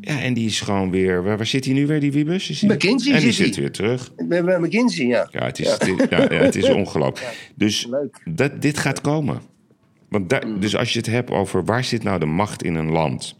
Ja, 0.00 0.20
en 0.20 0.34
die 0.34 0.46
is 0.46 0.60
gewoon 0.60 0.90
weer... 0.90 1.22
Waar, 1.22 1.36
waar 1.36 1.46
zit 1.46 1.64
hij 1.64 1.74
nu 1.74 1.86
weer, 1.86 2.00
die 2.00 2.12
Wiebes? 2.12 2.50
Is 2.50 2.62
McKinsey 2.62 3.14
En 3.14 3.20
die 3.20 3.32
zit 3.32 3.56
weer 3.56 3.72
terug. 3.72 4.14
Bij 4.28 4.44
bij 4.44 4.58
McKinsey, 4.58 5.06
ja. 5.06 5.28
Ja, 5.30 5.44
het 5.44 5.58
is, 5.58 5.78
dit- 5.78 6.06
ja, 6.10 6.18
ja, 6.22 6.28
het 6.28 6.56
is 6.56 6.68
ongelooflijk. 6.82 7.50
Dus 7.54 7.86
leuk. 7.90 8.20
dat, 8.24 8.62
dit 8.62 8.78
gaat 8.78 9.00
komen. 9.00 9.40
Want 10.08 10.30
daar, 10.30 10.60
dus 10.60 10.76
als 10.76 10.92
je 10.92 10.98
het 10.98 11.08
hebt 11.08 11.30
over 11.30 11.64
waar 11.64 11.84
zit 11.84 12.02
nou 12.02 12.18
de 12.18 12.26
macht 12.26 12.62
in 12.62 12.74
een 12.74 12.90
land... 12.90 13.38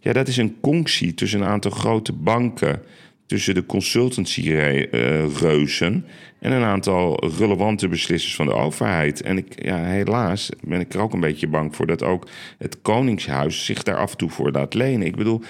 Ja, 0.00 0.12
dat 0.12 0.28
is 0.28 0.36
een 0.36 0.56
conctie 0.60 1.14
tussen 1.14 1.40
een 1.40 1.46
aantal 1.46 1.70
grote 1.70 2.12
banken, 2.12 2.82
tussen 3.26 3.54
de 3.54 3.66
consultancy-reuzen 3.66 6.06
en 6.38 6.52
een 6.52 6.62
aantal 6.62 7.30
relevante 7.38 7.88
beslissers 7.88 8.34
van 8.34 8.46
de 8.46 8.54
overheid. 8.54 9.22
En 9.22 9.36
ik, 9.36 9.64
ja, 9.64 9.84
helaas 9.84 10.50
ben 10.60 10.80
ik 10.80 10.94
er 10.94 11.00
ook 11.00 11.12
een 11.12 11.20
beetje 11.20 11.46
bang 11.46 11.76
voor 11.76 11.86
dat 11.86 12.02
ook 12.02 12.28
het 12.58 12.82
Koningshuis 12.82 13.64
zich 13.64 13.82
daar 13.82 13.96
af 13.96 14.10
en 14.10 14.16
toe 14.16 14.30
voor 14.30 14.50
laat 14.50 14.74
lenen. 14.74 15.06
Ik 15.06 15.16
bedoel, 15.16 15.42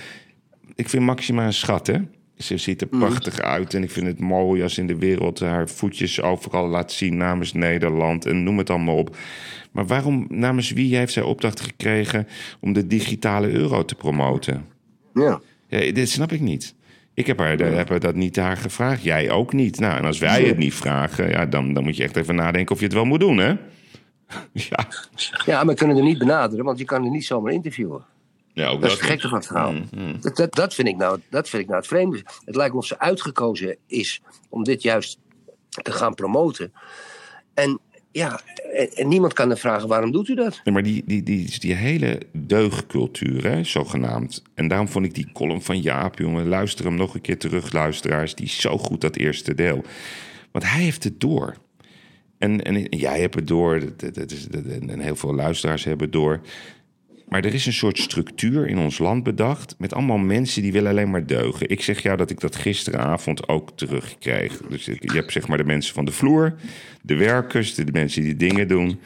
ik 0.75 0.89
vind 0.89 1.05
Maxima 1.05 1.47
een 1.47 1.53
schat, 1.53 1.87
hè? 1.87 1.99
Ze 2.37 2.57
ziet 2.57 2.81
er 2.81 2.87
prachtig 2.87 3.41
uit 3.41 3.75
en 3.75 3.83
ik 3.83 3.91
vind 3.91 4.07
het 4.07 4.21
mooi 4.21 4.63
als 4.63 4.79
in 4.79 4.87
de 4.87 4.97
wereld 4.97 5.41
haar 5.41 5.69
voetjes 5.69 6.23
overal 6.23 6.69
laat 6.69 6.93
zien 6.93 7.17
namens 7.17 7.53
Nederland 7.53 8.27
en 8.27 8.43
noem 8.43 8.59
het 8.59 8.71
allemaal 8.71 8.97
op. 8.97 9.17
Maar 9.73 9.87
waarom, 9.87 10.27
namens 10.29 10.71
wie 10.71 10.97
heeft 10.97 11.13
zij 11.13 11.23
opdracht 11.23 11.61
gekregen 11.61 12.29
om 12.61 12.73
de 12.73 12.87
digitale 12.87 13.51
euro 13.51 13.85
te 13.85 13.95
promoten? 13.95 14.65
Ja. 15.15 15.41
Ja, 15.69 15.93
dit 15.93 16.09
snap 16.09 16.33
ik 16.33 16.41
niet. 16.41 16.75
Ik 17.15 17.27
heb, 17.27 17.39
haar, 17.39 17.59
heb 17.59 18.01
dat 18.01 18.15
niet 18.15 18.37
haar 18.37 18.57
gevraagd. 18.57 19.03
Jij 19.03 19.31
ook 19.31 19.53
niet. 19.53 19.81
Nou, 19.81 19.99
en 19.99 20.05
als 20.05 20.19
wij 20.19 20.43
het 20.43 20.59
niet 20.59 20.75
vragen, 20.75 21.29
ja, 21.29 21.47
dan, 21.47 21.73
dan 21.75 21.85
moet 21.85 21.97
je 21.97 22.03
echt 22.03 22.17
even 22.17 22.35
nadenken 22.35 22.75
of 22.75 22.81
je 22.81 22.87
het 22.87 22.95
wel 22.95 23.05
moet 23.05 23.21
doen, 23.21 23.37
hè? 23.37 23.55
Ja, 24.53 24.87
ja, 25.45 25.57
maar 25.57 25.67
we 25.67 25.75
kunnen 25.75 25.97
er 25.97 26.03
niet 26.03 26.19
benaderen, 26.19 26.65
want 26.65 26.79
je 26.79 26.85
kan 26.85 27.05
er 27.05 27.11
niet 27.11 27.25
zomaar 27.25 27.53
interviewen. 27.53 28.05
Ja 28.53 28.69
ook 28.69 28.81
Dat 28.81 28.91
is 28.91 28.97
het 28.97 29.07
gekke 29.07 29.29
van 29.29 29.39
het 29.39 29.47
verhaal. 29.47 29.75
Dat, 30.21 30.37
dat, 30.37 30.55
dat, 30.55 30.75
vind 30.75 30.89
ik 30.89 30.97
nou, 30.97 31.21
dat 31.31 31.49
vind 31.49 31.63
ik 31.63 31.69
nou 31.69 31.81
het 31.81 31.89
vreemde. 31.89 32.23
Het 32.45 32.57
lijkt 32.57 32.73
me 32.73 32.79
of 32.79 32.87
ze 32.87 32.99
uitgekozen 32.99 33.77
is 33.87 34.21
om 34.49 34.65
dit 34.65 34.83
juist 34.83 35.19
te 35.69 35.93
gaan 35.93 36.15
promoten. 36.15 36.73
En 37.55 37.79
ja, 38.13 38.41
en, 38.95 39.09
niemand 39.09 39.33
kan 39.33 39.51
er 39.51 39.59
vragen 39.59 39.89
waarom 39.89 40.13
doet 40.13 40.29
u 40.29 40.35
dat? 40.35 40.61
Nee, 40.65 40.75
maar 40.75 40.83
die, 40.83 41.03
die, 41.07 41.23
die, 41.23 41.59
die 41.59 41.75
hele 41.75 42.21
deugdcultuur, 42.33 43.45
hè, 43.45 43.65
zogenaamd. 43.65 44.43
En 44.55 44.69
daarom 44.69 44.89
vond 44.89 45.05
ik 45.05 45.15
die 45.15 45.33
column 45.33 45.63
van 45.63 45.81
Jaap, 45.81 46.19
jongen, 46.19 46.49
luister 46.49 46.85
hem 46.85 46.95
nog 46.95 47.15
een 47.15 47.21
keer 47.21 47.39
terug, 47.39 47.73
luisteraars. 47.73 48.35
Die 48.35 48.47
is 48.47 48.61
zo 48.61 48.79
goed, 48.79 49.01
dat 49.01 49.17
eerste 49.17 49.55
deel. 49.55 49.85
Want 50.51 50.65
hij 50.65 50.83
heeft 50.83 51.05
het 51.05 51.21
door. 51.21 51.57
En, 52.39 52.63
en 52.65 52.83
jij 52.83 53.21
hebt 53.21 53.35
het 53.35 53.47
door, 53.47 53.81
dat, 53.81 54.01
dat- 54.01 54.15
dat 54.15 54.31
is, 54.33 54.47
en 54.89 55.01
heel 55.01 55.17
veel 55.17 55.35
luisteraars 55.35 55.85
hebben 55.85 56.05
het 56.05 56.13
door. 56.15 56.41
Maar 57.33 57.45
er 57.45 57.55
is 57.55 57.67
een 57.67 57.73
soort 57.73 57.99
structuur 57.99 58.67
in 58.67 58.79
ons 58.79 58.99
land 58.99 59.23
bedacht... 59.23 59.75
met 59.79 59.95
allemaal 59.95 60.19
mensen 60.19 60.63
die 60.63 60.73
willen 60.73 60.91
alleen 60.91 61.11
maar 61.11 61.27
deugen. 61.27 61.69
Ik 61.69 61.83
zeg 61.83 62.03
jou 62.03 62.17
dat 62.17 62.31
ik 62.31 62.41
dat 62.41 62.57
gisteravond 62.57 63.49
ook 63.49 63.77
terugkreeg. 63.77 64.61
Dus 64.69 64.85
je 64.85 65.13
hebt 65.13 65.33
zeg 65.33 65.49
maar 65.49 65.57
de 65.57 65.65
mensen 65.65 65.95
van 65.95 66.05
de 66.05 66.13
vloer... 66.13 66.55
de 67.03 67.15
werkers, 67.17 67.75
de, 67.75 67.85
mensen 67.93 68.23
die 68.23 68.37
dingen 68.37 68.69
doen... 68.69 69.01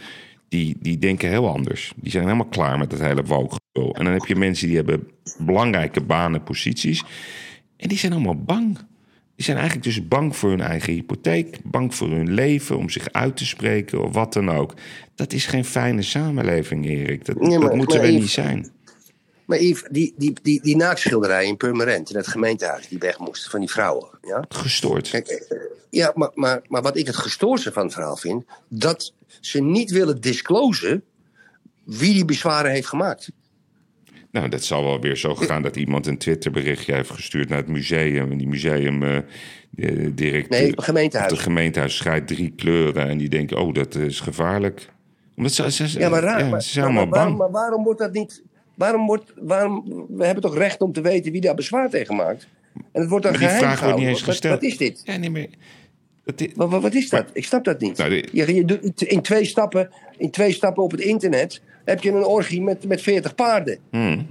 Die, 0.48 0.76
die 0.80 0.98
denken 0.98 1.28
heel 1.28 1.48
anders. 1.48 1.92
Die 1.96 2.10
zijn 2.10 2.24
helemaal 2.24 2.46
klaar 2.46 2.78
met 2.78 2.92
het 2.92 3.00
hele 3.00 3.22
woke. 3.22 3.58
En 3.72 4.04
dan 4.04 4.12
heb 4.12 4.24
je 4.24 4.36
mensen 4.36 4.66
die 4.66 4.76
hebben 4.76 5.08
belangrijke 5.38 6.00
banen, 6.00 6.42
posities... 6.42 7.04
en 7.76 7.88
die 7.88 7.98
zijn 7.98 8.12
allemaal 8.12 8.42
bang. 8.42 8.78
Die 9.36 9.44
zijn 9.44 9.56
eigenlijk 9.56 9.86
dus 9.86 10.08
bang 10.08 10.36
voor 10.36 10.50
hun 10.50 10.60
eigen 10.60 10.92
hypotheek, 10.92 11.58
bang 11.64 11.94
voor 11.94 12.08
hun 12.08 12.32
leven, 12.32 12.76
om 12.76 12.90
zich 12.90 13.12
uit 13.12 13.36
te 13.36 13.46
spreken 13.46 14.02
of 14.02 14.12
wat 14.12 14.32
dan 14.32 14.50
ook. 14.50 14.74
Dat 15.14 15.32
is 15.32 15.46
geen 15.46 15.64
fijne 15.64 16.02
samenleving, 16.02 16.86
Erik. 16.86 17.24
Dat, 17.24 17.40
Nee, 17.40 17.58
maar- 17.58 17.68
dat 17.68 17.76
moeten 17.76 18.00
we 18.00 18.06
niet 18.06 18.30
zijn. 18.30 18.70
Maar 19.44 19.62
Yves, 19.62 19.84
die, 19.90 20.14
die, 20.16 20.36
die, 20.42 20.62
die 20.62 20.76
naaktschilderij 20.76 21.46
in 21.46 21.56
Purmerend, 21.56 22.10
in 22.10 22.16
het 22.16 22.26
gemeentehuis, 22.26 22.88
die 22.88 22.98
weg 22.98 23.18
moesten 23.18 23.50
van 23.50 23.60
die 23.60 23.70
vrouwen. 23.70 24.08
Ja? 24.22 24.44
Gestoord. 24.48 25.10
Kijk, 25.10 25.26
eh, 25.26 25.58
ja, 25.90 26.12
maar, 26.14 26.30
maar, 26.34 26.60
maar 26.68 26.82
wat 26.82 26.96
ik 26.96 27.06
het 27.06 27.16
gestoorste 27.16 27.72
van 27.72 27.82
het 27.84 27.92
verhaal 27.92 28.16
vind, 28.16 28.44
dat 28.68 29.12
ze 29.40 29.62
niet 29.62 29.90
willen 29.90 30.20
disclosen 30.20 31.02
wie 31.84 32.12
die 32.12 32.24
bezwaren 32.24 32.70
heeft 32.70 32.88
gemaakt. 32.88 33.30
Nou, 34.36 34.48
dat 34.48 34.64
zal 34.64 34.84
wel 34.84 35.00
weer 35.00 35.16
zo 35.16 35.34
gaan 35.34 35.62
dat 35.62 35.76
iemand 35.76 36.06
een 36.06 36.18
Twitterberichtje 36.18 36.94
heeft 36.94 37.10
gestuurd 37.10 37.48
naar 37.48 37.58
het 37.58 37.68
museum. 37.68 38.30
En 38.30 38.38
die 38.38 38.48
museumdirecteur. 38.48 40.46
Nee, 40.48 40.70
het 40.70 40.84
gemeentehuis. 40.84 41.30
Het 41.32 41.40
gemeentehuis 41.40 41.96
schrijft 41.96 42.26
drie 42.26 42.52
kleuren. 42.56 43.08
En 43.08 43.18
die 43.18 43.28
denken, 43.28 43.58
oh, 43.58 43.74
dat 43.74 43.94
is 43.94 44.20
gevaarlijk. 44.20 44.88
Omdat 45.36 45.52
ze, 45.52 45.70
ze, 45.70 45.98
Ja, 45.98 46.08
maar 46.08 46.22
raar. 46.22 46.38
ja, 46.38 46.48
maar, 46.48 46.62
ze 46.62 46.68
zijn 46.68 46.84
allemaal 46.84 47.08
waarom, 47.08 47.36
bang. 47.36 47.50
maar 47.52 47.60
waarom 47.62 47.84
wordt 47.84 47.98
dat 47.98 48.12
niet. 48.12 48.42
Waarom 48.74 49.06
wordt, 49.06 49.32
waarom, 49.40 50.06
we 50.08 50.24
hebben 50.24 50.42
toch 50.42 50.56
recht 50.56 50.80
om 50.80 50.92
te 50.92 51.00
weten 51.00 51.32
wie 51.32 51.40
daar 51.40 51.54
bezwaar 51.54 51.90
tegen 51.90 52.16
maakt? 52.16 52.48
En 52.92 53.00
het 53.00 53.08
wordt 53.08 53.24
dan 53.24 53.32
Maar 53.32 53.40
die 53.40 53.50
geheim 53.50 53.66
vraag 53.68 53.80
wordt 53.84 53.98
niet 53.98 54.08
eens 54.08 54.20
Wat- 54.20 54.28
gesteld. 54.30 54.54
Wat, 54.54 54.62
is 54.70 54.76
dit? 54.76 55.00
Ja, 55.04 55.16
nee, 55.16 55.30
maar... 55.30 55.46
Dat 56.24 56.40
i- 56.40 56.52
Wat, 56.54 56.82
wat, 56.82 56.94
is 56.94 57.08
dat? 57.08 57.24
Ik 57.32 57.44
snap 57.44 57.64
dat 57.64 57.80
niet. 57.80 57.96
Nou, 57.98 58.10
die- 58.10 58.28
je, 58.32 58.54
je 58.54 58.64
doet 58.64 59.02
in 59.02 59.22
twee, 59.22 59.44
stappen, 59.44 59.88
in 60.18 60.30
twee 60.30 60.52
stappen 60.52 60.82
op 60.82 60.90
het 60.90 61.00
internet 61.00 61.60
heb 61.86 62.02
je 62.02 62.10
een 62.10 62.24
orgie 62.24 62.62
met, 62.62 62.86
met 62.86 63.00
40 63.02 63.34
paarden. 63.34 63.78
Hmm. 63.90 64.26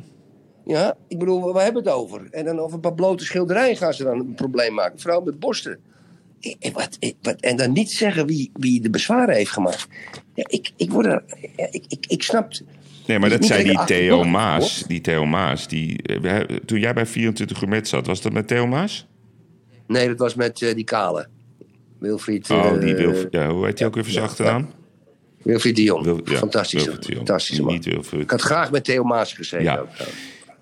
Ja, 0.65 0.97
ik 1.07 1.19
bedoel, 1.19 1.53
waar 1.53 1.63
hebben 1.63 1.83
we 1.83 1.89
het 1.89 1.97
over? 1.97 2.27
En 2.31 2.45
dan 2.45 2.59
over 2.59 2.75
een 2.75 2.79
paar 2.81 2.93
blote 2.93 3.25
schilderijen 3.25 3.77
gaan 3.77 3.93
ze 3.93 4.03
dan 4.03 4.19
een 4.19 4.33
probleem 4.33 4.73
maken. 4.73 4.99
Vrouw 4.99 5.21
met 5.21 5.39
borsten. 5.39 5.79
Ik- 6.39 6.73
wat, 6.73 6.97
ik- 6.99 7.15
wat, 7.21 7.39
en 7.39 7.55
dan 7.57 7.71
niet 7.71 7.91
zeggen 7.91 8.25
wie, 8.25 8.51
wie 8.53 8.81
de 8.81 8.89
bezwaren 8.89 9.35
heeft 9.35 9.51
gemaakt. 9.51 9.87
Ja, 10.33 10.43
ik, 10.47 10.71
ik, 10.75 10.91
word 10.91 11.05
er, 11.05 11.23
ja, 11.55 11.67
ik, 11.71 11.83
ik, 11.87 12.05
ik 12.07 12.23
snap. 12.23 12.51
Nee, 13.05 13.19
maar 13.19 13.29
dat 13.29 13.45
zei 13.45 13.63
dat 13.63 13.71
ik 13.71 13.77
die 13.87 13.97
Theo 13.97 14.23
Maas. 14.23 14.83
Die 14.87 15.01
Theo 15.01 15.25
Maas. 15.25 15.67
Die, 15.67 15.99
we 16.21 16.61
toen 16.65 16.79
jij 16.79 16.93
bij 16.93 17.05
24 17.05 17.61
uur 17.61 17.67
met 17.69 17.87
zat, 17.87 18.05
was 18.07 18.21
dat 18.21 18.33
met 18.33 18.47
Theo 18.47 18.67
Maas? 18.67 19.07
Nee, 19.87 20.07
dat 20.07 20.19
was 20.19 20.35
met 20.35 20.61
eh, 20.61 20.75
die 20.75 20.83
kale. 20.83 21.27
Wilfried. 21.99 22.49
Oh, 22.51 22.79
die 22.79 22.95
eh, 22.95 22.97
Wilfried. 23.05 23.31
Ja, 23.33 23.49
hoe 23.49 23.65
heet 23.65 23.79
hij 23.79 23.87
ook 23.87 23.93
weer 23.95 24.03
voor 24.03 24.13
zijn 24.13 24.25
achternaam? 24.25 24.69
Wilfried 25.45 25.75
Dion. 25.75 26.03
Wil- 26.03 26.21
ja, 26.25 26.37
Fantastisch. 26.37 26.83
Wilfried 26.83 27.05
Dion. 27.05 27.17
Fantastisch 27.25 27.59
man. 27.59 27.73
Niet 27.73 27.85
Wilfried. 27.85 28.21
Ik 28.21 28.29
had 28.29 28.41
graag 28.41 28.71
met 28.71 28.83
Theo 28.83 29.03
Maas 29.03 29.33
gezeten. 29.33 29.63
Ja. 29.65 29.77
ook. 29.77 29.87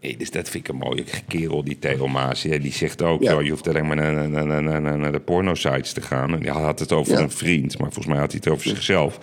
Nee, 0.04 0.18
dus 0.18 0.32
dat 0.32 0.50
vind 0.50 0.68
ik 0.68 0.74
een 0.74 0.80
mooie 0.80 1.04
kerel, 1.28 1.64
die 1.64 1.80
Theo 1.80 2.08
Maas. 2.08 2.42
Die 2.42 2.72
zegt 2.74 3.02
ook, 3.02 3.24
Ja. 3.24 3.32
joh, 3.32 3.44
je 3.44 3.50
hoeft 3.50 3.68
alleen 3.68 3.88
maar 3.88 3.96
naar, 3.96 4.30
naar, 4.98 5.12
de 5.12 5.20
porno-sites 5.20 5.92
te 5.94 6.02
gaan. 6.02 6.34
En 6.36 6.42
hij 6.54 6.62
had 6.62 6.80
het 6.80 6.92
over 6.92 7.14
Ja. 7.14 7.20
een 7.20 7.32
vriend, 7.32 7.78
maar 7.78 7.92
volgens 7.92 8.08
mij 8.14 8.18
had 8.18 8.32
hij 8.32 8.40
het 8.44 8.54
over 8.54 8.68
zichzelf. 8.70 9.20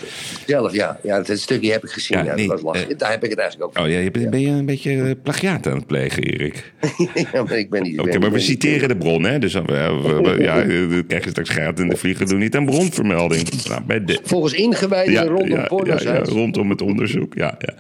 Zelf, 0.46 0.72
ja. 0.74 0.98
ja. 1.02 1.20
Dat 1.22 1.38
stukje 1.38 1.72
heb 1.72 1.84
ik 1.84 1.90
gezien. 1.90 2.18
Ja, 2.18 2.24
Ja, 2.24 2.34
nee, 2.34 2.48
dat 2.48 2.60
was 2.60 2.82
eh, 2.86 2.96
Daar 2.98 3.10
heb 3.10 3.24
ik 3.24 3.30
het 3.30 3.38
eigenlijk 3.38 3.78
ook 3.78 3.84
Oh 3.84 3.90
ja, 3.90 3.98
je 3.98 4.10
bent, 4.10 4.30
ben 4.30 4.40
je 4.40 4.48
een 4.48 4.66
beetje 4.66 5.02
eh, 5.02 5.10
plagiaat 5.22 5.66
aan 5.66 5.76
het 5.76 5.86
plegen, 5.86 6.22
Erik? 6.22 6.72
ja, 7.32 7.42
maar 7.42 7.58
ik 7.58 7.70
ben 7.70 7.82
niet... 7.82 7.98
Oké, 8.00 8.10
ben- 8.10 8.20
maar 8.20 8.28
we 8.28 8.34
ben 8.36 8.44
citeren 8.44 8.88
de 8.88 8.96
bron, 8.96 9.22
hè? 9.22 9.38
Dus 9.38 9.54
eh, 9.54 9.64
we- 9.64 10.20
we- 10.22 10.42
ja, 10.42 10.54
dan 10.94 11.06
krijg 11.06 11.24
je 11.24 11.30
straks 11.30 11.48
gaat 11.50 11.80
in 11.80 11.88
de 11.88 11.96
vliegen 11.96 12.26
doen 12.26 12.38
niet 12.38 12.56
aan 12.56 12.64
bronvermelding. 12.66 13.64
Nou, 13.68 13.82
bij 13.82 14.04
de, 14.04 14.20
Volgens 14.22 14.52
ingewijden 14.52 15.26
rondom 15.26 15.58
ja, 15.58 15.66
porno 15.66 15.92
ja, 15.94 16.12
ja, 16.12 16.18
rondom 16.22 16.70
het 16.70 16.82
onderzoek. 16.82 17.34
Ja, 17.34 17.54
ja. 17.58 17.74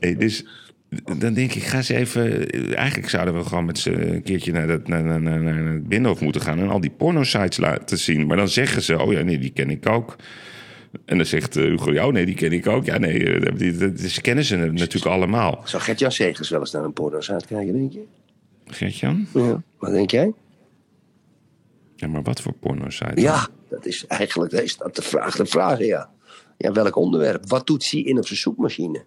Hey, 0.00 0.16
dus 0.16 0.44
dan 1.18 1.32
denk 1.34 1.52
ik, 1.54 1.62
ga 1.62 1.82
ze 1.82 1.96
even. 1.96 2.50
Eigenlijk 2.74 3.08
zouden 3.08 3.34
we 3.34 3.44
gewoon 3.44 3.64
met 3.64 3.78
z'n 3.78 3.90
een 3.90 4.22
keertje 4.22 4.52
naar, 4.52 4.66
dat, 4.66 4.88
naar, 4.88 5.02
naar, 5.04 5.20
naar, 5.20 5.40
naar 5.40 5.72
het 5.72 5.88
binnenhof 5.88 6.20
moeten 6.20 6.40
gaan 6.40 6.58
en 6.58 6.68
al 6.68 6.80
die 6.80 6.90
pornosites 6.90 7.56
laten 7.56 7.98
zien. 7.98 8.26
Maar 8.26 8.36
dan 8.36 8.48
zeggen 8.48 8.82
ze: 8.82 8.98
Oh 9.02 9.12
ja, 9.12 9.22
nee, 9.22 9.38
die 9.38 9.50
ken 9.50 9.70
ik 9.70 9.88
ook. 9.88 10.16
En 11.04 11.16
dan 11.16 11.26
zegt 11.26 11.56
eh, 11.56 11.64
Hugo, 11.64 11.92
ja, 11.92 12.06
oh, 12.06 12.12
nee, 12.12 12.26
die 12.26 12.34
ken 12.34 12.52
ik 12.52 12.66
ook. 12.66 12.84
Ja, 12.84 12.98
nee, 12.98 13.24
eh, 13.34 13.56
die, 13.56 13.76
die, 13.76 13.92
die- 13.92 14.08
ze 14.08 14.20
kennen 14.20 14.44
ze 14.44 14.56
natuurlijk 14.56 15.06
allemaal. 15.06 15.62
Zou 15.64 15.82
Gert-Jan 15.82 16.12
Segers 16.12 16.48
wel 16.50 16.60
eens 16.60 16.72
naar 16.72 16.84
een 16.84 16.92
porno 16.92 17.18
aan 17.26 17.40
kijken, 17.48 17.72
denk 17.72 17.92
je? 17.92 18.02
Gert-Jan? 18.66 19.26
Ja. 19.34 19.62
Wat 19.78 19.92
denk 19.92 20.10
jij? 20.10 20.32
Ja, 21.96 22.08
maar 22.08 22.22
wat 22.22 22.40
voor 22.40 22.52
pornosite? 22.52 23.20
Ja, 23.20 23.48
dat 23.68 23.86
is 23.86 24.06
eigenlijk 24.06 24.52
is 24.52 24.76
dat 24.76 24.96
de 24.96 25.02
vraag 25.02 25.34
te 25.36 25.46
vragen, 25.46 25.86
ja. 25.86 26.10
Ja, 26.58 26.72
welk 26.72 26.96
onderwerp? 26.96 27.48
Wat 27.48 27.66
doet 27.66 27.90
hij 27.90 28.00
in 28.00 28.18
op 28.18 28.26
zijn 28.26 28.38
zoekmachine? 28.38 29.04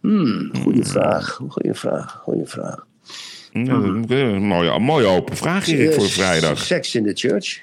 Hmm, 0.00 0.50
goeie 0.62 0.84
vraag, 0.84 1.40
goeie 1.48 1.74
vraag, 1.74 2.20
goeie 2.22 2.44
vraag. 2.46 2.86
Ja, 3.52 3.60
een 3.72 4.42
mooie, 4.42 4.68
een 4.70 4.82
mooie 4.82 5.06
open 5.06 5.36
vraag, 5.36 5.68
Erik, 5.68 5.92
voor 5.92 6.04
Eh, 6.04 6.10
vrijdag. 6.10 6.58
Sex 6.64 6.94
in 6.94 7.04
the 7.04 7.12
Church. 7.14 7.62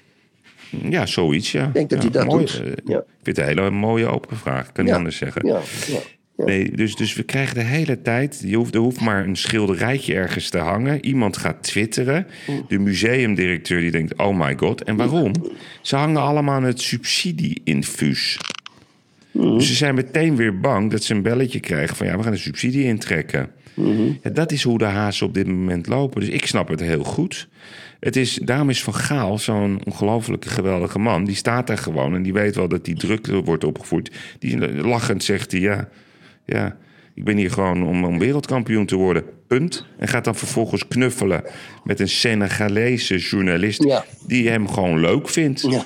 Ja, 0.90 1.06
zoiets, 1.06 1.52
ja. 1.52 1.70
denk 1.74 1.90
dat 1.90 2.04
ja, 2.04 2.10
hij 2.10 2.20
dat 2.20 2.26
mooi, 2.26 2.46
doet. 2.46 2.62
eh, 2.64 2.72
Ja. 2.86 2.98
Ik 2.98 3.06
vind 3.24 3.38
het 3.38 3.48
een 3.48 3.58
hele 3.58 3.70
mooie 3.72 4.06
open 4.08 4.38
vraag, 4.38 4.72
kan 4.72 4.84
niet 4.84 4.94
Ja, 4.94 5.00
anders 5.00 5.18
zeggen. 5.18 5.48
Ja. 5.48 5.60
Nee, 6.46 6.72
dus, 6.72 6.96
dus 6.96 7.14
we 7.14 7.24
krijgen 7.24 7.56
de 7.56 7.62
hele 7.64 8.02
tijd, 8.02 8.42
je 8.46 8.56
hoeft, 8.56 8.74
er 8.76 8.80
hoeft 8.80 9.02
maar 9.02 9.26
een 9.26 9.36
schilderijtje 9.38 10.14
ergens 10.14 10.50
te 10.50 10.58
hangen. 10.58 11.06
Iemand 11.06 11.38
gaat 11.38 11.64
twitteren. 11.64 12.28
De 12.68 12.80
museumdirecteur 12.80 13.80
die 13.80 13.92
denkt, 13.92 14.18
oh 14.18 14.38
my 14.40 14.56
god. 14.58 14.84
En 14.84 14.96
waarom? 14.96 15.32
Ze 15.82 15.96
hangen 15.96 16.22
allemaal 16.22 16.56
aan 16.56 16.64
het 16.64 16.82
subsidie-infuus. 16.82 18.40
Dus 19.42 19.68
ze 19.68 19.74
zijn 19.74 19.96
meteen 19.96 20.36
weer 20.36 20.60
bang 20.60 20.92
dat 20.92 21.04
ze 21.04 21.14
een 21.14 21.22
belletje 21.22 21.60
krijgen 21.60 21.96
van... 21.96 22.08
ja, 22.08 22.18
we 22.18 22.24
gaan 22.24 22.32
een 22.32 22.38
subsidie 22.38 22.84
intrekken. 22.86 23.50
Ja, 24.22 24.30
dat 24.30 24.52
is 24.52 24.64
hoe 24.64 24.78
de 24.78 24.86
hazen 24.86 25.28
op 25.28 25.34
dit 25.34 25.48
moment 25.48 25.88
lopen. 25.88 26.20
Dus 26.20 26.30
ik 26.30 26.46
snap 26.46 26.68
het 26.68 26.80
heel 26.80 27.04
goed. 27.04 27.48
Het 28.00 28.16
is, 28.16 28.40
daarom 28.44 28.70
is 28.70 28.84
Van 28.84 28.94
Gaal 28.94 29.38
zo'n 29.38 29.82
ongelofelijke 29.86 30.50
geweldige 30.50 31.00
man. 31.00 31.26
Die 31.26 31.36
staat 31.36 31.68
daar 31.68 31.78
gewoon 31.78 32.16
en 32.16 32.24
die 32.24 32.34
weet 32.34 32.56
wel 32.56 32.68
dat 32.68 32.86
die 32.86 32.96
druk 32.96 33.28
wordt 33.28 33.64
opgevoerd. 33.64 34.16
Die 34.40 34.84
lachend 34.84 35.24
zegt 35.24 35.52
hij, 35.52 35.62
ja, 35.62 35.90
ja, 36.46 36.78
ik 37.14 37.24
ben 37.24 37.38
hier 37.38 37.52
gewoon 37.52 37.88
om, 37.88 38.06
om 38.06 38.20
wereldkampioen 38.20 38.86
te 38.86 38.96
worden. 38.96 39.24
Punt. 39.48 39.86
En 39.98 40.08
gaat 40.08 40.24
dan 40.24 40.36
vervolgens 40.36 40.88
knuffelen 40.88 41.44
met 41.84 42.00
een 42.00 42.10
Senegalese 42.10 43.18
journalist... 43.18 43.84
Ja. 43.84 44.06
die 44.28 44.50
hem 44.50 44.68
gewoon 44.70 45.00
leuk 45.00 45.30
vindt. 45.30 45.62
Ja, 45.62 45.86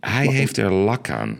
Hij 0.00 0.26
heeft 0.26 0.56
er 0.56 0.72
lak 0.72 1.10
aan. 1.10 1.38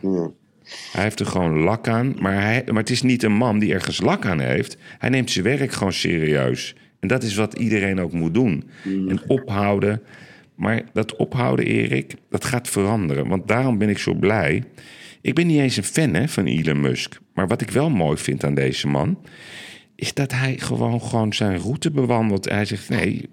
Hij 0.92 1.02
heeft 1.02 1.20
er 1.20 1.26
gewoon 1.26 1.58
lak 1.58 1.88
aan. 1.88 2.14
Maar, 2.18 2.42
hij, 2.42 2.62
maar 2.66 2.82
het 2.82 2.90
is 2.90 3.02
niet 3.02 3.22
een 3.22 3.32
man 3.32 3.58
die 3.58 3.72
ergens 3.72 4.00
lak 4.00 4.26
aan 4.26 4.40
heeft. 4.40 4.76
Hij 4.98 5.10
neemt 5.10 5.30
zijn 5.30 5.44
werk 5.44 5.72
gewoon 5.72 5.92
serieus. 5.92 6.74
En 7.00 7.08
dat 7.08 7.22
is 7.22 7.34
wat 7.34 7.58
iedereen 7.58 8.00
ook 8.00 8.12
moet 8.12 8.34
doen. 8.34 8.64
En 8.84 9.20
ophouden. 9.26 10.02
Maar 10.54 10.82
dat 10.92 11.16
ophouden, 11.16 11.66
Erik, 11.66 12.14
dat 12.30 12.44
gaat 12.44 12.68
veranderen. 12.68 13.28
Want 13.28 13.48
daarom 13.48 13.78
ben 13.78 13.88
ik 13.88 13.98
zo 13.98 14.14
blij. 14.14 14.64
Ik 15.20 15.34
ben 15.34 15.46
niet 15.46 15.60
eens 15.60 15.76
een 15.76 15.84
fan 15.84 16.14
hè, 16.14 16.28
van 16.28 16.46
Elon 16.46 16.80
Musk. 16.80 17.20
Maar 17.34 17.48
wat 17.48 17.60
ik 17.60 17.70
wel 17.70 17.90
mooi 17.90 18.16
vind 18.16 18.44
aan 18.44 18.54
deze 18.54 18.88
man 18.88 19.18
is 19.96 20.14
dat 20.14 20.32
hij 20.32 20.56
gewoon, 20.58 21.00
gewoon 21.00 21.32
zijn 21.32 21.58
route 21.58 21.90
bewandelt. 21.90 22.48
Hij 22.48 22.64
zegt, 22.64 22.88
nee, 22.88 23.28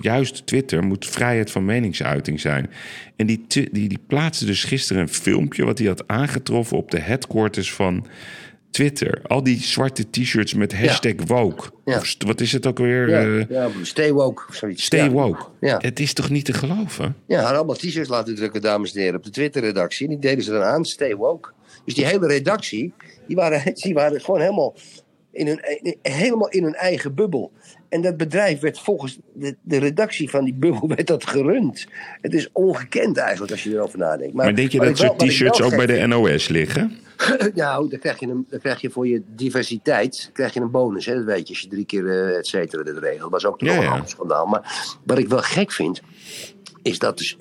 juist 0.00 0.46
Twitter 0.46 0.84
moet 0.84 1.06
vrijheid 1.06 1.50
van 1.50 1.64
meningsuiting 1.64 2.40
zijn. 2.40 2.70
En 3.16 3.26
die, 3.26 3.44
die, 3.48 3.70
die 3.70 4.00
plaatste 4.06 4.44
dus 4.44 4.64
gisteren 4.64 5.02
een 5.02 5.08
filmpje... 5.08 5.64
wat 5.64 5.78
hij 5.78 5.86
had 5.86 6.04
aangetroffen 6.08 6.76
op 6.76 6.90
de 6.90 6.98
headquarters 7.00 7.72
van 7.72 8.06
Twitter. 8.70 9.20
Al 9.26 9.42
die 9.42 9.60
zwarte 9.62 10.10
t-shirts 10.10 10.54
met 10.54 10.78
hashtag 10.78 11.12
woke. 11.26 11.70
Ja. 11.84 11.96
Of 11.96 12.14
wat 12.18 12.40
is 12.40 12.52
het 12.52 12.66
ook 12.66 12.78
weer? 12.78 13.08
Ja, 13.08 13.22
Eh, 13.22 13.48
ja, 13.48 13.68
stay 13.82 14.12
woke 14.12 14.42
of 14.48 14.54
zoiets. 14.54 14.84
stay 14.84 15.10
woke. 15.10 15.44
Ja. 15.60 15.78
Het 15.80 16.00
is 16.00 16.12
toch 16.12 16.30
niet 16.30 16.44
te 16.44 16.52
geloven? 16.52 17.16
Ja, 17.26 17.36
hadden 17.38 17.56
allemaal 17.56 17.76
t-shirts 17.76 18.08
laten 18.08 18.34
drukken, 18.34 18.60
dames 18.62 18.94
en 18.94 19.00
heren, 19.00 19.16
op 19.16 19.24
de 19.24 19.30
Twitter-redactie. 19.30 20.06
En 20.06 20.12
die 20.12 20.20
deden 20.20 20.44
ze 20.44 20.50
dan 20.50 20.62
aan, 20.62 20.84
stay 20.84 21.14
woke. 21.16 21.50
Dus 21.84 21.94
die 21.94 22.06
hele 22.06 22.26
redactie, 22.26 22.92
die 23.26 23.36
waren, 23.36 23.74
die 23.82 23.94
waren 23.94 24.20
gewoon 24.20 24.40
helemaal 24.40 24.74
in, 25.34 25.46
hun, 25.46 25.60
in- 25.82 25.98
helemaal 26.02 26.48
in 26.48 26.62
hun 26.62 26.74
eigen 26.74 27.14
bubbel. 27.14 27.52
En 27.88 28.00
dat 28.00 28.16
bedrijf 28.16 28.60
werd 28.60 28.78
volgens 28.78 29.18
de, 29.32 29.56
de 29.62 29.78
redactie 29.78 30.30
van 30.30 30.44
die 30.44 30.54
bubbel 30.54 30.88
werd 30.96 31.06
dat 31.06 31.26
gerund. 31.26 31.86
Het 32.20 32.34
is 32.34 32.48
ongekend 32.52 33.16
eigenlijk 33.16 33.52
als 33.52 33.62
je 33.62 33.70
erover 33.70 33.98
nadenkt. 33.98 34.34
Maar 34.34 34.54
denk 34.54 34.70
je 34.70 34.80
dat 34.80 34.98
soort 34.98 35.18
t-shirts 35.18 35.62
ook 35.62 35.76
bij 35.76 35.86
de 35.86 36.06
NOS 36.06 36.48
liggen? 36.48 36.98
nou, 37.54 37.88
dan 37.88 37.98
krijg, 37.98 38.20
je 38.20 38.26
een, 38.26 38.46
dan 38.50 38.60
krijg 38.60 38.80
je 38.80 38.90
voor 38.90 39.08
je 39.08 39.22
diversiteit 39.26 40.30
krijg 40.32 40.54
je 40.54 40.60
een 40.60 40.70
bonus. 40.70 41.06
Hè? 41.06 41.14
Dat 41.14 41.24
weet 41.24 41.48
je, 41.48 41.54
als 41.54 41.62
je 41.62 41.68
drie 41.68 41.84
keer 41.84 42.08
eh, 42.08 42.38
et 42.38 42.46
cetera 42.46 42.82
dit 42.82 42.98
regelt. 42.98 43.20
Dat 43.20 43.30
was 43.30 43.46
ook 43.46 43.58
toch 43.58 43.68
Ja, 43.68 43.82
een 43.82 43.88
ander 43.88 44.08
schandaal. 44.08 44.46
Maar 44.46 44.96
wat 45.04 45.18
ik 45.18 45.28
wel 45.28 45.38
gek 45.42 45.72
vind, 45.72 46.00
is 46.84 46.98
dat 46.98 47.18
dus... 47.18 47.36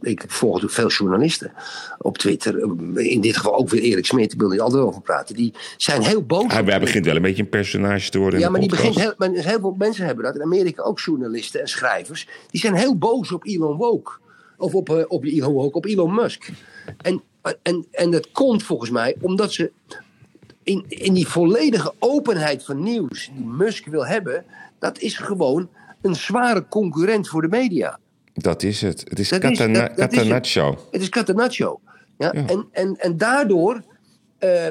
Ik 0.00 0.24
volg 0.26 0.52
natuurlijk 0.52 0.72
veel 0.72 0.88
journalisten 0.88 1.52
op 1.98 2.18
Twitter. 2.18 2.58
In 2.94 3.20
dit 3.20 3.36
geval 3.36 3.54
ook 3.56 3.68
weer 3.68 3.80
Erik 3.80 4.06
Smit, 4.06 4.32
ik 4.32 4.40
wil 4.40 4.48
niet 4.48 4.60
altijd 4.60 4.82
over 4.82 5.00
praten. 5.00 5.34
Die 5.34 5.54
zijn 5.76 6.02
heel 6.02 6.22
boos. 6.22 6.52
Hij, 6.52 6.60
op 6.60 6.66
hij 6.66 6.80
begint 6.80 7.04
wel 7.04 7.16
een 7.16 7.22
beetje 7.22 7.42
een 7.42 7.48
personage 7.48 8.10
te 8.10 8.18
worden 8.18 8.40
Ja, 8.40 8.48
maar 8.48 8.60
die 8.60 8.68
begint 8.68 8.98
heel, 8.98 9.14
maar 9.16 9.30
heel 9.30 9.60
veel 9.60 9.74
mensen 9.78 10.06
hebben 10.06 10.24
dat. 10.24 10.34
In 10.34 10.42
Amerika 10.42 10.82
ook 10.82 11.00
journalisten 11.00 11.60
en 11.60 11.68
schrijvers. 11.68 12.28
Die 12.50 12.60
zijn 12.60 12.74
heel 12.74 12.98
boos 12.98 13.32
op 13.32 13.46
Elon 13.46 13.76
Woke. 13.76 14.12
Of 14.56 14.74
op, 14.74 14.88
eh, 14.90 15.04
op 15.08 15.24
Elon 15.24 15.52
Woke, 15.52 15.76
op 15.76 15.86
Elon 15.86 16.14
Musk. 16.14 16.50
En, 16.96 17.22
en, 17.62 17.86
en 17.90 18.10
dat 18.10 18.30
komt 18.32 18.62
volgens 18.62 18.90
mij 18.90 19.16
omdat 19.20 19.52
ze 19.52 19.72
in, 20.62 20.84
in 20.88 21.14
die 21.14 21.28
volledige 21.28 21.92
openheid 21.98 22.64
van 22.64 22.82
nieuws 22.82 23.30
die 23.34 23.46
Musk 23.46 23.86
wil 23.86 24.06
hebben. 24.06 24.44
Dat 24.78 24.98
is 24.98 25.16
gewoon 25.16 25.68
een 26.00 26.14
zware 26.14 26.66
concurrent 26.68 27.28
voor 27.28 27.42
de 27.42 27.48
media. 27.48 27.98
Dat 28.34 28.62
is 28.62 28.80
het. 28.80 29.04
Het 29.08 29.18
is 29.18 29.28
Dat 29.28 29.42
is- 29.44 29.48
Catana- 29.58 29.78
dat- 29.88 29.96
dat 29.96 29.98
is 29.98 30.04
het. 30.04 30.14
Catenaccio. 30.14 30.78
Het 30.90 31.00
is 31.00 31.08
Catenaccio. 31.08 31.80
Ja? 32.18 32.30
Ja. 32.34 32.46
En, 32.46 32.66
en, 32.72 32.96
en 32.98 33.16
daardoor 33.16 33.82
eh, 34.38 34.66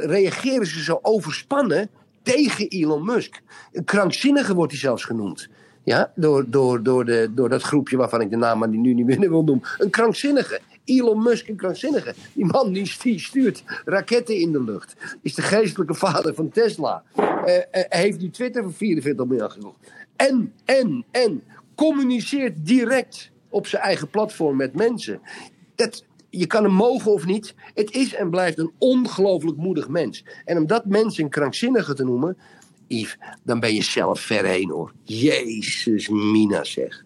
reageren 0.00 0.66
ze 0.66 0.82
zo 0.82 0.98
overspannen 1.02 1.88
tegen 2.22 2.68
Elon 2.68 3.04
Musk. 3.04 3.40
Een 3.72 3.84
krankzinnige 3.84 4.54
wordt 4.54 4.72
hij 4.72 4.80
zelfs 4.80 5.04
genoemd. 5.04 5.48
Ja, 5.84 6.12
door, 6.14 6.44
door, 6.50 6.82
door, 6.82 7.04
de, 7.04 7.30
door 7.34 7.48
dat 7.48 7.62
groepje 7.62 7.96
waarvan 7.96 8.20
ik 8.20 8.30
de 8.30 8.36
naam 8.36 8.58
maar 8.58 8.70
die 8.70 8.80
nu 8.80 8.94
niet 8.94 9.06
meer 9.06 9.18
wil 9.30 9.44
noemen. 9.44 9.68
Een 9.78 9.90
krankzinnige. 9.90 10.60
Elon 10.84 11.22
Musk, 11.22 11.48
een 11.48 11.56
krankzinnige. 11.56 12.14
Die 12.32 12.44
man 12.44 12.72
die, 12.72 12.86
stuurt 13.18 13.62
raketten 13.84 14.36
in 14.36 14.52
de 14.52 14.64
lucht. 14.64 14.94
Is 15.22 15.34
de 15.34 15.42
geestelijke 15.42 15.94
vader 15.94 16.34
van 16.34 16.48
Tesla. 16.48 17.02
Eh, 17.44 17.54
heeft 17.88 18.20
nu 18.20 18.30
Twitter 18.30 18.62
voor 18.62 18.72
44 18.72 19.26
miljard 19.26 19.52
gekocht. 19.52 19.76
En, 20.16 20.52
en, 20.64 21.04
en 21.10 21.42
communiceert 21.78 22.66
direct 22.66 23.30
op 23.48 23.66
zijn 23.66 23.82
eigen 23.82 24.08
platform 24.10 24.56
met 24.56 24.74
mensen. 24.74 25.20
Dat, 25.74 26.04
je 26.30 26.46
kan 26.46 26.64
hem 26.64 26.72
mogen 26.72 27.12
of 27.12 27.26
niet. 27.26 27.54
Het 27.74 27.90
is 27.94 28.14
en 28.14 28.30
blijft 28.30 28.58
een 28.58 28.72
ongelooflijk 28.78 29.56
moedig 29.56 29.88
mens. 29.88 30.24
En 30.44 30.56
om 30.56 30.66
dat 30.66 30.84
mens 30.86 31.18
een 31.18 31.28
krankzinnige 31.28 31.94
te 31.94 32.04
noemen, 32.04 32.36
Yves, 32.86 33.16
dan 33.44 33.60
ben 33.60 33.74
je 33.74 33.82
zelf 33.82 34.20
ver 34.20 34.44
heen 34.44 34.70
hoor. 34.70 34.92
Jezus, 35.04 36.08
Mina 36.08 36.64
zeg. 36.64 37.04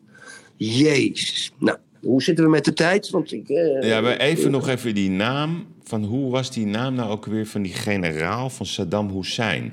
Jezus. 0.56 1.52
Nou, 1.58 1.78
hoe 2.00 2.22
zitten 2.22 2.44
we 2.44 2.50
met 2.50 2.64
de 2.64 2.72
tijd? 2.72 3.10
Want 3.10 3.32
ik. 3.32 3.48
eh, 3.48 3.82
Ja, 3.88 4.00
maar 4.00 4.16
even 4.16 4.50
nog 4.50 4.68
even 4.68 4.94
die 4.94 5.10
naam. 5.10 5.66
Van 5.82 6.04
hoe 6.04 6.30
was 6.30 6.50
die 6.52 6.66
naam 6.66 6.94
nou 6.94 7.10
ook 7.10 7.26
weer 7.26 7.46
van 7.46 7.62
die 7.62 7.72
generaal 7.72 8.50
van 8.50 8.66
Saddam 8.66 9.10
Hussein? 9.10 9.72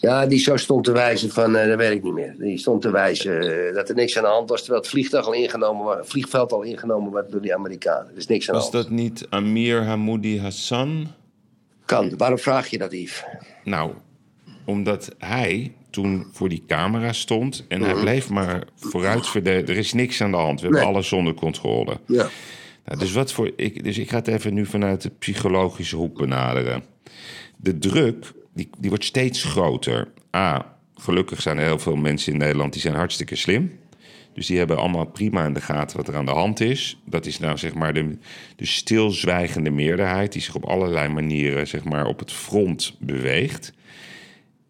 Ja, 0.00 0.26
die 0.26 0.38
zo 0.38 0.56
stond 0.56 0.84
te 0.84 0.92
wijzen 0.92 1.30
van, 1.30 1.56
eh, 1.56 1.68
dat 1.68 1.76
weet 1.76 1.92
ik 1.92 2.02
niet 2.02 2.12
meer. 2.12 2.34
Die 2.38 2.58
stond 2.58 2.82
te 2.82 2.90
wijzen 2.90 3.66
eh, 3.68 3.74
dat 3.74 3.88
er 3.88 3.94
niks 3.94 4.16
aan 4.16 4.22
de 4.22 4.28
hand 4.28 4.48
was, 4.48 4.58
terwijl 4.60 4.80
het 4.80 4.90
vliegtuig 4.90 5.26
al 5.26 5.32
ingenomen 5.32 5.84
was, 5.84 5.96
het 5.96 6.08
vliegveld 6.08 6.52
al 6.52 6.62
ingenomen 6.62 7.12
was 7.12 7.22
door 7.30 7.40
die 7.40 7.54
Amerikanen. 7.54 8.10
Er 8.10 8.16
is 8.16 8.26
niks 8.26 8.48
aan 8.50 8.54
de 8.54 8.60
Was 8.60 8.70
hand. 8.70 8.84
dat 8.84 8.92
niet 8.92 9.26
Amir 9.30 9.82
Hamoudi 9.84 10.40
Hassan? 10.40 11.06
Kan. 11.84 12.16
Waarom 12.16 12.38
vraag 12.38 12.68
je 12.68 12.78
dat, 12.78 12.92
Yves? 12.92 13.24
Nou, 13.64 13.90
omdat 14.66 15.14
hij 15.18 15.72
toen 15.90 16.26
voor 16.32 16.48
die 16.48 16.64
camera 16.66 17.12
stond 17.12 17.64
en 17.68 17.80
hij 17.82 17.94
bleef 17.94 18.28
maar 18.30 18.64
vooruit 18.76 19.26
verdedigen. 19.26 19.68
Er 19.74 19.76
is 19.80 19.92
niks 19.92 20.20
aan 20.22 20.30
de 20.30 20.36
hand. 20.36 20.60
We 20.60 20.66
hebben 20.66 20.82
Nee. 20.84 20.92
alles 20.94 21.12
onder 21.12 21.34
controle. 21.34 22.00
Ja. 22.06 22.28
Nou, 22.84 22.98
dus, 23.00 23.12
wat 23.12 23.32
voor, 23.32 23.50
ik, 23.56 23.84
dus 23.84 23.98
ik 23.98 24.10
ga 24.10 24.16
het 24.16 24.28
even 24.28 24.54
nu 24.54 24.66
vanuit 24.66 25.02
de 25.02 25.10
psychologische 25.18 25.96
hoek 25.96 26.16
benaderen. 26.18 26.82
De 27.56 27.78
druk 27.78 28.32
die, 28.78 28.88
wordt 28.88 29.04
steeds 29.04 29.44
groter. 29.44 30.08
A, 30.36 30.76
gelukkig 30.94 31.42
zijn 31.42 31.58
er 31.58 31.64
heel 31.64 31.78
veel 31.78 31.96
mensen 31.96 32.32
in 32.32 32.38
Nederland 32.38 32.72
die 32.72 32.82
zijn 32.82 32.94
hartstikke 32.94 33.36
slim. 33.36 33.78
Dus 34.32 34.46
die 34.46 34.58
hebben 34.58 34.78
allemaal 34.78 35.06
prima 35.06 35.46
in 35.46 35.52
de 35.52 35.60
gaten 35.60 35.96
wat 35.96 36.08
er 36.08 36.16
aan 36.16 36.24
de 36.24 36.30
hand 36.30 36.60
is. 36.60 37.00
Dat 37.04 37.26
is 37.26 37.38
nou 37.38 37.58
zeg 37.58 37.74
maar 37.74 37.94
de, 37.94 38.18
de 38.56 38.66
stilzwijgende 38.66 39.70
meerderheid... 39.70 40.32
die 40.32 40.42
zich 40.42 40.54
op 40.54 40.64
allerlei 40.64 41.08
manieren 41.08 41.66
zeg 41.66 41.84
maar, 41.84 42.06
op 42.06 42.18
het 42.18 42.32
front 42.32 42.96
beweegt. 43.00 43.72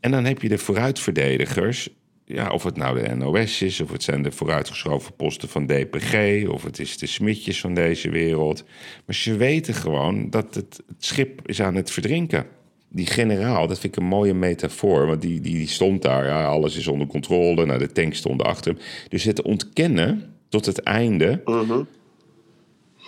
En 0.01 0.11
dan 0.11 0.25
heb 0.25 0.43
je 0.43 0.49
de 0.49 0.59
vooruitverdedigers. 0.59 1.89
Ja, 2.25 2.51
of 2.51 2.63
het 2.63 2.77
nou 2.77 3.03
de 3.03 3.15
NOS 3.15 3.63
is, 3.63 3.81
of 3.81 3.91
het 3.91 4.03
zijn 4.03 4.23
de 4.23 4.33
vooruitgeschoven 4.33 5.15
posten 5.15 5.49
van 5.49 5.67
DPG, 5.67 6.45
of 6.49 6.63
het 6.63 6.79
is 6.79 6.99
de 6.99 7.07
smitjes 7.07 7.61
van 7.61 7.75
deze 7.75 8.11
wereld. 8.11 8.65
Maar 9.07 9.15
ze 9.15 9.37
weten 9.37 9.75
gewoon 9.75 10.31
dat 10.31 10.55
het 10.55 10.83
schip 10.99 11.49
is 11.49 11.63
aan 11.63 11.75
het 11.75 11.91
verdrinken. 11.91 12.47
Die 12.91 13.07
generaal, 13.07 13.67
dat 13.67 13.79
vind 13.79 13.97
ik 13.97 14.03
een 14.03 14.09
mooie 14.09 14.35
metafoor, 14.35 15.07
want 15.07 15.23
die, 15.23 15.41
die, 15.41 15.55
die 15.55 15.69
stond 15.69 16.03
daar, 16.03 16.27
ja, 16.27 16.45
alles 16.45 16.77
is 16.77 16.87
onder 16.87 17.07
controle, 17.07 17.67
nou, 17.67 17.79
de 17.79 17.93
tank 17.93 18.15
stond 18.15 18.43
achter 18.43 18.73
hem. 18.73 18.83
Dus 19.09 19.25
het 19.25 19.43
ontkennen 19.43 20.35
tot 20.49 20.67
het 20.67 20.83
einde. 20.83 21.43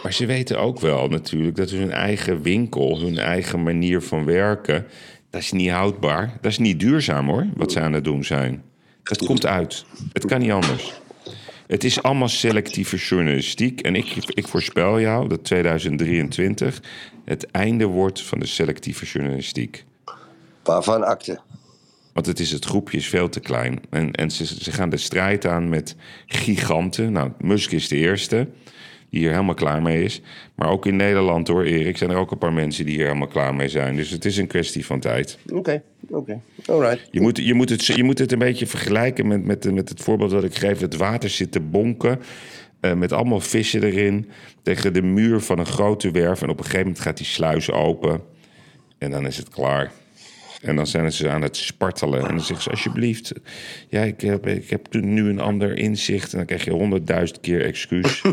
Maar 0.02 0.12
ze 0.12 0.26
weten 0.26 0.58
ook 0.58 0.80
wel 0.80 1.08
natuurlijk 1.08 1.56
dat 1.56 1.70
hun 1.70 1.90
eigen 1.90 2.42
winkel, 2.42 3.00
hun 3.00 3.18
eigen 3.18 3.62
manier 3.62 4.02
van 4.02 4.24
werken, 4.24 4.86
dat 5.30 5.40
is 5.40 5.52
niet 5.52 5.70
houdbaar. 5.70 6.38
Dat 6.40 6.50
is 6.50 6.58
niet 6.58 6.80
duurzaam 6.80 7.28
hoor, 7.28 7.46
wat 7.54 7.72
ze 7.72 7.80
aan 7.80 7.92
het 7.92 8.04
doen 8.04 8.24
zijn. 8.24 8.62
Het 9.02 9.24
komt 9.24 9.46
uit. 9.46 9.84
Het 10.12 10.26
kan 10.26 10.40
niet 10.40 10.50
anders. 10.50 11.00
Het 11.70 11.84
is 11.84 12.02
allemaal 12.02 12.28
selectieve 12.28 12.96
journalistiek. 12.96 13.80
En 13.80 13.94
ik, 13.94 14.14
ik 14.28 14.48
voorspel 14.48 15.00
jou 15.00 15.28
dat 15.28 15.44
2023 15.44 16.82
het 17.24 17.50
einde 17.50 17.84
wordt 17.84 18.22
van 18.22 18.38
de 18.38 18.46
selectieve 18.46 19.04
journalistiek. 19.04 19.84
Waarvan 20.62 21.02
akte? 21.02 21.40
Want 22.12 22.26
het, 22.26 22.40
is, 22.40 22.50
het 22.50 22.64
groepje 22.64 22.98
is 22.98 23.08
veel 23.08 23.28
te 23.28 23.40
klein. 23.40 23.80
En, 23.90 24.12
en 24.12 24.30
ze, 24.30 24.46
ze 24.46 24.72
gaan 24.72 24.90
de 24.90 24.96
strijd 24.96 25.46
aan 25.46 25.68
met 25.68 25.96
giganten. 26.26 27.12
Nou, 27.12 27.30
Musk 27.38 27.70
is 27.70 27.88
de 27.88 27.96
eerste 27.96 28.48
hier 29.11 29.30
helemaal 29.30 29.54
klaar 29.54 29.82
mee 29.82 30.04
is. 30.04 30.20
Maar 30.54 30.68
ook 30.70 30.86
in 30.86 30.96
Nederland 30.96 31.48
hoor, 31.48 31.64
Erik, 31.64 31.96
zijn 31.96 32.11
er 32.11 32.16
ook 32.16 32.30
een 32.30 32.38
paar 32.38 32.52
mensen 32.52 32.84
die 32.84 32.94
hier 32.94 33.06
helemaal 33.06 33.26
klaar 33.28 33.54
mee 33.54 33.68
zijn. 33.68 33.96
Dus 33.96 34.11
het 34.11 34.24
is 34.24 34.36
een 34.36 34.46
kwestie 34.46 34.86
van 34.86 35.00
tijd. 35.00 35.38
Oké, 35.52 35.82
oké. 36.08 36.40
Alright. 36.66 37.08
Je 37.11 37.20
moet, 37.20 37.36
je, 37.38 37.54
moet 37.54 37.68
het, 37.68 37.86
je 37.86 38.04
moet 38.04 38.18
het 38.18 38.32
een 38.32 38.38
beetje 38.38 38.66
vergelijken 38.66 39.26
met, 39.26 39.44
met, 39.44 39.72
met 39.72 39.88
het 39.88 40.00
voorbeeld 40.00 40.30
dat 40.30 40.44
ik 40.44 40.54
geef. 40.54 40.80
Het 40.80 40.96
water 40.96 41.30
zit 41.30 41.52
te 41.52 41.61
bonken. 41.61 42.20
eh, 42.80 42.92
met 42.94 43.12
allemaal 43.12 43.40
vissen 43.40 43.82
erin. 43.82 44.28
Tegen 44.62 44.92
de 44.92 45.02
muur 45.02 45.40
van 45.40 45.58
een 45.58 45.66
grote 45.66 46.11
werf. 46.11 46.42
En 46.42 46.48
op 46.48 46.58
een 46.58 46.64
gegeven 46.64 46.86
moment 46.86 47.00
gaat 47.04 47.16
die 47.16 47.26
sluis 47.26 47.70
open. 47.70 48.20
En 48.98 49.11
dan 49.11 49.26
is 49.26 49.36
het 49.36 49.48
klaar. 49.48 49.92
En 50.61 50.76
dan 50.76 50.86
zijn 50.86 51.12
ze 51.12 51.28
aan 51.28 51.42
het 51.42 51.56
spartelen. 51.56 52.20
En 52.20 52.28
dan 52.28 52.40
zeggen 52.40 52.62
ze 52.62 52.70
alsjeblieft. 52.70 53.32
Ja, 53.88 54.02
ik 54.02 54.20
heb, 54.20 54.46
ik 54.46 54.70
heb 54.70 54.92
nu 54.92 55.28
een 55.28 55.40
ander 55.40 55.78
inzicht. 55.78 56.32
En 56.32 56.38
dan 56.38 56.46
krijg 56.46 56.64
je 56.64 56.70
honderdduizend 56.70 57.40
keer 57.40 57.64
excuus. 57.64 58.22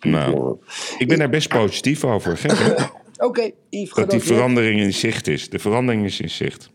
Nou. 0.00 0.56
ik 0.98 1.08
ben 1.08 1.18
daar 1.18 1.28
best 1.28 1.48
positief 1.48 2.04
over. 2.04 2.36
Gek? 2.36 2.90
Oké, 3.26 3.50
Yves, 3.70 3.94
Dat 3.94 4.10
die 4.10 4.20
verandering 4.20 4.80
in 4.80 4.94
zicht 4.94 5.26
is. 5.26 5.48
De 5.48 5.58
verandering 5.58 6.04
is 6.04 6.20
in 6.20 6.30
zicht. 6.30 6.70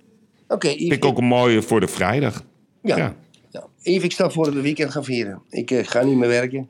Oké, 0.48 0.68
Yves. 0.68 0.80
Vind 0.80 0.94
ik 0.94 1.06
ook 1.06 1.18
een 1.18 1.26
mooie 1.26 1.62
voor 1.62 1.80
de 1.80 1.88
vrijdag. 1.88 2.44
Ja. 2.82 2.98
ja. 2.98 3.16
ja. 3.50 3.68
Yves, 3.82 4.04
ik 4.04 4.12
stel 4.12 4.30
voor 4.30 4.46
dat 4.46 4.54
we 4.54 4.62
weekend 4.62 4.92
gaan 4.92 5.04
vieren. 5.04 5.42
Ik 5.50 5.72
eh, 5.72 5.86
ga 5.86 6.04
niet 6.04 6.18
meer 6.18 6.30
werken. 6.30 6.70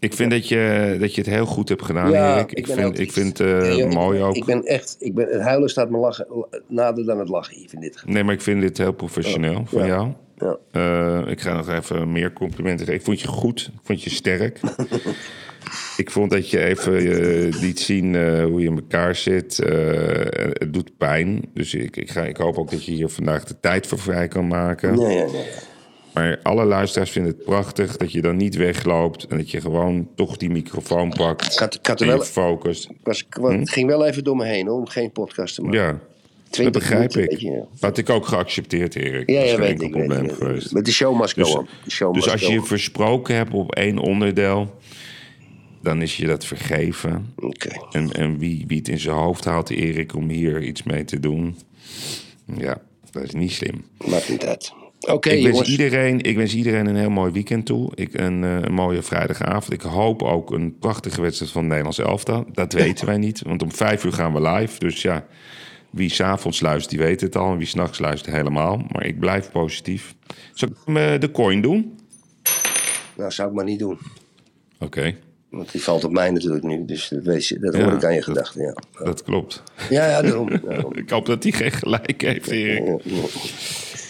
Ik 0.00 0.14
vind 0.14 0.30
dat 0.30 0.48
je, 0.48 0.96
dat 1.00 1.14
je 1.14 1.20
het 1.20 1.30
heel 1.30 1.46
goed 1.46 1.68
hebt 1.68 1.82
gedaan, 1.82 2.10
Ja, 2.10 2.34
Erik. 2.34 2.50
ik 2.50 2.58
Ik 2.58 2.66
vind, 2.66 2.98
ik 2.98 3.14
het 3.14 3.40
eh, 3.40 3.90
mooi 3.90 4.18
ik, 4.18 4.24
ook. 4.24 4.34
Ik 4.34 4.44
ben 4.44 4.64
echt, 4.64 4.96
ik 4.98 5.14
ben, 5.14 5.28
het 5.28 5.40
huilen 5.40 5.68
staat 5.68 5.90
me 5.90 5.98
lachen, 5.98 6.26
nader 6.66 7.04
dan 7.04 7.18
het 7.18 7.28
lachen 7.28 7.56
hier 7.56 7.68
in 7.72 7.80
dit 7.80 7.96
geval. 7.96 8.12
Nee, 8.12 8.24
maar 8.24 8.34
ik 8.34 8.40
vind 8.40 8.60
dit 8.60 8.78
heel 8.78 8.92
professioneel 8.92 9.62
van 9.66 9.86
jou. 9.86 10.12
Ja. 10.36 10.56
Eh, 10.70 11.30
ik 11.30 11.40
ga 11.40 11.56
nog 11.56 11.68
even 11.68 12.12
meer 12.12 12.32
complimenten 12.32 12.86
geven. 12.86 13.00
Ik 13.00 13.04
vond 13.04 13.20
je 13.20 13.28
goed. 13.28 13.70
Ik 13.74 13.80
vond 13.82 14.02
je 14.02 14.10
sterk. 14.10 14.60
ik 15.96 16.10
vond 16.10 16.30
dat 16.30 16.50
je 16.50 16.64
even 16.64 16.96
eh, 16.96 17.60
liet 17.60 17.80
zien 17.80 18.14
hoe 18.42 18.60
je 18.60 18.68
in 18.68 18.76
elkaar 18.76 19.14
zit. 19.14 19.56
Het 19.56 20.72
doet 20.72 20.96
pijn. 20.96 21.42
Dus 21.54 21.74
ik, 21.74 21.96
ik, 21.96 22.10
ga, 22.10 22.24
ik 22.24 22.36
hoop 22.36 22.58
ook 22.58 22.70
dat 22.70 22.84
je 22.84 22.92
hier 22.92 23.08
vandaag 23.08 23.44
de 23.44 23.60
tijd 23.60 23.86
voor 23.86 23.98
vrij 23.98 24.28
kan 24.28 24.46
maken. 24.46 24.94
Maar 26.18 26.38
alle 26.42 26.64
luisteraars 26.64 27.10
vinden 27.10 27.32
het 27.32 27.44
prachtig 27.44 27.96
dat 27.96 28.12
je 28.12 28.20
dan 28.20 28.36
niet 28.36 28.56
wegloopt. 28.56 29.26
En 29.26 29.36
dat 29.36 29.50
je 29.50 29.60
gewoon 29.60 30.08
toch 30.14 30.36
die 30.36 30.50
microfoon 30.50 31.08
pakt. 31.12 31.52
Ik 31.52 31.58
had- 31.58 31.74
ik 31.74 31.86
had 31.86 32.00
en 32.00 32.06
je 32.06 32.12
wel- 32.12 32.20
was, 33.02 33.20
ik 33.20 33.34
was- 33.40 33.52
Het 33.52 33.70
ging 33.70 33.86
wel 33.88 34.06
even 34.06 34.24
door 34.24 34.36
me 34.36 34.44
heen 34.46 34.66
hoor, 34.66 34.78
om 34.78 34.86
geen 34.88 35.10
podcast 35.12 35.54
te 35.54 35.62
maken. 35.62 35.78
Hm? 35.80 35.84
Ja, 35.86 35.92
dat 35.92 36.50
20 36.50 36.82
begrijp 36.82 37.14
minuten, 37.14 37.36
ik. 37.36 37.40
je, 37.42 37.50
ja. 37.50 37.64
Had 37.80 37.98
ik 37.98 38.10
ook 38.10 38.26
geaccepteerd, 38.26 38.96
Erik. 38.96 39.30
Ja, 39.30 39.34
Dat 39.36 39.44
is 39.44 39.50
ja, 39.50 39.56
geen 39.56 39.78
weet 39.78 39.90
probleem 39.90 40.24
ik, 40.24 40.32
geweest. 40.32 40.72
Met 40.72 40.84
de 40.84 40.92
show 40.92 41.20
must 41.20 41.34
Dus. 41.34 41.52
The 41.84 41.90
show 41.90 42.14
dus 42.14 42.28
als 42.30 42.40
je 42.40 42.62
versproken 42.62 43.34
hebt 43.34 43.52
op 43.52 43.74
één 43.74 43.98
onderdeel, 43.98 44.74
dan 45.82 46.02
is 46.02 46.16
je 46.16 46.26
dat 46.26 46.44
vergeven. 46.44 47.32
Oké. 47.36 47.68
En, 47.90 48.12
en 48.12 48.38
wie, 48.38 48.64
wie 48.66 48.78
het 48.78 48.88
in 48.88 48.98
zijn 49.00 49.16
hoofd 49.16 49.44
haalt, 49.44 49.70
Erik, 49.70 50.14
om 50.14 50.28
hier 50.28 50.62
iets 50.62 50.82
mee 50.82 51.04
te 51.04 51.20
doen, 51.20 51.56
ja, 52.56 52.80
dat 53.10 53.22
is 53.22 53.32
niet 53.32 53.52
slim. 53.52 53.84
Maakt 54.06 54.28
niet 54.28 54.44
uit. 54.46 54.72
Oké, 55.00 55.28
ik, 55.30 55.42
wens 55.42 55.54
jongens. 55.54 55.70
iedereen, 55.70 56.20
ik 56.20 56.36
wens 56.36 56.54
iedereen 56.54 56.86
een 56.86 56.96
heel 56.96 57.10
mooi 57.10 57.32
weekend 57.32 57.66
toe. 57.66 57.92
Ik, 57.94 58.14
een, 58.14 58.44
eh, 58.44 58.56
een 58.60 58.74
mooie 58.74 59.02
vrijdagavond. 59.02 59.72
Ik 59.72 59.80
hoop 59.80 60.22
ook 60.22 60.50
een 60.50 60.78
prachtige 60.78 61.20
wedstrijd 61.20 61.50
van 61.50 61.60
het 61.60 61.68
Nederlands 61.68 61.98
elftal. 61.98 62.44
Dat 62.52 62.72
weten 62.72 63.06
wij 63.06 63.16
niet, 63.16 63.42
want 63.42 63.62
om 63.62 63.72
vijf 63.72 64.04
uur 64.04 64.12
gaan 64.12 64.32
we 64.32 64.40
live. 64.40 64.78
Dus 64.78 65.02
ja, 65.02 65.26
wie 65.90 66.10
s'avonds 66.10 66.60
luistert, 66.60 66.90
die 66.90 66.98
weet 66.98 67.20
het 67.20 67.36
al. 67.36 67.52
En 67.52 67.58
wie 67.58 67.66
s'nachts 67.66 67.98
luistert, 67.98 68.34
helemaal. 68.34 68.76
Maar 68.92 69.06
ik 69.06 69.18
blijf 69.18 69.50
positief. 69.50 70.14
Zal 70.54 70.68
ik 70.68 70.96
eh, 70.96 71.20
de 71.20 71.30
coin 71.30 71.60
doen? 71.60 71.98
Nou, 73.16 73.30
zou 73.30 73.48
ik 73.48 73.54
maar 73.54 73.64
niet 73.64 73.78
doen. 73.78 73.98
Oké, 74.80 75.14
Want 75.50 75.72
die 75.72 75.82
valt 75.82 76.04
op 76.04 76.12
mij 76.12 76.30
natuurlijk 76.30 76.64
nu. 76.64 76.84
Dus 76.84 77.08
dat, 77.08 77.24
weet 77.24 77.46
je, 77.46 77.58
dat 77.58 77.74
Ja, 77.74 77.84
hoor 77.84 77.92
ik 77.92 78.04
aan 78.04 78.14
je 78.14 78.22
gedachten. 78.22 78.62
Ja, 78.62 79.04
dat 79.04 79.22
klopt. 79.22 79.62
ja, 79.90 80.06
ja 80.06 80.22
daarom. 80.22 80.48
daarom. 80.68 80.94
Ik 80.94 81.10
hoop 81.10 81.26
dat 81.26 81.42
hij 81.42 81.52
geen 81.52 81.72
gelijk 81.72 82.20
heeft, 82.20 82.48
Erik. 82.50 82.86
Ja, 82.86 82.98
ja. 83.02 83.22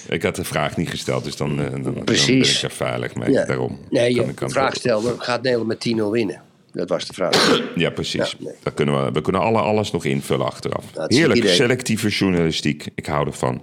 Ik 0.09 0.23
had 0.23 0.37
de 0.37 0.45
vraag 0.45 0.77
niet 0.77 0.89
gesteld, 0.89 1.25
dus 1.25 1.37
dan, 1.37 1.61
eh, 1.61 1.71
dan, 1.71 1.83
dan 1.83 2.05
ben 2.05 2.29
ik 2.29 2.63
er 2.63 2.71
veilig 2.71 3.15
mee. 3.15 3.31
Ja. 3.31 3.45
Daarom. 3.45 3.79
Nee, 3.91 4.15
Kan 4.15 4.27
je 4.27 4.35
de 4.35 4.49
vraag 4.49 4.75
stelde, 4.75 5.15
gaat 5.19 5.43
Nederland 5.43 5.69
met 5.69 5.81
10-0 5.81 6.11
winnen? 6.11 6.43
Dat 6.73 6.89
was 6.89 7.07
de 7.07 7.13
vraag. 7.13 7.61
Ja, 7.75 7.91
precies. 7.91 8.31
Ja, 8.31 8.45
nee. 8.45 8.55
Dat 8.63 8.75
kunnen 8.75 9.05
we, 9.05 9.13
we 9.13 9.21
kunnen 9.21 9.41
alle, 9.41 9.59
alles 9.59 9.91
nog 9.91 10.05
invullen 10.05 10.47
achteraf. 10.47 10.85
Heerlijk, 10.95 11.49
selectieve 11.49 12.09
journalistiek. 12.09 12.87
Ik 12.95 13.07
hou 13.07 13.27
ervan. 13.27 13.63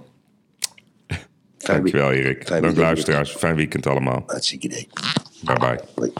Fijn 1.06 1.22
Dankjewel. 1.58 2.12
Erik. 2.12 2.46
Fijn 2.46 2.62
Dank 2.62 2.76
luisteraars. 2.76 3.30
Fijn 3.30 3.56
weekend 3.56 3.86
allemaal. 3.86 4.22
Hartstikke 4.26 4.66
idee. 4.66 4.88
Bye 5.40 5.58
bye. 5.58 5.80
Hoi. 5.94 6.12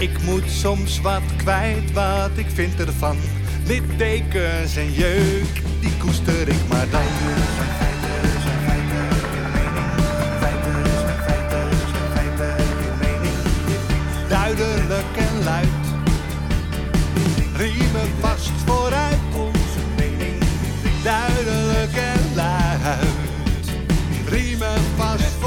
Ik 0.00 0.22
moet 0.22 0.50
soms 0.50 1.00
wat 1.00 1.22
kwijt, 1.36 1.92
wat 1.92 2.30
ik 2.34 2.46
vind 2.54 2.80
ervan. 2.80 3.16
Littekens 3.66 4.76
en 4.76 4.92
jeuk, 4.92 5.62
die 5.80 5.96
koester 5.98 6.48
ik 6.48 6.68
maar 6.68 6.86
dan. 6.90 7.02
Duidelijk 14.28 15.16
en 15.16 15.44
luid, 15.44 15.68
riemen 17.56 18.10
vast 18.20 18.52
vooruit 18.66 19.18
onze 19.34 19.80
mening. 19.96 20.42
Duidelijk 21.02 21.96
en 21.96 22.34
luid, 22.34 23.08
riemen 24.28 24.80
vast 24.96 25.39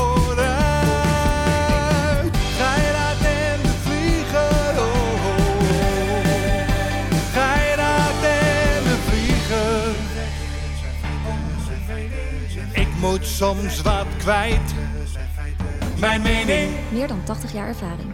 moet 13.04 13.26
soms 13.26 13.82
wat 13.82 14.06
kwijt, 14.18 14.74
mijn 16.00 16.22
mening. 16.22 16.72
Meer 16.92 17.08
dan 17.08 17.24
80 17.24 17.54
jaar 17.54 17.68
ervaring. 17.68 18.13